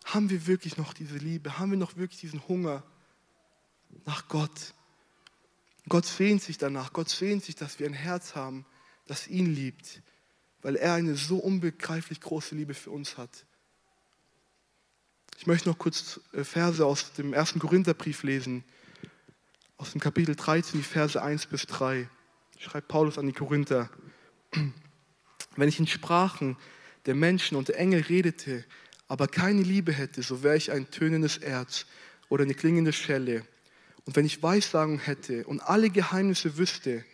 Haben 0.04 0.30
wir 0.30 0.46
wirklich 0.46 0.76
noch 0.76 0.94
diese 0.94 1.18
Liebe? 1.18 1.58
Haben 1.58 1.72
wir 1.72 1.78
noch 1.78 1.96
wirklich 1.96 2.20
diesen 2.20 2.46
Hunger? 2.46 2.84
nach 4.04 4.28
Gott. 4.28 4.74
Gott 5.88 6.04
sehnt 6.04 6.42
sich 6.42 6.58
danach. 6.58 6.92
Gott 6.92 7.08
sehnt 7.08 7.44
sich, 7.44 7.54
dass 7.54 7.78
wir 7.78 7.86
ein 7.86 7.92
Herz 7.92 8.34
haben, 8.34 8.66
das 9.06 9.28
ihn 9.28 9.46
liebt, 9.46 10.02
weil 10.62 10.76
er 10.76 10.94
eine 10.94 11.14
so 11.14 11.38
unbegreiflich 11.38 12.20
große 12.20 12.54
Liebe 12.54 12.74
für 12.74 12.90
uns 12.90 13.16
hat. 13.16 13.46
Ich 15.38 15.46
möchte 15.46 15.68
noch 15.68 15.78
kurz 15.78 16.20
äh, 16.32 16.44
Verse 16.44 16.84
aus 16.84 17.12
dem 17.12 17.32
ersten 17.32 17.58
Korintherbrief 17.58 18.22
lesen, 18.22 18.64
aus 19.76 19.92
dem 19.92 20.00
Kapitel 20.00 20.34
13, 20.34 20.80
die 20.80 20.84
Verse 20.84 21.20
1 21.20 21.46
bis 21.46 21.66
3. 21.66 22.08
Schreibt 22.58 22.88
Paulus 22.88 23.18
an 23.18 23.26
die 23.26 23.32
Korinther. 23.32 23.90
Wenn 25.56 25.68
ich 25.68 25.78
in 25.78 25.86
Sprachen 25.86 26.56
der 27.04 27.14
Menschen 27.14 27.56
und 27.56 27.68
der 27.68 27.78
Engel 27.78 28.02
redete, 28.02 28.64
aber 29.08 29.28
keine 29.28 29.62
Liebe 29.62 29.92
hätte, 29.92 30.22
so 30.22 30.42
wäre 30.42 30.56
ich 30.56 30.72
ein 30.72 30.90
tönendes 30.90 31.36
Erz 31.36 31.86
oder 32.28 32.44
eine 32.44 32.54
klingende 32.54 32.92
Schelle. 32.92 33.46
Und 34.04 34.16
wenn 34.16 34.24
ich 34.24 34.42
Weissagung 34.42 34.98
hätte 34.98 35.46
und 35.46 35.60
alle 35.60 35.90
Geheimnisse 35.90 36.56
wüsste 36.58 37.04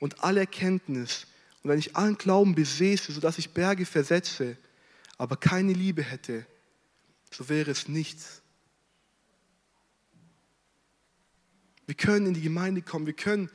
und 0.00 0.22
alle 0.22 0.40
Erkenntnis 0.40 1.26
und 1.62 1.70
wenn 1.70 1.78
ich 1.78 1.96
allen 1.96 2.18
Glauben 2.18 2.54
besäße, 2.54 3.12
sodass 3.12 3.38
ich 3.38 3.50
Berge 3.50 3.86
versetze, 3.86 4.56
aber 5.18 5.36
keine 5.36 5.72
Liebe 5.72 6.02
hätte, 6.02 6.46
so 7.30 7.48
wäre 7.48 7.70
es 7.70 7.88
nichts. 7.88 8.42
Wir 11.86 11.94
können 11.94 12.26
in 12.26 12.34
die 12.34 12.42
Gemeinde 12.42 12.82
kommen, 12.82 13.06
wir 13.06 13.14
können 13.14 13.50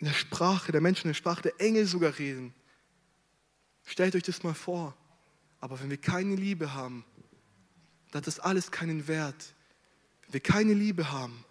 in 0.00 0.06
der 0.06 0.14
Sprache 0.14 0.70
der 0.70 0.80
Menschen, 0.80 1.06
in 1.06 1.10
der 1.10 1.14
Sprache 1.14 1.42
der 1.42 1.60
Engel 1.60 1.86
sogar 1.86 2.18
reden. 2.18 2.54
Stellt 3.84 4.14
euch 4.14 4.22
das 4.22 4.42
mal 4.42 4.54
vor. 4.54 4.96
Aber 5.60 5.80
wenn 5.80 5.90
wir 5.90 5.96
keine 5.96 6.36
Liebe 6.36 6.74
haben, 6.74 7.04
dann 8.10 8.20
hat 8.20 8.26
das 8.26 8.38
alles 8.38 8.70
keinen 8.70 9.08
Wert. 9.08 9.54
Wenn 10.22 10.34
wir 10.34 10.40
keine 10.40 10.72
Liebe 10.72 11.10
haben, 11.10 11.44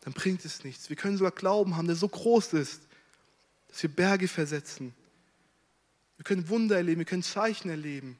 dann 0.00 0.12
bringt 0.14 0.44
es 0.44 0.64
nichts. 0.64 0.88
Wir 0.88 0.96
können 0.96 1.16
sogar 1.16 1.32
Glauben 1.32 1.76
haben, 1.76 1.86
der 1.86 1.96
so 1.96 2.08
groß 2.08 2.54
ist, 2.54 2.82
dass 3.68 3.82
wir 3.82 3.90
Berge 3.90 4.26
versetzen. 4.26 4.94
Wir 6.16 6.24
können 6.24 6.48
Wunder 6.48 6.76
erleben, 6.76 6.98
wir 6.98 7.04
können 7.04 7.22
Zeichen 7.22 7.70
erleben. 7.70 8.18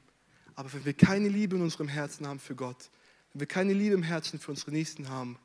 Aber 0.59 0.73
wenn 0.73 0.83
wir 0.83 0.93
keine 0.93 1.29
Liebe 1.29 1.55
in 1.55 1.61
unserem 1.61 1.87
Herzen 1.87 2.27
haben 2.27 2.41
für 2.41 2.53
Gott, 2.53 2.89
wenn 3.31 3.39
wir 3.39 3.47
keine 3.47 3.71
Liebe 3.71 3.95
im 3.95 4.03
Herzen 4.03 4.39
für 4.39 4.51
unsere 4.51 4.71
Nächsten 4.71 5.07
haben, 5.07 5.39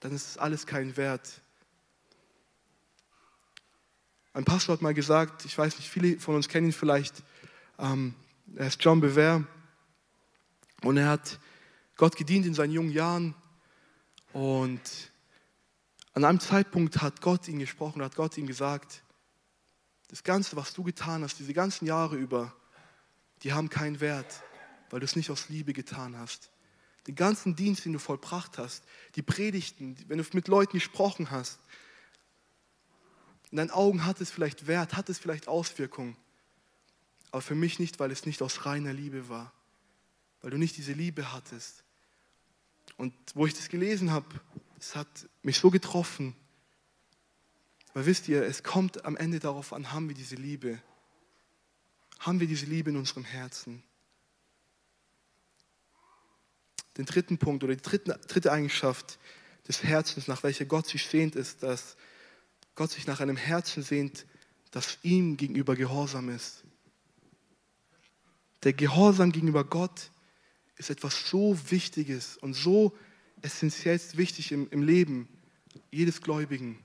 dann 0.00 0.12
ist 0.12 0.26
es 0.26 0.36
alles 0.36 0.66
kein 0.66 0.94
Wert. 0.98 1.40
Ein 4.34 4.44
Pastor 4.44 4.74
hat 4.74 4.82
mal 4.82 4.92
gesagt, 4.92 5.46
ich 5.46 5.56
weiß 5.56 5.78
nicht, 5.78 5.88
viele 5.88 6.18
von 6.18 6.34
uns 6.34 6.48
kennen 6.48 6.66
ihn 6.66 6.74
vielleicht, 6.74 7.22
ähm, 7.78 8.14
er 8.56 8.66
ist 8.66 8.84
John 8.84 9.00
Bever 9.00 9.46
und 10.82 10.98
er 10.98 11.08
hat 11.08 11.40
Gott 11.96 12.14
gedient 12.14 12.44
in 12.44 12.52
seinen 12.52 12.72
jungen 12.72 12.92
Jahren 12.92 13.34
und 14.34 14.82
an 16.12 16.26
einem 16.26 16.40
Zeitpunkt 16.40 17.00
hat 17.00 17.22
Gott 17.22 17.48
ihn 17.48 17.58
gesprochen, 17.58 18.02
hat 18.02 18.16
Gott 18.16 18.36
ihm 18.36 18.46
gesagt, 18.46 19.02
das 20.08 20.22
Ganze, 20.22 20.56
was 20.56 20.74
du 20.74 20.82
getan 20.82 21.22
hast, 21.22 21.38
diese 21.38 21.54
ganzen 21.54 21.86
Jahre 21.86 22.16
über, 22.16 22.54
die 23.42 23.52
haben 23.52 23.68
keinen 23.68 24.00
Wert, 24.00 24.42
weil 24.90 25.00
du 25.00 25.04
es 25.04 25.16
nicht 25.16 25.30
aus 25.30 25.48
Liebe 25.48 25.72
getan 25.72 26.16
hast. 26.16 26.50
Den 27.06 27.14
ganzen 27.14 27.56
Dienst, 27.56 27.84
den 27.84 27.94
du 27.94 27.98
vollbracht 27.98 28.58
hast, 28.58 28.84
die 29.14 29.22
Predigten, 29.22 29.96
wenn 30.08 30.18
du 30.18 30.24
mit 30.32 30.48
Leuten 30.48 30.72
gesprochen 30.72 31.30
hast, 31.30 31.58
in 33.50 33.56
deinen 33.56 33.70
Augen 33.70 34.04
hat 34.04 34.20
es 34.20 34.30
vielleicht 34.30 34.66
Wert, 34.66 34.96
hat 34.96 35.08
es 35.08 35.18
vielleicht 35.18 35.48
Auswirkungen, 35.48 36.16
aber 37.32 37.42
für 37.42 37.54
mich 37.54 37.78
nicht, 37.78 37.98
weil 37.98 38.10
es 38.10 38.26
nicht 38.26 38.42
aus 38.42 38.66
reiner 38.66 38.92
Liebe 38.92 39.28
war, 39.28 39.52
weil 40.42 40.50
du 40.50 40.58
nicht 40.58 40.76
diese 40.76 40.92
Liebe 40.92 41.32
hattest. 41.32 41.84
Und 42.96 43.14
wo 43.34 43.46
ich 43.46 43.54
das 43.54 43.68
gelesen 43.68 44.10
habe, 44.10 44.26
es 44.78 44.94
hat 44.94 45.28
mich 45.42 45.58
so 45.58 45.70
getroffen, 45.70 46.36
weil 47.92 48.06
wisst 48.06 48.28
ihr, 48.28 48.44
es 48.44 48.62
kommt 48.62 49.04
am 49.04 49.16
Ende 49.16 49.40
darauf 49.40 49.72
an, 49.72 49.92
haben 49.92 50.08
wir 50.08 50.14
diese 50.14 50.36
Liebe? 50.36 50.80
Haben 52.20 52.38
wir 52.38 52.46
diese 52.46 52.66
Liebe 52.66 52.90
in 52.90 52.96
unserem 52.96 53.24
Herzen? 53.24 53.82
Den 56.98 57.06
dritten 57.06 57.38
Punkt 57.38 57.64
oder 57.64 57.74
die 57.74 57.82
dritte, 57.82 58.52
Eigenschaft 58.52 59.18
des 59.66 59.82
Herzens, 59.82 60.28
nach 60.28 60.42
welcher 60.42 60.66
Gott 60.66 60.86
sich 60.86 61.06
sehnt, 61.06 61.34
ist, 61.34 61.62
dass 61.62 61.96
Gott 62.74 62.90
sich 62.90 63.06
nach 63.06 63.20
einem 63.20 63.38
Herzen 63.38 63.82
sehnt, 63.82 64.26
das 64.70 64.98
ihm 65.02 65.38
gegenüber 65.38 65.76
gehorsam 65.76 66.28
ist. 66.28 66.62
Der 68.64 68.74
Gehorsam 68.74 69.32
gegenüber 69.32 69.64
Gott 69.64 70.10
ist 70.76 70.90
etwas 70.90 71.30
so 71.30 71.58
Wichtiges 71.70 72.36
und 72.36 72.52
so 72.52 72.94
essentiell 73.40 73.98
wichtig 74.12 74.52
im, 74.52 74.68
im 74.70 74.82
Leben 74.82 75.26
jedes 75.90 76.20
Gläubigen. 76.20 76.84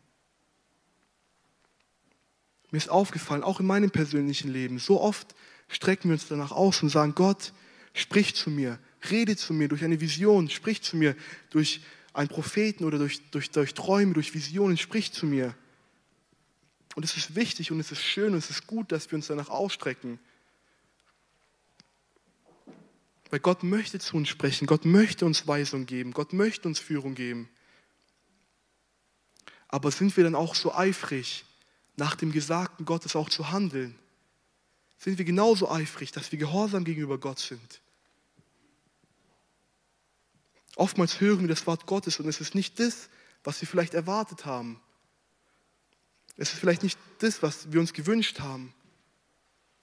Mir 2.72 2.78
ist 2.78 2.90
aufgefallen, 2.90 3.44
auch 3.44 3.60
in 3.60 3.66
meinem 3.66 3.92
persönlichen 3.92 4.52
Leben, 4.52 4.80
so 4.80 5.00
oft 5.00 5.36
strecken 5.68 6.10
wir 6.10 6.14
uns 6.14 6.28
danach 6.28 6.52
aus 6.52 6.82
und 6.84 6.90
sagen, 6.90 7.16
Gott, 7.16 7.54
sprich 7.94 8.36
zu 8.36 8.50
mir, 8.50 8.80
rede 9.10 9.36
zu 9.36 9.54
mir 9.54 9.68
durch 9.68 9.84
eine 9.84 10.00
Vision, 10.02 10.50
sprich 10.50 10.82
zu 10.82 10.98
mir 10.98 11.16
durch 11.50 11.82
einen 12.14 12.30
Propheten 12.30 12.86
oder 12.86 12.98
durch, 12.98 13.22
durch, 13.32 13.52
durch 13.52 13.74
Träume, 13.74 14.14
durch 14.14 14.34
Visionen, 14.34 14.78
sprich 14.78 15.12
zu 15.12 15.26
mir. 15.26 15.54
Und 16.96 17.04
es 17.04 17.18
ist 17.18 17.36
wichtig 17.36 17.72
und 17.72 17.80
es 17.80 17.92
ist 17.92 18.02
schön 18.02 18.34
und 18.34 18.40
es 18.40 18.50
ist 18.50 18.68
gut, 18.68 18.92
dass 18.92 19.12
wir 19.12 19.18
uns 19.18 19.28
danach 19.28 19.50
ausstrecken. 19.50 20.20
Weil 23.30 23.40
Gott 23.40 23.64
möchte 23.64 24.00
zu 24.00 24.16
uns 24.16 24.30
sprechen, 24.30 24.66
Gott 24.66 24.86
möchte 24.86 25.26
uns 25.26 25.46
Weisung 25.48 25.86
geben, 25.86 26.14
Gott 26.14 26.32
möchte 26.32 26.68
uns 26.68 26.80
Führung 26.80 27.16
geben. 27.16 27.50
Aber 29.68 29.92
sind 29.92 30.16
wir 30.16 30.24
dann 30.24 30.36
auch 30.36 30.56
so 30.56 30.74
eifrig, 30.74 31.44
nach 31.98 32.16
dem 32.16 32.32
Gesagten 32.32 32.86
Gottes 32.86 33.16
auch 33.16 33.30
zu 33.30 33.52
handeln? 33.52 33.98
Sind 34.98 35.18
wir 35.18 35.26
genauso 35.26 35.70
eifrig, 35.70 36.12
dass 36.12 36.32
wir 36.32 36.40
gehorsam 36.40 36.84
gegenüber 36.84 37.18
Gott 37.18 37.40
sind? 37.40 37.82
Oftmals 40.76 41.22
hören 41.22 41.42
wir 41.42 41.48
das 41.48 41.68
Wort 41.68 41.86
Gottes 41.86 42.20
und 42.20 42.28
es 42.28 42.42
ist 42.42 42.56
nicht 42.56 42.80
das, 42.80 43.10
was 43.44 43.62
wir 43.62 43.68
vielleicht 43.68 43.94
erwartet 43.94 44.46
haben. 44.46 44.82
Es 46.38 46.52
ist 46.52 46.60
vielleicht 46.60 46.84
nicht 46.84 47.00
das, 47.20 47.42
was 47.42 47.72
wir 47.72 47.80
uns 47.80 47.94
gewünscht 47.94 48.40
haben. 48.40 48.74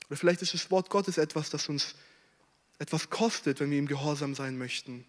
Oder 0.09 0.19
vielleicht 0.19 0.43
ist 0.43 0.53
das 0.53 0.71
Wort 0.71 0.91
Gottes 0.91 1.17
etwas, 1.17 1.49
das 1.49 1.69
uns 1.69 1.95
etwas 2.79 3.09
kostet, 3.09 3.61
wenn 3.61 3.71
wir 3.71 3.79
ihm 3.79 3.87
gehorsam 3.87 4.35
sein 4.35 4.59
möchten. 4.59 5.07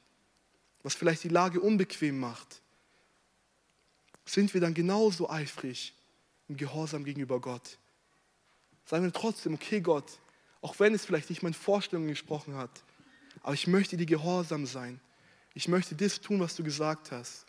Was 0.84 0.96
vielleicht 0.96 1.24
die 1.24 1.30
Lage 1.30 1.60
unbequem 1.60 2.20
macht. 2.20 2.62
Sind 4.26 4.54
wir 4.54 4.62
dann 4.62 4.74
genauso 4.74 5.30
eifrig 5.30 5.94
im 6.48 6.58
Gehorsam 6.58 7.04
gegenüber 7.04 7.40
Gott? 7.40 7.78
Sagen 8.86 9.04
wir 9.04 9.14
trotzdem, 9.14 9.54
okay 9.56 9.82
Gott, 9.82 10.20
auch 10.62 10.80
wenn 10.80 10.94
es 10.94 11.06
vielleicht 11.06 11.30
nicht 11.30 11.44
meine 11.44 11.56
Vorstellungen 11.56 12.10
gesprochen 12.10 12.56
hat, 12.56 12.84
aber 13.42 13.54
ich 13.54 13.68
möchte 13.68 13.98
dir 13.98 14.06
gehorsam 14.06 14.66
sein. 14.66 15.00
Ich 15.54 15.68
möchte 15.68 15.96
das 15.96 16.22
tun, 16.22 16.40
was 16.40 16.56
du 16.56 16.64
gesagt 16.64 17.12
hast. 17.12 17.46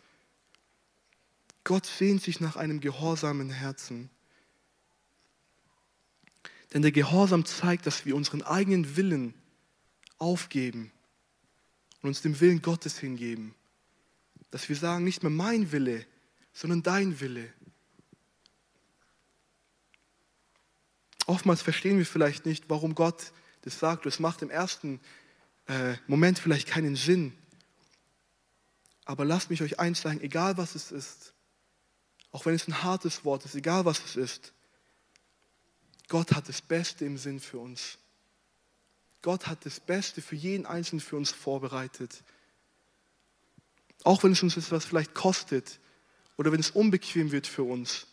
Gott 1.63 1.85
sehnt 1.85 2.21
sich 2.21 2.39
nach 2.39 2.55
einem 2.55 2.79
gehorsamen 2.79 3.49
Herzen. 3.49 4.09
Denn 6.73 6.81
der 6.81 6.91
Gehorsam 6.91 7.45
zeigt, 7.45 7.87
dass 7.87 8.05
wir 8.05 8.15
unseren 8.15 8.41
eigenen 8.41 8.95
Willen 8.95 9.33
aufgeben 10.17 10.91
und 12.01 12.09
uns 12.09 12.21
dem 12.21 12.39
Willen 12.39 12.61
Gottes 12.61 12.99
hingeben. 12.99 13.55
Dass 14.51 14.69
wir 14.69 14.75
sagen, 14.75 15.03
nicht 15.03 15.23
mehr 15.23 15.31
mein 15.31 15.71
Wille, 15.71 16.05
sondern 16.53 16.83
dein 16.83 17.19
Wille. 17.19 17.51
Oftmals 21.25 21.61
verstehen 21.61 21.97
wir 21.97 22.05
vielleicht 22.05 22.45
nicht, 22.45 22.69
warum 22.69 22.95
Gott 22.95 23.31
das 23.61 23.79
sagt. 23.79 24.05
Es 24.05 24.19
macht 24.19 24.41
im 24.41 24.49
ersten 24.49 24.99
äh, 25.67 25.95
Moment 26.07 26.39
vielleicht 26.39 26.67
keinen 26.67 26.95
Sinn. 26.95 27.33
Aber 29.05 29.25
lasst 29.25 29.49
mich 29.49 29.61
euch 29.61 29.79
eins 29.79 30.01
sagen, 30.01 30.21
egal 30.21 30.57
was 30.57 30.75
es 30.75 30.91
ist, 30.91 31.33
auch 32.31 32.45
wenn 32.45 32.55
es 32.55 32.67
ein 32.67 32.83
hartes 32.83 33.23
Wort 33.23 33.45
ist, 33.45 33.55
egal 33.55 33.85
was 33.85 34.03
es 34.03 34.15
ist, 34.15 34.53
Gott 36.07 36.33
hat 36.33 36.49
das 36.49 36.61
Beste 36.61 37.05
im 37.05 37.17
Sinn 37.17 37.39
für 37.39 37.59
uns. 37.59 37.97
Gott 39.21 39.47
hat 39.47 39.65
das 39.65 39.79
Beste 39.79 40.21
für 40.21 40.35
jeden 40.35 40.65
Einzelnen 40.67 40.99
für 40.99 41.15
uns 41.15 41.31
vorbereitet. 41.31 42.23
Auch 44.03 44.23
wenn 44.23 44.33
es 44.33 44.43
uns 44.43 44.55
etwas 44.55 44.85
vielleicht 44.85 45.15
kostet 45.15 45.79
oder 46.37 46.51
wenn 46.51 46.59
es 46.59 46.69
unbequem 46.69 47.31
wird 47.31 47.47
für 47.47 47.63
uns. 47.63 48.05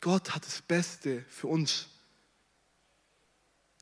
Gott 0.00 0.34
hat 0.34 0.46
das 0.46 0.62
Beste 0.62 1.24
für 1.28 1.48
uns. 1.48 1.88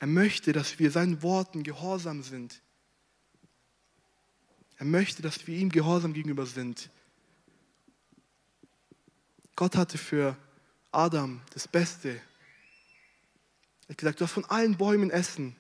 Er 0.01 0.07
möchte, 0.07 0.53
dass 0.53 0.79
wir 0.79 0.91
seinen 0.91 1.23
Worten 1.23 1.63
gehorsam 1.63 2.23
sind. 2.23 2.61
Er 4.77 4.87
möchte, 4.87 5.23
dass 5.23 5.47
wir 5.47 5.57
ihm 5.57 5.71
gehorsam 5.71 6.13
gegenüber 6.13 6.47
sind. 6.47 6.91
Gott 9.57 9.77
hatte 9.77 9.99
für 9.99 10.37
Adam 10.93 11.41
das 11.53 11.67
Beste. 11.67 12.11
Er 13.87 13.91
hat 13.91 13.99
gesagt, 13.99 14.21
du 14.21 14.25
darfst 14.25 14.35
von 14.35 14.45
allen 14.45 14.77
Bäumen 14.77 15.11
essen, 15.11 15.57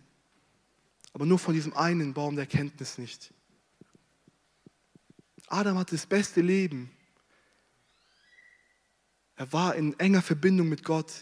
aber 1.13 1.27
nur 1.27 1.39
von 1.39 1.55
diesem 1.55 1.75
einen 1.75 2.15
Baum 2.15 2.37
der 2.37 2.47
Kenntnis 2.47 2.99
nicht. 2.99 3.33
Adam 5.49 5.79
hatte 5.79 5.97
das 5.97 6.07
beste 6.07 6.41
Leben. 6.41 6.91
Er 9.39 9.53
war 9.53 9.76
in 9.76 9.99
enger 10.01 10.20
Verbindung 10.20 10.68
mit 10.68 10.82
Gott, 10.82 11.12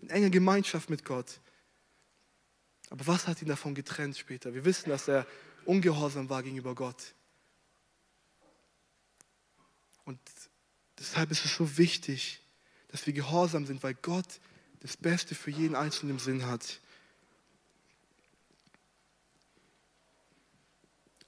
in 0.00 0.08
enger 0.08 0.30
Gemeinschaft 0.30 0.88
mit 0.88 1.04
Gott. 1.04 1.38
Aber 2.88 3.06
was 3.06 3.26
hat 3.26 3.42
ihn 3.42 3.48
davon 3.48 3.74
getrennt 3.74 4.16
später? 4.16 4.54
Wir 4.54 4.64
wissen, 4.64 4.88
dass 4.88 5.06
er 5.06 5.26
ungehorsam 5.66 6.30
war 6.30 6.42
gegenüber 6.42 6.74
Gott. 6.74 7.14
Und 10.06 10.18
deshalb 10.98 11.30
ist 11.30 11.44
es 11.44 11.54
so 11.54 11.76
wichtig, 11.76 12.40
dass 12.88 13.06
wir 13.06 13.12
gehorsam 13.12 13.66
sind, 13.66 13.82
weil 13.82 13.92
Gott 13.92 14.40
das 14.80 14.96
Beste 14.96 15.34
für 15.34 15.50
jeden 15.50 15.76
Einzelnen 15.76 16.12
im 16.12 16.18
Sinn 16.18 16.46
hat. 16.46 16.80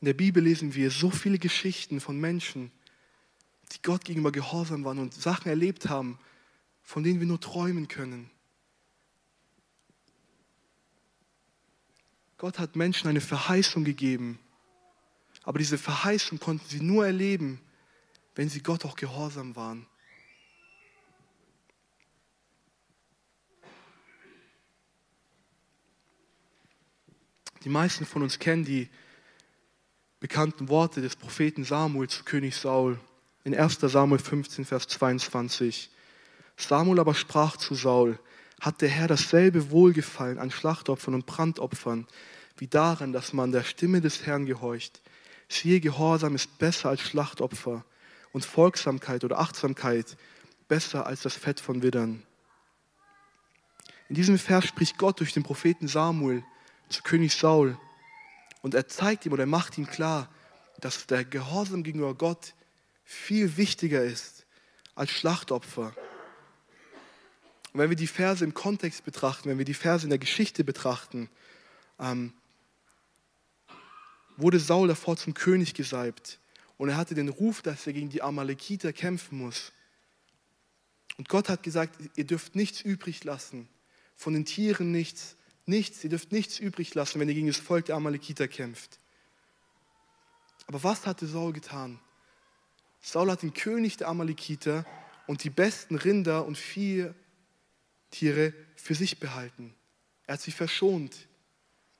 In 0.00 0.06
der 0.06 0.14
Bibel 0.14 0.42
lesen 0.42 0.74
wir 0.74 0.90
so 0.90 1.10
viele 1.10 1.38
Geschichten 1.38 2.00
von 2.00 2.18
Menschen, 2.18 2.72
die 3.72 3.82
Gott 3.82 4.04
gegenüber 4.04 4.32
gehorsam 4.32 4.84
waren 4.84 4.98
und 4.98 5.14
Sachen 5.14 5.48
erlebt 5.48 5.88
haben, 5.88 6.18
von 6.82 7.02
denen 7.02 7.20
wir 7.20 7.26
nur 7.26 7.40
träumen 7.40 7.88
können. 7.88 8.30
Gott 12.36 12.58
hat 12.58 12.74
Menschen 12.74 13.08
eine 13.08 13.20
Verheißung 13.20 13.84
gegeben, 13.84 14.38
aber 15.42 15.58
diese 15.58 15.78
Verheißung 15.78 16.40
konnten 16.40 16.66
sie 16.68 16.80
nur 16.80 17.06
erleben, 17.06 17.60
wenn 18.34 18.48
sie 18.48 18.62
Gott 18.62 18.84
auch 18.84 18.96
gehorsam 18.96 19.54
waren. 19.56 19.86
Die 27.62 27.68
meisten 27.68 28.06
von 28.06 28.22
uns 28.22 28.38
kennen 28.38 28.64
die 28.64 28.88
bekannten 30.18 30.68
Worte 30.70 31.02
des 31.02 31.16
Propheten 31.16 31.64
Samuel 31.64 32.08
zu 32.08 32.24
König 32.24 32.56
Saul 32.56 32.98
in 33.44 33.56
1 33.56 33.78
Samuel 33.80 34.20
15, 34.20 34.64
Vers 34.64 34.86
22. 34.88 35.90
Samuel 36.56 37.00
aber 37.00 37.14
sprach 37.14 37.56
zu 37.56 37.74
Saul, 37.74 38.18
hat 38.60 38.82
der 38.82 38.90
Herr 38.90 39.08
dasselbe 39.08 39.70
Wohlgefallen 39.70 40.38
an 40.38 40.50
Schlachtopfern 40.50 41.14
und 41.14 41.26
Brandopfern, 41.26 42.06
wie 42.58 42.66
daran, 42.66 43.12
dass 43.12 43.32
man 43.32 43.52
der 43.52 43.64
Stimme 43.64 44.02
des 44.02 44.26
Herrn 44.26 44.44
gehorcht. 44.44 45.00
Siehe, 45.48 45.80
Gehorsam 45.80 46.34
ist 46.34 46.58
besser 46.58 46.90
als 46.90 47.00
Schlachtopfer 47.00 47.84
und 48.32 48.44
Folgsamkeit 48.44 49.24
oder 49.24 49.38
Achtsamkeit 49.38 50.16
besser 50.68 51.06
als 51.06 51.22
das 51.22 51.34
Fett 51.34 51.58
von 51.58 51.82
Widdern. 51.82 52.22
In 54.08 54.14
diesem 54.14 54.38
Vers 54.38 54.66
spricht 54.66 54.98
Gott 54.98 55.20
durch 55.20 55.32
den 55.32 55.42
Propheten 55.42 55.88
Samuel 55.88 56.44
zu 56.88 57.02
König 57.02 57.34
Saul 57.34 57.78
und 58.60 58.74
er 58.74 58.86
zeigt 58.86 59.24
ihm 59.24 59.32
oder 59.32 59.44
er 59.44 59.46
macht 59.46 59.78
ihm 59.78 59.86
klar, 59.86 60.28
dass 60.80 61.06
der 61.06 61.24
Gehorsam 61.24 61.82
gegenüber 61.82 62.14
Gott 62.14 62.54
viel 63.10 63.56
wichtiger 63.56 64.04
ist 64.04 64.46
als 64.94 65.10
Schlachtopfer. 65.10 65.92
Und 67.72 67.80
wenn 67.80 67.90
wir 67.90 67.96
die 67.96 68.06
Verse 68.06 68.44
im 68.44 68.54
Kontext 68.54 69.04
betrachten, 69.04 69.48
wenn 69.48 69.58
wir 69.58 69.64
die 69.64 69.74
Verse 69.74 70.06
in 70.06 70.10
der 70.10 70.18
Geschichte 70.20 70.62
betrachten, 70.62 71.28
ähm, 71.98 72.32
wurde 74.36 74.60
Saul 74.60 74.86
davor 74.86 75.16
zum 75.16 75.34
König 75.34 75.74
gesalbt 75.74 76.38
und 76.78 76.88
er 76.88 76.96
hatte 76.96 77.16
den 77.16 77.28
Ruf, 77.28 77.62
dass 77.62 77.84
er 77.84 77.94
gegen 77.94 78.10
die 78.10 78.22
Amalekiter 78.22 78.92
kämpfen 78.92 79.38
muss. 79.38 79.72
Und 81.18 81.28
Gott 81.28 81.48
hat 81.48 81.64
gesagt, 81.64 81.98
ihr 82.14 82.24
dürft 82.24 82.54
nichts 82.54 82.80
übrig 82.80 83.24
lassen, 83.24 83.68
von 84.14 84.34
den 84.34 84.44
Tieren 84.44 84.92
nichts, 84.92 85.36
nichts, 85.66 86.04
ihr 86.04 86.10
dürft 86.10 86.30
nichts 86.30 86.60
übrig 86.60 86.94
lassen, 86.94 87.18
wenn 87.18 87.28
ihr 87.28 87.34
gegen 87.34 87.48
das 87.48 87.58
Volk 87.58 87.86
der 87.86 87.96
Amalekiter 87.96 88.46
kämpft. 88.46 89.00
Aber 90.68 90.84
was 90.84 91.06
hatte 91.06 91.26
Saul 91.26 91.52
getan? 91.52 91.98
Saul 93.00 93.30
hat 93.30 93.42
den 93.42 93.54
König 93.54 93.96
der 93.96 94.08
Amalekiter 94.08 94.84
und 95.26 95.44
die 95.44 95.50
besten 95.50 95.96
Rinder 95.96 96.44
und 96.44 96.58
Viehtiere 96.58 98.52
für 98.76 98.94
sich 98.94 99.18
behalten. 99.18 99.74
Er 100.26 100.34
hat 100.34 100.40
sie 100.40 100.52
verschont. 100.52 101.28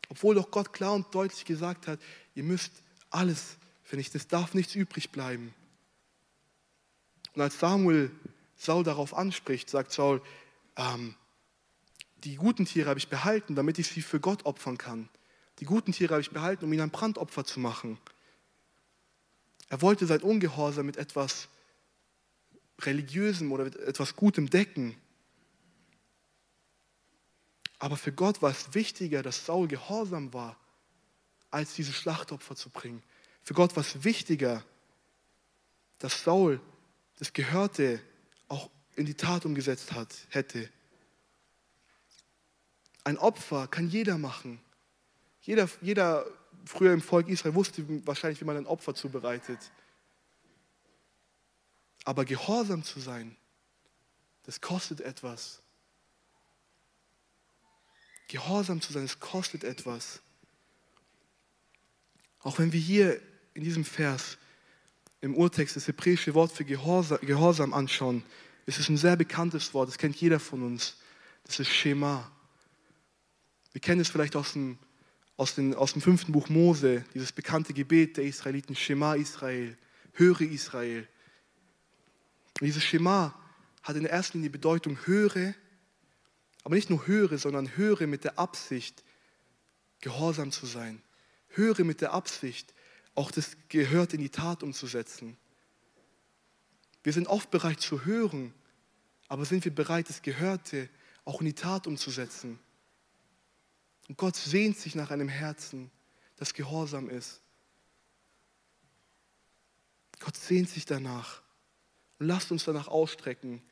Obwohl 0.09 0.35
doch 0.35 0.51
Gott 0.51 0.73
klar 0.73 0.93
und 0.95 1.15
deutlich 1.15 1.45
gesagt 1.45 1.87
hat, 1.87 2.01
ihr 2.35 2.43
müsst 2.43 2.73
alles 3.11 3.57
vernichten, 3.85 4.19
es 4.21 4.29
darf 4.29 4.55
nichts 4.55 4.75
übrig 4.75 5.11
bleiben. 5.11 5.55
Und 7.35 7.43
als 7.43 7.59
Samuel 7.59 8.11
Saul 8.57 8.85
darauf 8.85 9.15
anspricht, 9.15 9.71
sagt 9.71 9.93
Saul, 9.93 10.21
ähm, 10.77 11.15
die 12.25 12.37
guten 12.37 12.67
Tiere 12.67 12.89
habe 12.89 12.99
ich 12.99 13.09
behalten, 13.09 13.55
damit 13.55 13.79
ich 13.79 13.89
sie 13.89 14.03
für 14.03 14.21
Gott 14.21 14.45
opfern 14.45 14.77
kann. 14.77 15.09
Die 15.61 15.65
guten 15.65 15.93
Tiere 15.93 16.15
habe 16.15 16.21
ich 16.21 16.31
behalten, 16.31 16.65
um 16.65 16.73
ihnen 16.73 16.83
ein 16.83 16.91
Brandopfer 16.91 17.45
zu 17.45 17.61
machen. 17.61 17.99
Er 19.71 19.81
wollte 19.81 20.05
sein 20.05 20.21
Ungehorsam 20.21 20.85
mit 20.85 20.97
etwas 20.97 21.49
Religiösem 22.81 23.53
oder 23.53 23.65
mit 23.65 23.77
etwas 23.77 24.17
Gutem 24.17 24.51
decken. 24.51 24.97
Aber 27.79 27.97
für 27.97 28.13
Gott 28.13 28.43
war 28.43 28.51
es 28.51 28.75
wichtiger, 28.75 29.23
dass 29.23 29.47
Saul 29.47 29.69
gehorsam 29.69 30.35
war, 30.35 30.57
als 31.51 31.75
diese 31.75 31.93
Schlachtopfer 31.93 32.57
zu 32.57 32.69
bringen. 32.69 33.03
Für 33.43 33.55
Gott 33.55 33.77
war 33.77 33.83
es 33.83 34.05
wichtiger, 34.05 34.65
dass 35.99 36.25
Saul 36.25 36.61
das 37.19 37.33
Gehörte 37.33 38.01
auch 38.49 38.71
in 38.97 39.07
die 39.07 39.15
Tat 39.15 39.47
umgesetzt 39.47 39.93
hat, 39.93 40.15
hätte. 40.31 40.69
Ein 43.05 43.19
Opfer 43.19 43.69
kann 43.69 43.89
jeder 43.89 44.19
machen. 44.19 44.61
Jeder, 45.43 45.69
jeder 45.81 46.27
früher 46.65 46.93
im 46.93 47.01
Volk 47.01 47.29
Israel 47.29 47.55
wusste 47.55 47.85
wahrscheinlich, 48.07 48.41
wie 48.41 48.45
man 48.45 48.57
ein 48.57 48.67
Opfer 48.67 48.95
zubereitet. 48.95 49.59
Aber 52.05 52.25
gehorsam 52.25 52.83
zu 52.83 53.01
sein, 53.01 53.37
das 54.45 54.61
kostet 54.61 55.01
etwas. 55.01 55.63
Gehorsam 58.29 58.81
zu 58.81 58.93
sein, 58.93 59.03
das 59.03 59.21
kostet 59.21 59.65
etwas. 59.65 60.21
Auch 62.41 62.59
wenn 62.59 62.73
wir 62.73 62.81
hier 62.81 63.21
in 63.55 63.65
diesem 63.65 63.85
Vers 63.85 64.39
im 65.21 65.35
Urtext 65.37 65.77
das 65.77 65.87
hebräische 65.89 66.35
Wort 66.35 66.53
für 66.53 66.65
Gehorsam, 66.65 67.75
anschauen, 67.75 68.23
ist 68.67 68.79
es 68.79 68.89
ein 68.89 68.97
sehr 68.97 69.17
bekanntes 69.17 69.75
Wort, 69.75 69.89
das 69.89 69.99
kennt 69.99 70.17
jeder 70.17 70.41
von 70.41 70.63
uns. 70.63 70.97
Das 71.45 71.59
ist 71.59 71.69
Schema. 71.69 72.31
Wir 73.73 73.81
kennen 73.81 74.01
es 74.01 74.09
vielleicht 74.09 74.37
aus 74.37 74.53
dem, 74.53 74.79
aus, 75.41 75.55
den, 75.55 75.75
aus 75.75 75.95
dem 75.95 76.03
fünften 76.03 76.33
Buch 76.33 76.51
Mose, 76.51 77.03
dieses 77.15 77.33
bekannte 77.33 77.73
Gebet 77.73 78.19
der 78.19 78.25
Israeliten, 78.25 78.77
Schema 78.77 79.15
Israel, 79.15 79.75
höre 80.13 80.43
Israel. 80.43 81.09
Und 82.61 82.67
dieses 82.67 82.85
Schema 82.85 83.35
hat 83.83 83.97
in 83.97 84.05
erster 84.05 84.35
Linie 84.35 84.51
die 84.51 84.59
Bedeutung 84.59 84.99
höre, 85.07 85.55
aber 86.63 86.75
nicht 86.75 86.91
nur 86.91 87.07
höre, 87.07 87.39
sondern 87.39 87.75
höre 87.75 88.07
mit 88.07 88.25
der 88.25 88.39
Absicht, 88.39 89.03
gehorsam 90.03 90.53
zu 90.53 90.67
sein. 90.67 91.01
Höre 91.49 91.85
mit 91.85 92.03
der 92.03 92.13
Absicht, 92.13 92.75
auch 93.15 93.31
das 93.31 93.57
Gehört 93.71 94.13
in 94.13 94.21
die 94.21 94.29
Tat 94.29 94.63
umzusetzen. 94.63 95.39
Wir 97.03 97.15
sind 97.15 97.29
oft 97.29 97.51
bereit 97.51 97.81
zu 97.81 98.05
hören, 98.05 98.53
aber 99.29 99.47
sind 99.47 99.65
wir 99.65 99.75
bereit, 99.75 100.11
das 100.11 100.21
Gehörte 100.21 100.91
auch 101.25 101.41
in 101.41 101.47
die 101.47 101.55
Tat 101.55 101.87
umzusetzen? 101.87 102.59
Und 104.11 104.19
Gott 104.19 104.35
sehnt 104.35 104.77
sich 104.77 104.97
nach 104.97 105.13
einem 105.13 105.29
Herzen, 105.29 105.89
das 106.35 106.53
gehorsam 106.53 107.09
ist. 107.09 107.41
Gott 110.19 110.37
sehnt 110.37 110.69
sich 110.69 110.85
danach. 110.85 111.43
Und 112.19 112.27
lasst 112.27 112.51
uns 112.51 112.65
danach 112.65 112.89
ausstrecken. 112.89 113.63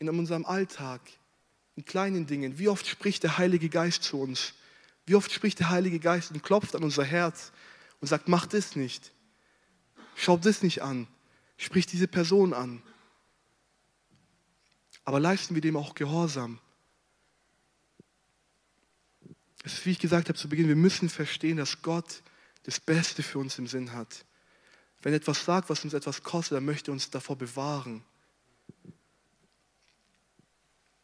In 0.00 0.10
unserem 0.10 0.44
Alltag, 0.44 1.00
in 1.76 1.86
kleinen 1.86 2.26
Dingen. 2.26 2.58
Wie 2.58 2.68
oft 2.68 2.86
spricht 2.86 3.22
der 3.22 3.38
Heilige 3.38 3.70
Geist 3.70 4.02
zu 4.02 4.20
uns? 4.20 4.52
Wie 5.06 5.14
oft 5.14 5.32
spricht 5.32 5.60
der 5.60 5.70
Heilige 5.70 5.98
Geist 5.98 6.30
und 6.30 6.42
klopft 6.42 6.76
an 6.76 6.84
unser 6.84 7.04
Herz 7.04 7.50
und 8.02 8.08
sagt, 8.08 8.28
mach 8.28 8.44
das 8.44 8.76
nicht. 8.76 9.12
Schau 10.14 10.36
das 10.36 10.62
nicht 10.62 10.82
an. 10.82 11.08
Sprich 11.56 11.86
diese 11.86 12.06
Person 12.06 12.52
an. 12.52 12.82
Aber 15.06 15.20
leisten 15.20 15.54
wir 15.54 15.62
dem 15.62 15.78
auch 15.78 15.94
Gehorsam. 15.94 16.60
Es 19.64 19.74
ist, 19.74 19.86
wie 19.86 19.90
ich 19.90 19.98
gesagt 19.98 20.28
habe 20.28 20.38
zu 20.38 20.48
Beginn, 20.48 20.68
wir 20.68 20.76
müssen 20.76 21.08
verstehen, 21.08 21.56
dass 21.56 21.82
Gott 21.82 22.22
das 22.62 22.80
Beste 22.80 23.22
für 23.22 23.38
uns 23.38 23.58
im 23.58 23.66
Sinn 23.66 23.92
hat. 23.92 24.24
Wenn 25.02 25.12
er 25.12 25.18
etwas 25.18 25.44
sagt, 25.44 25.70
was 25.70 25.84
uns 25.84 25.94
etwas 25.94 26.22
kostet, 26.22 26.56
dann 26.56 26.64
möchte 26.64 26.90
er 26.90 26.92
uns 26.92 27.10
davor 27.10 27.36
bewahren. 27.36 28.04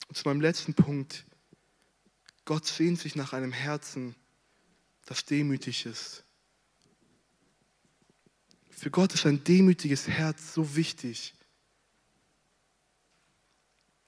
Und 0.09 0.17
zu 0.17 0.29
meinem 0.29 0.41
letzten 0.41 0.75
Punkt. 0.75 1.25
Gott 2.45 2.67
sehnt 2.67 3.01
sich 3.01 3.17
nach 3.17 3.33
einem 3.33 3.53
Herzen, 3.53 4.15
das 5.07 5.25
demütig 5.25 5.87
ist. 5.87 6.25
Für 8.71 8.91
Gott 8.91 9.15
ist 9.15 9.25
ein 9.25 9.43
demütiges 9.45 10.09
Herz 10.09 10.53
so 10.53 10.77
wichtig. 10.77 11.35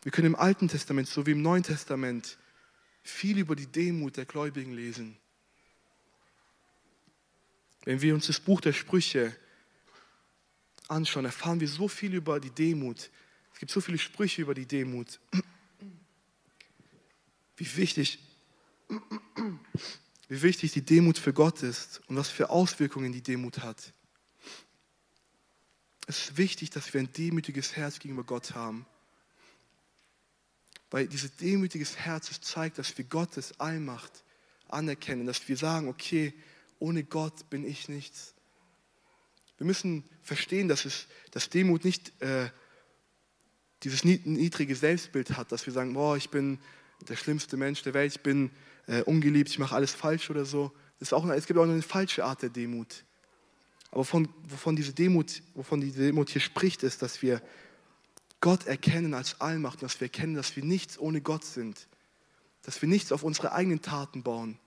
Wir 0.03 0.13
können 0.13 0.27
im 0.27 0.37
Alten 0.37 0.69
Testament 0.69 1.09
sowie 1.09 1.33
im 1.33 1.43
Neuen 1.43 1.63
Testament 1.63 2.39
viel 3.09 3.39
über 3.39 3.57
die 3.57 3.67
Demut 3.67 4.17
der 4.17 4.25
Gläubigen 4.25 4.73
lesen. 4.73 5.17
Wenn 7.85 8.03
wir 8.03 8.15
uns 8.15 8.27
das 8.27 8.41
Buch 8.41 8.61
der 8.61 8.73
Sprüche 8.73 9.35
anschauen, 10.89 11.25
erfahren 11.25 11.61
wir 11.61 11.69
so 11.69 11.89
viel 11.89 12.15
über 12.15 12.41
die 12.41 12.51
Demut. 12.51 13.11
Es 13.53 13.61
gibt 13.61 13.73
so 13.73 13.81
viele 13.81 13.99
Sprüche 13.99 14.43
über 14.43 14.55
die 14.55 14.67
Demut. 14.67 15.21
Wie 17.57 17.77
wichtig, 17.77 18.19
wie 20.29 20.43
wichtig 20.43 20.73
die 20.73 20.85
Demut 20.85 21.19
für 21.19 21.33
Gott 21.33 21.63
ist 21.63 22.03
und 22.09 22.17
was 22.17 22.29
für 22.29 22.51
Auswirkungen 22.51 23.13
die 23.13 23.23
Demut 23.23 23.61
hat. 23.61 23.93
Es 26.07 26.25
ist 26.25 26.37
wichtig, 26.37 26.71
dass 26.71 26.93
wir 26.93 27.01
ein 27.01 27.13
demütiges 27.13 27.77
Herz 27.77 27.99
gegenüber 27.99 28.25
Gott 28.25 28.55
haben. 28.55 28.87
Weil 30.91 31.09
dieses 31.09 31.37
demütiges 31.37 31.97
Herz 31.97 32.41
zeigt, 32.41 32.79
dass 32.79 32.97
wir 32.97 33.05
Gottes 33.05 33.59
Allmacht 33.59 34.25
anerkennen, 34.69 35.27
dass 35.27 35.49
wir 35.49 35.57
sagen, 35.57 35.89
okay, 35.89 36.33
ohne 36.79 37.05
Gott 37.05 37.49
bin 37.51 37.65
ich 37.65 37.89
nichts. 37.89 38.35
Wir 39.59 39.67
müssen 39.67 40.05
verstehen, 40.23 40.69
dass, 40.69 40.85
es, 40.85 41.07
dass 41.31 41.49
Demut 41.49 41.85
nicht 41.85 42.13
äh, 42.21 42.51
dieses 43.83 44.05
niedrige 44.05 44.75
Selbstbild 44.75 45.37
hat, 45.37 45.53
dass 45.53 45.67
wir 45.67 45.73
sagen, 45.73 45.95
boah, 45.95 46.17
ich 46.17 46.31
bin 46.31 46.59
der 47.09 47.17
schlimmste 47.17 47.57
Mensch 47.57 47.83
der 47.83 47.95
Welt, 47.95 48.17
ich 48.17 48.23
bin 48.23 48.51
äh, 48.87 49.03
ungeliebt, 49.03 49.51
ich 49.51 49.59
mache 49.59 49.75
alles 49.75 49.95
falsch 49.95 50.31
oder 50.31 50.45
so. 50.45 50.73
Das 50.99 51.09
ist 51.09 51.13
auch, 51.13 51.27
es 51.29 51.47
gibt 51.47 51.59
auch 51.59 51.65
eine 51.65 51.83
falsche 51.83 52.25
Art 52.25 52.43
der 52.43 52.49
Demut. 52.51 53.05
Aber 53.91 54.05
von, 54.05 54.29
wovon, 54.49 54.77
diese 54.77 54.93
Demut, 54.93 55.43
wovon 55.55 55.81
die 55.81 55.93
Demut 55.93 56.31
hier 56.31 56.41
spricht, 56.41 56.83
ist, 56.83 57.03
dass 57.03 57.23
wir 57.23 57.41
Gott 58.41 58.67
erkennen 58.67 59.15
als 59.15 59.41
Allmacht, 59.41 59.83
dass 59.83 60.01
wir 60.01 60.07
erkennen, 60.07 60.35
dass 60.35 60.57
wir 60.57 60.65
nichts 60.65 60.99
ohne 60.99 61.21
Gott 61.21 61.45
sind, 61.45 61.89
dass 62.63 62.81
wir 62.83 62.89
nichts 62.89 63.13
auf 63.13 63.23
unsere 63.23 63.53
eigenen 63.53 63.83
Taten 63.83 64.23
bauen. 64.23 64.59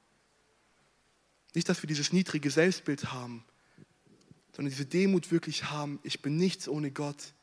Nicht, 1.54 1.70
dass 1.70 1.82
wir 1.82 1.88
dieses 1.88 2.14
niedrige 2.14 2.52
Selbstbild 2.52 3.12
haben, 3.12 3.44
sondern 4.56 4.72
diese 4.72 4.86
Demut 4.86 5.32
wirklich 5.32 5.66
haben, 5.66 6.00
ich 6.04 6.22
bin 6.22 6.38
nichts 6.38 6.68
ohne 6.68 6.92
Gott. 6.92 7.34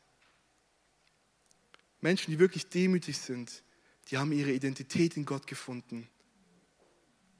Menschen, 2.01 2.31
die 2.31 2.39
wirklich 2.39 2.69
demütig 2.69 3.17
sind, 3.17 3.63
die 4.09 4.17
haben 4.17 4.31
ihre 4.31 4.51
Identität 4.51 5.17
in 5.17 5.25
Gott 5.25 5.47
gefunden. 5.47 6.07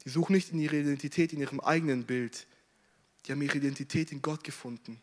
Die 0.03 0.09
suchen 0.09 0.33
nicht 0.33 0.51
in 0.51 0.59
ihre 0.59 0.79
Identität 0.79 1.33
in 1.33 1.39
ihrem 1.39 1.59
eigenen 1.59 2.05
Bild, 2.05 2.47
die 3.25 3.31
haben 3.31 3.41
ihre 3.41 3.57
Identität 3.57 4.11
in 4.11 4.21
Gott 4.21 4.43
gefunden. 4.43 5.01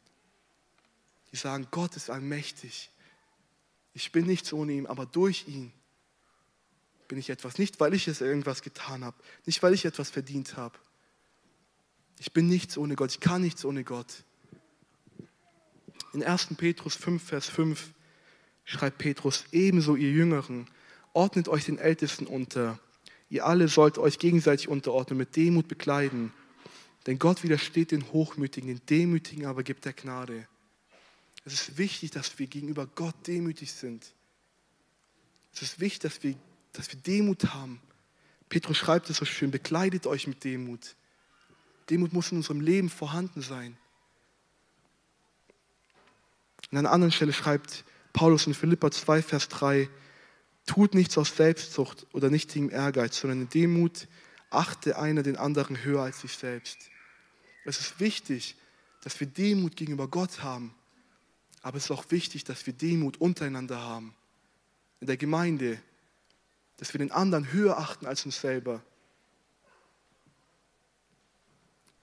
Die 1.33 1.37
sagen, 1.37 1.67
Gott 1.71 1.97
ist 1.97 2.11
allmächtig. 2.11 2.91
Ich 3.95 4.13
bin 4.13 4.27
nichts 4.27 4.53
ohne 4.53 4.73
ihn, 4.73 4.87
aber 4.87 5.07
durch 5.07 5.47
ihn 5.47 5.73
bin 7.09 7.19
ich 7.19 7.31
etwas. 7.31 7.59
Nicht, 7.59 7.81
weil 7.81 7.95
ich 7.95 8.09
es 8.09 8.21
irgendwas 8.21 8.63
getan 8.63 9.05
habe. 9.05 9.17
Nicht, 9.47 9.63
weil 9.63 9.73
ich 9.73 9.85
etwas 9.85 10.11
verdient 10.11 10.57
habe. 10.57 10.77
Ich 12.19 12.33
bin 12.33 12.49
nichts 12.49 12.77
ohne 12.77 12.97
Gott. 12.97 13.13
Ich 13.13 13.21
kann 13.21 13.43
nichts 13.43 13.65
ohne 13.65 13.85
Gott. 13.85 14.25
In 16.13 16.23
1. 16.23 16.55
Petrus 16.57 16.97
5, 16.97 17.23
Vers 17.23 17.49
5 17.49 17.93
schreibt 18.65 18.99
Petrus, 18.99 19.45
ebenso 19.53 19.95
ihr 19.97 20.11
Jüngeren, 20.11 20.67
ordnet 21.13 21.49
euch 21.49 21.65
den 21.65 21.79
Ältesten 21.79 22.27
unter. 22.27 22.79
Ihr 23.31 23.47
alle 23.47 23.69
sollt 23.69 23.99
euch 23.99 24.19
gegenseitig 24.19 24.69
unterordnen, 24.69 25.19
mit 25.19 25.37
Demut 25.37 25.69
bekleiden. 25.69 26.33
Denn 27.07 27.19
Gott 27.19 27.43
widersteht 27.43 27.91
den 27.91 28.13
Hochmütigen, 28.13 28.69
den 28.69 28.87
Demütigen 28.87 29.47
aber 29.47 29.63
gibt 29.63 29.87
er 29.87 29.93
Gnade. 29.93 30.47
Es 31.45 31.53
ist 31.53 31.79
wichtig, 31.79 32.11
dass 32.11 32.39
wir 32.39 32.47
gegenüber 32.47 32.87
Gott 32.87 33.15
demütig 33.27 33.73
sind. 33.73 34.15
Es 35.53 35.63
ist 35.63 35.81
wichtig, 35.81 36.01
dass 36.03 36.23
wir, 36.23 36.37
dass 36.73 36.91
wir 36.91 36.99
Demut 37.01 37.55
haben. 37.55 37.81
Petrus 38.49 38.77
schreibt 38.77 39.11
es 39.11 39.19
so 39.19 39.25
schön, 39.25 39.51
bekleidet 39.51 40.07
euch 40.07 40.27
mit 40.27 40.43
Demut. 40.45 40.97
Demut 41.91 42.13
muss 42.13 42.33
in 42.33 42.39
unserem 42.39 42.61
Leben 42.61 42.89
vorhanden 42.89 43.43
sein. 43.43 43.77
An 46.71 46.79
einer 46.79 46.93
anderen 46.93 47.13
Stelle 47.13 47.33
schreibt 47.33 47.85
Paulus 48.13 48.47
in 48.47 48.55
Philippa 48.55 48.91
2, 48.91 49.23
Vers 49.23 49.49
3, 49.49 49.89
tut 50.67 50.95
nichts 50.95 51.19
aus 51.19 51.37
Selbstzucht 51.37 52.07
oder 52.13 52.31
nichtigem 52.31 52.71
Ehrgeiz, 52.71 53.21
sondern 53.21 53.43
in 53.43 53.49
Demut 53.51 54.09
achte 54.51 54.99
einer 54.99 55.23
den 55.23 55.37
anderen 55.37 55.85
höher 55.85 56.03
als 56.03 56.21
sich 56.21 56.33
selbst. 56.33 56.91
Es 57.65 57.81
ist 57.81 58.01
wichtig, 58.01 58.57
dass 59.03 59.19
wir 59.21 59.27
Demut 59.27 59.77
gegenüber 59.77 60.09
Gott 60.09 60.43
haben, 60.43 60.75
aber 61.65 61.79
es 61.79 61.85
ist 61.85 61.91
auch 61.91 62.11
wichtig, 62.11 62.45
dass 62.45 62.67
wir 62.67 62.75
Demut 62.75 63.17
untereinander 63.17 63.81
haben. 63.81 64.15
In 65.01 65.07
der 65.07 65.17
Gemeinde, 65.17 65.81
dass 66.77 66.93
wir 66.93 66.99
den 66.99 67.11
anderen 67.11 67.53
höher 67.53 67.79
achten 67.79 68.05
als 68.05 68.27
uns 68.27 68.39
selber. 68.39 68.83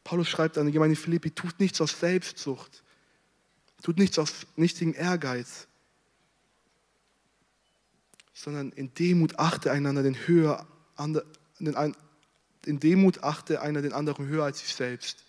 Paulus 0.04 0.28
schreibt 0.28 0.58
an 0.58 0.66
die 0.66 0.72
Gemeinde 0.72 0.96
Philippi, 0.96 1.30
tut 1.30 1.60
nichts 1.60 1.80
aus 1.80 2.00
Selbstsucht, 2.00 2.82
tut 3.84 4.00
nichts 4.00 4.18
aus 4.18 4.48
nichtigem 4.56 4.96
Ehrgeiz, 4.96 5.68
sondern 8.34 8.72
in 8.72 8.92
Demut 8.96 9.38
achte 9.38 9.72
einander 9.72 10.02
den 10.02 10.16
höher, 10.16 10.66
in 12.66 12.80
Demut 12.80 13.24
achte 13.24 13.62
einer 13.62 13.84
den 13.84 13.94
anderen 13.94 14.26
höher 14.26 14.46
als 14.46 14.62
sich 14.62 14.74
selbst. 14.74 15.24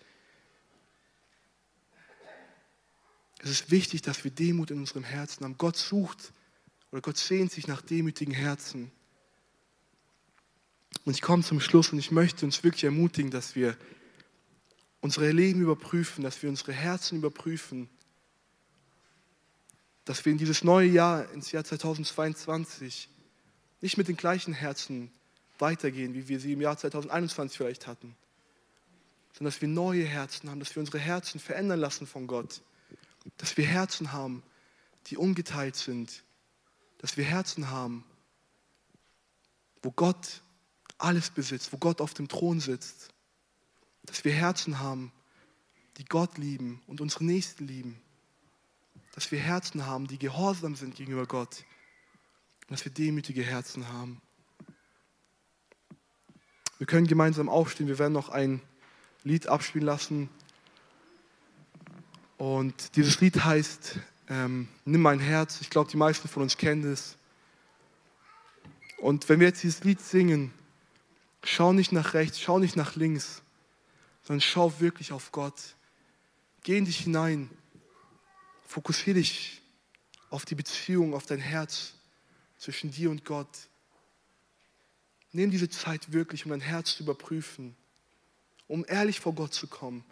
Es 3.42 3.50
ist 3.50 3.70
wichtig, 3.70 4.02
dass 4.02 4.22
wir 4.22 4.30
Demut 4.30 4.70
in 4.70 4.78
unserem 4.78 5.02
Herzen 5.02 5.44
haben. 5.44 5.58
Gott 5.58 5.76
sucht 5.76 6.32
oder 6.92 7.00
Gott 7.00 7.18
sehnt 7.18 7.50
sich 7.50 7.66
nach 7.66 7.82
demütigen 7.82 8.32
Herzen. 8.32 8.92
Und 11.04 11.14
ich 11.14 11.22
komme 11.22 11.42
zum 11.42 11.60
Schluss 11.60 11.92
und 11.92 11.98
ich 11.98 12.12
möchte 12.12 12.46
uns 12.46 12.62
wirklich 12.62 12.84
ermutigen, 12.84 13.32
dass 13.32 13.56
wir 13.56 13.76
unsere 15.00 15.32
Leben 15.32 15.60
überprüfen, 15.60 16.22
dass 16.22 16.40
wir 16.42 16.50
unsere 16.50 16.72
Herzen 16.72 17.18
überprüfen, 17.18 17.88
dass 20.04 20.24
wir 20.24 20.30
in 20.30 20.38
dieses 20.38 20.62
neue 20.62 20.88
Jahr, 20.88 21.28
ins 21.32 21.50
Jahr 21.50 21.64
2022, 21.64 23.08
nicht 23.80 23.98
mit 23.98 24.06
den 24.06 24.16
gleichen 24.16 24.52
Herzen 24.52 25.10
weitergehen, 25.58 26.14
wie 26.14 26.28
wir 26.28 26.38
sie 26.38 26.52
im 26.52 26.60
Jahr 26.60 26.76
2021 26.76 27.56
vielleicht 27.56 27.88
hatten, 27.88 28.14
sondern 29.32 29.52
dass 29.52 29.60
wir 29.60 29.68
neue 29.68 30.04
Herzen 30.04 30.48
haben, 30.48 30.60
dass 30.60 30.76
wir 30.76 30.80
unsere 30.80 31.00
Herzen 31.00 31.40
verändern 31.40 31.80
lassen 31.80 32.06
von 32.06 32.28
Gott, 32.28 32.62
dass 33.36 33.56
wir 33.56 33.66
Herzen 33.66 34.12
haben, 34.12 34.42
die 35.06 35.16
ungeteilt 35.16 35.76
sind, 35.76 36.22
dass 36.98 37.16
wir 37.16 37.24
Herzen 37.24 37.70
haben, 37.70 38.04
wo 39.82 39.90
Gott 39.90 40.42
alles 40.98 41.30
besitzt, 41.30 41.72
wo 41.72 41.78
Gott 41.78 42.00
auf 42.00 42.14
dem 42.14 42.28
Thron 42.28 42.60
sitzt, 42.60 43.08
dass 44.04 44.24
wir 44.24 44.32
Herzen 44.32 44.78
haben, 44.78 45.12
die 45.98 46.04
Gott 46.04 46.38
lieben 46.38 46.82
und 46.86 47.00
unsere 47.00 47.24
Nächsten 47.24 47.66
lieben, 47.66 48.00
dass 49.14 49.30
wir 49.30 49.38
Herzen 49.38 49.86
haben, 49.86 50.06
die 50.06 50.18
gehorsam 50.18 50.74
sind 50.76 50.94
gegenüber 50.94 51.26
Gott 51.26 51.64
und 52.62 52.72
dass 52.72 52.84
wir 52.84 52.92
demütige 52.92 53.42
Herzen 53.42 53.88
haben. 53.88 54.22
Wir 56.78 56.86
können 56.86 57.06
gemeinsam 57.06 57.48
aufstehen, 57.48 57.88
wir 57.88 57.98
werden 57.98 58.12
noch 58.12 58.28
ein 58.28 58.62
Lied 59.22 59.46
abspielen 59.46 59.86
lassen. 59.86 60.28
Und 62.42 62.96
dieses 62.96 63.20
Lied 63.20 63.44
heißt 63.44 64.00
ähm, 64.28 64.66
Nimm 64.84 65.00
mein 65.00 65.20
Herz. 65.20 65.60
Ich 65.60 65.70
glaube, 65.70 65.88
die 65.88 65.96
meisten 65.96 66.26
von 66.26 66.42
uns 66.42 66.56
kennen 66.56 66.92
es. 66.92 67.16
Und 68.98 69.28
wenn 69.28 69.38
wir 69.38 69.46
jetzt 69.46 69.62
dieses 69.62 69.84
Lied 69.84 70.00
singen, 70.00 70.52
schau 71.44 71.72
nicht 71.72 71.92
nach 71.92 72.14
rechts, 72.14 72.40
schau 72.40 72.58
nicht 72.58 72.74
nach 72.74 72.96
links, 72.96 73.42
sondern 74.24 74.40
schau 74.40 74.80
wirklich 74.80 75.12
auf 75.12 75.30
Gott. 75.30 75.76
Geh 76.64 76.78
in 76.78 76.84
dich 76.84 76.98
hinein. 76.98 77.48
Fokussiere 78.66 79.18
dich 79.18 79.62
auf 80.28 80.44
die 80.44 80.56
Beziehung, 80.56 81.14
auf 81.14 81.26
dein 81.26 81.38
Herz 81.38 81.92
zwischen 82.58 82.90
dir 82.90 83.12
und 83.12 83.24
Gott. 83.24 83.68
Nimm 85.30 85.52
diese 85.52 85.70
Zeit 85.70 86.12
wirklich, 86.12 86.44
um 86.44 86.50
dein 86.50 86.60
Herz 86.60 86.96
zu 86.96 87.04
überprüfen, 87.04 87.76
um 88.66 88.84
ehrlich 88.88 89.20
vor 89.20 89.32
Gott 89.32 89.54
zu 89.54 89.68
kommen. 89.68 90.04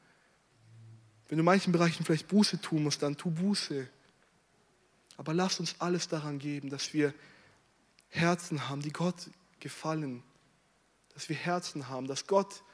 Wenn 1.31 1.37
du 1.39 1.43
in 1.43 1.47
manchen 1.47 1.73
Bereichen 1.73 2.05
vielleicht 2.05 2.27
Buße 2.27 2.61
tun 2.61 2.83
musst, 2.83 3.05
dann 3.05 3.17
tu 3.17 3.31
Buße. 3.31 3.89
Aber 5.17 5.33
lass 5.33 5.61
uns 5.61 5.77
alles 5.79 6.09
daran 6.09 6.41
geben, 6.41 6.71
dass 6.71 6.93
wir 6.93 7.15
Herzen 8.09 8.69
haben, 8.69 8.83
die 8.83 8.91
Gott 8.91 9.31
gefallen. 9.61 10.25
Dass 11.15 11.29
wir 11.29 11.37
Herzen 11.37 11.89
haben, 11.89 12.09
dass 12.09 12.27
Gott 12.27 12.65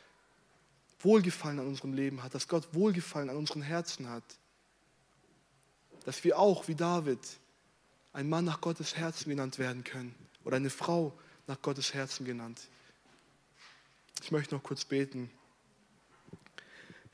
Wohlgefallen 1.01 1.59
an 1.59 1.67
unserem 1.67 1.93
Leben 1.93 2.23
hat, 2.23 2.35
dass 2.35 2.49
Gott 2.49 2.73
Wohlgefallen 2.73 3.29
an 3.29 3.37
unseren 3.37 3.61
Herzen 3.61 4.09
hat. 4.09 4.25
Dass 6.07 6.25
wir 6.25 6.39
auch, 6.39 6.67
wie 6.67 6.75
David, 6.75 7.21
ein 8.15 8.27
Mann 8.27 8.47
nach 8.47 8.63
Gottes 8.63 8.97
Herzen 8.97 9.29
genannt 9.29 9.59
werden 9.59 9.85
können 9.85 10.15
oder 10.45 10.57
eine 10.57 10.71
Frau 10.71 11.13
nach 11.47 11.61
Gottes 11.61 11.93
Herzen 11.93 12.25
genannt. 12.25 12.69
Ich 14.23 14.31
möchte 14.31 14.55
noch 14.55 14.63
kurz 14.63 14.87
beten. 14.87 15.31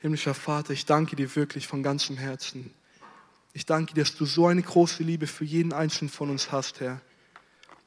Himmlischer 0.03 0.33
Vater, 0.33 0.73
ich 0.73 0.85
danke 0.85 1.15
dir 1.15 1.33
wirklich 1.33 1.65
von 1.65 1.81
ganzem 1.81 2.17
Herzen. 2.17 2.73
Ich 3.53 3.65
danke 3.65 3.93
dir, 3.93 4.01
dass 4.01 4.17
du 4.17 4.25
so 4.25 4.47
eine 4.47 4.61
große 4.61 5.01
Liebe 5.01 5.27
für 5.27 5.45
jeden 5.45 5.71
Einzelnen 5.71 6.09
von 6.09 6.29
uns 6.29 6.51
hast, 6.51 6.81
Herr. 6.81 6.99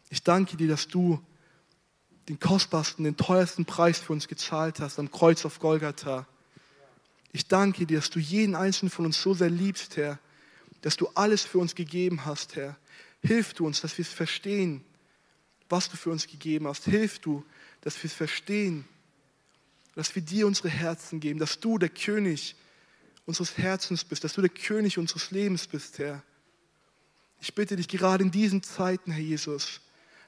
Ich 0.08 0.22
danke 0.22 0.56
dir, 0.56 0.66
dass 0.66 0.88
du 0.88 1.22
den 2.30 2.40
kostbarsten, 2.40 3.04
den 3.04 3.18
teuersten 3.18 3.66
Preis 3.66 3.98
für 4.00 4.14
uns 4.14 4.28
gezahlt 4.28 4.80
hast 4.80 4.98
am 4.98 5.10
Kreuz 5.10 5.44
auf 5.44 5.58
Golgatha. 5.58 6.26
Ich 7.32 7.48
danke 7.48 7.84
dir, 7.84 7.98
dass 7.98 8.08
du 8.08 8.18
jeden 8.18 8.54
einzelnen 8.54 8.90
von 8.90 9.04
uns 9.04 9.20
so 9.20 9.34
sehr 9.34 9.50
liebst, 9.50 9.98
Herr, 9.98 10.18
dass 10.80 10.96
du 10.96 11.08
alles 11.08 11.44
für 11.44 11.58
uns 11.58 11.74
gegeben 11.74 12.24
hast, 12.24 12.56
Herr. 12.56 12.78
Hilf 13.20 13.52
du 13.52 13.66
uns, 13.66 13.82
dass 13.82 13.98
wir 13.98 14.06
es 14.06 14.10
verstehen, 14.10 14.82
was 15.68 15.90
du 15.90 15.98
für 15.98 16.08
uns 16.08 16.26
gegeben 16.26 16.66
hast. 16.66 16.86
Hilf 16.86 17.18
du, 17.18 17.44
dass 17.82 18.02
wir 18.02 18.08
es 18.08 18.14
verstehen, 18.14 18.86
dass 19.96 20.14
wir 20.14 20.22
dir 20.22 20.46
unsere 20.46 20.68
Herzen 20.68 21.18
geben, 21.18 21.40
dass 21.40 21.58
du 21.58 21.78
der 21.78 21.88
König 21.88 22.54
unseres 23.24 23.58
Herzens 23.58 24.04
bist, 24.04 24.22
dass 24.22 24.34
du 24.34 24.40
der 24.40 24.50
König 24.50 24.98
unseres 24.98 25.32
Lebens 25.32 25.66
bist, 25.66 25.98
Herr. 25.98 26.22
Ich 27.40 27.54
bitte 27.54 27.74
dich 27.74 27.88
gerade 27.88 28.22
in 28.22 28.30
diesen 28.30 28.62
Zeiten, 28.62 29.10
Herr 29.10 29.22
Jesus, 29.22 29.80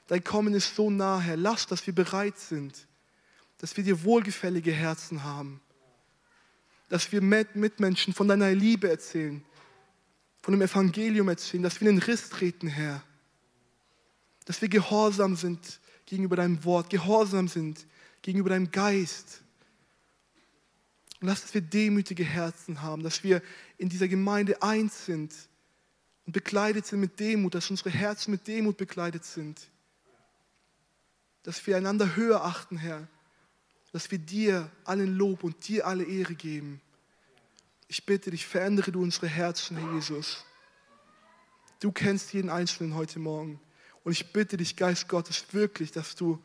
Dein 0.09 0.23
Kommen 0.23 0.55
ist 0.55 0.75
so 0.75 0.89
nah, 0.89 1.19
Herr. 1.19 1.37
Lass, 1.37 1.67
dass 1.67 1.85
wir 1.85 1.93
bereit 1.93 2.39
sind, 2.39 2.87
dass 3.59 3.77
wir 3.77 3.83
dir 3.83 4.03
wohlgefällige 4.03 4.71
Herzen 4.71 5.23
haben, 5.23 5.61
dass 6.89 7.11
wir 7.11 7.21
mit 7.21 7.55
Mitmenschen 7.55 8.15
von 8.15 8.27
deiner 8.27 8.51
Liebe 8.51 8.89
erzählen, 8.89 9.45
von 10.41 10.53
dem 10.53 10.63
Evangelium 10.63 11.29
erzählen, 11.29 11.61
dass 11.61 11.79
wir 11.79 11.87
in 11.87 11.97
den 11.97 12.03
Riss 12.03 12.29
treten, 12.29 12.67
Herr, 12.67 13.03
dass 14.45 14.63
wir 14.63 14.67
gehorsam 14.67 15.35
sind 15.35 15.79
gegenüber 16.07 16.37
deinem 16.37 16.63
Wort, 16.65 16.89
gehorsam 16.89 17.47
sind 17.47 17.85
gegenüber 18.23 18.49
deinem 18.49 18.71
Geist. 18.71 19.43
Und 21.19 21.27
lass, 21.27 21.41
dass 21.41 21.53
wir 21.53 21.61
demütige 21.61 22.23
Herzen 22.23 22.81
haben, 22.81 23.03
dass 23.03 23.23
wir 23.23 23.41
in 23.77 23.89
dieser 23.89 24.07
Gemeinde 24.07 24.61
eins 24.61 25.05
sind 25.05 25.33
und 26.25 26.33
bekleidet 26.33 26.85
sind 26.85 26.99
mit 26.99 27.19
Demut, 27.19 27.55
dass 27.55 27.69
unsere 27.69 27.89
Herzen 27.89 28.31
mit 28.31 28.47
Demut 28.47 28.77
bekleidet 28.77 29.25
sind 29.25 29.69
dass 31.43 31.65
wir 31.65 31.77
einander 31.77 32.15
höher 32.15 32.43
achten, 32.43 32.77
Herr, 32.77 33.07
dass 33.91 34.11
wir 34.11 34.19
dir 34.19 34.69
allen 34.83 35.15
Lob 35.15 35.43
und 35.43 35.67
dir 35.67 35.87
alle 35.87 36.03
Ehre 36.03 36.35
geben. 36.35 36.81
Ich 37.87 38.05
bitte 38.05 38.29
dich, 38.29 38.45
verändere 38.45 38.91
du 38.91 39.01
unsere 39.01 39.27
Herzen, 39.27 39.77
Herr 39.77 39.93
Jesus. 39.93 40.45
Du 41.79 41.91
kennst 41.91 42.33
jeden 42.33 42.49
Einzelnen 42.49 42.93
heute 42.93 43.19
Morgen. 43.19 43.59
Und 44.03 44.11
ich 44.11 44.31
bitte 44.31 44.57
dich, 44.57 44.75
Geist 44.75 45.07
Gottes, 45.07 45.43
wirklich, 45.53 45.91
dass 45.91 46.15
du 46.15 46.43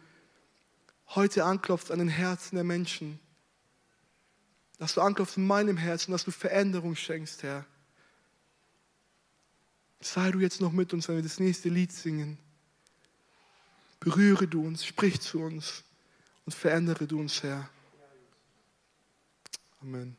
heute 1.08 1.44
anklopfst 1.44 1.90
an 1.90 1.98
den 1.98 2.08
Herzen 2.08 2.54
der 2.54 2.64
Menschen. 2.64 3.20
Dass 4.78 4.94
du 4.94 5.00
anklopfst 5.00 5.36
in 5.36 5.46
meinem 5.46 5.76
Herzen, 5.76 6.12
dass 6.12 6.24
du 6.24 6.30
Veränderung 6.30 6.96
schenkst, 6.96 7.42
Herr. 7.42 7.64
Sei 10.00 10.30
du 10.30 10.40
jetzt 10.40 10.60
noch 10.60 10.72
mit 10.72 10.92
uns, 10.92 11.08
wenn 11.08 11.16
wir 11.16 11.22
das 11.22 11.40
nächste 11.40 11.68
Lied 11.68 11.92
singen. 11.92 12.38
Berühre 14.00 14.46
du 14.46 14.66
uns, 14.66 14.84
sprich 14.84 15.20
zu 15.20 15.40
uns 15.40 15.84
und 16.44 16.54
verändere 16.54 17.06
du 17.06 17.20
uns, 17.20 17.42
Herr. 17.42 17.70
Amen. 19.80 20.16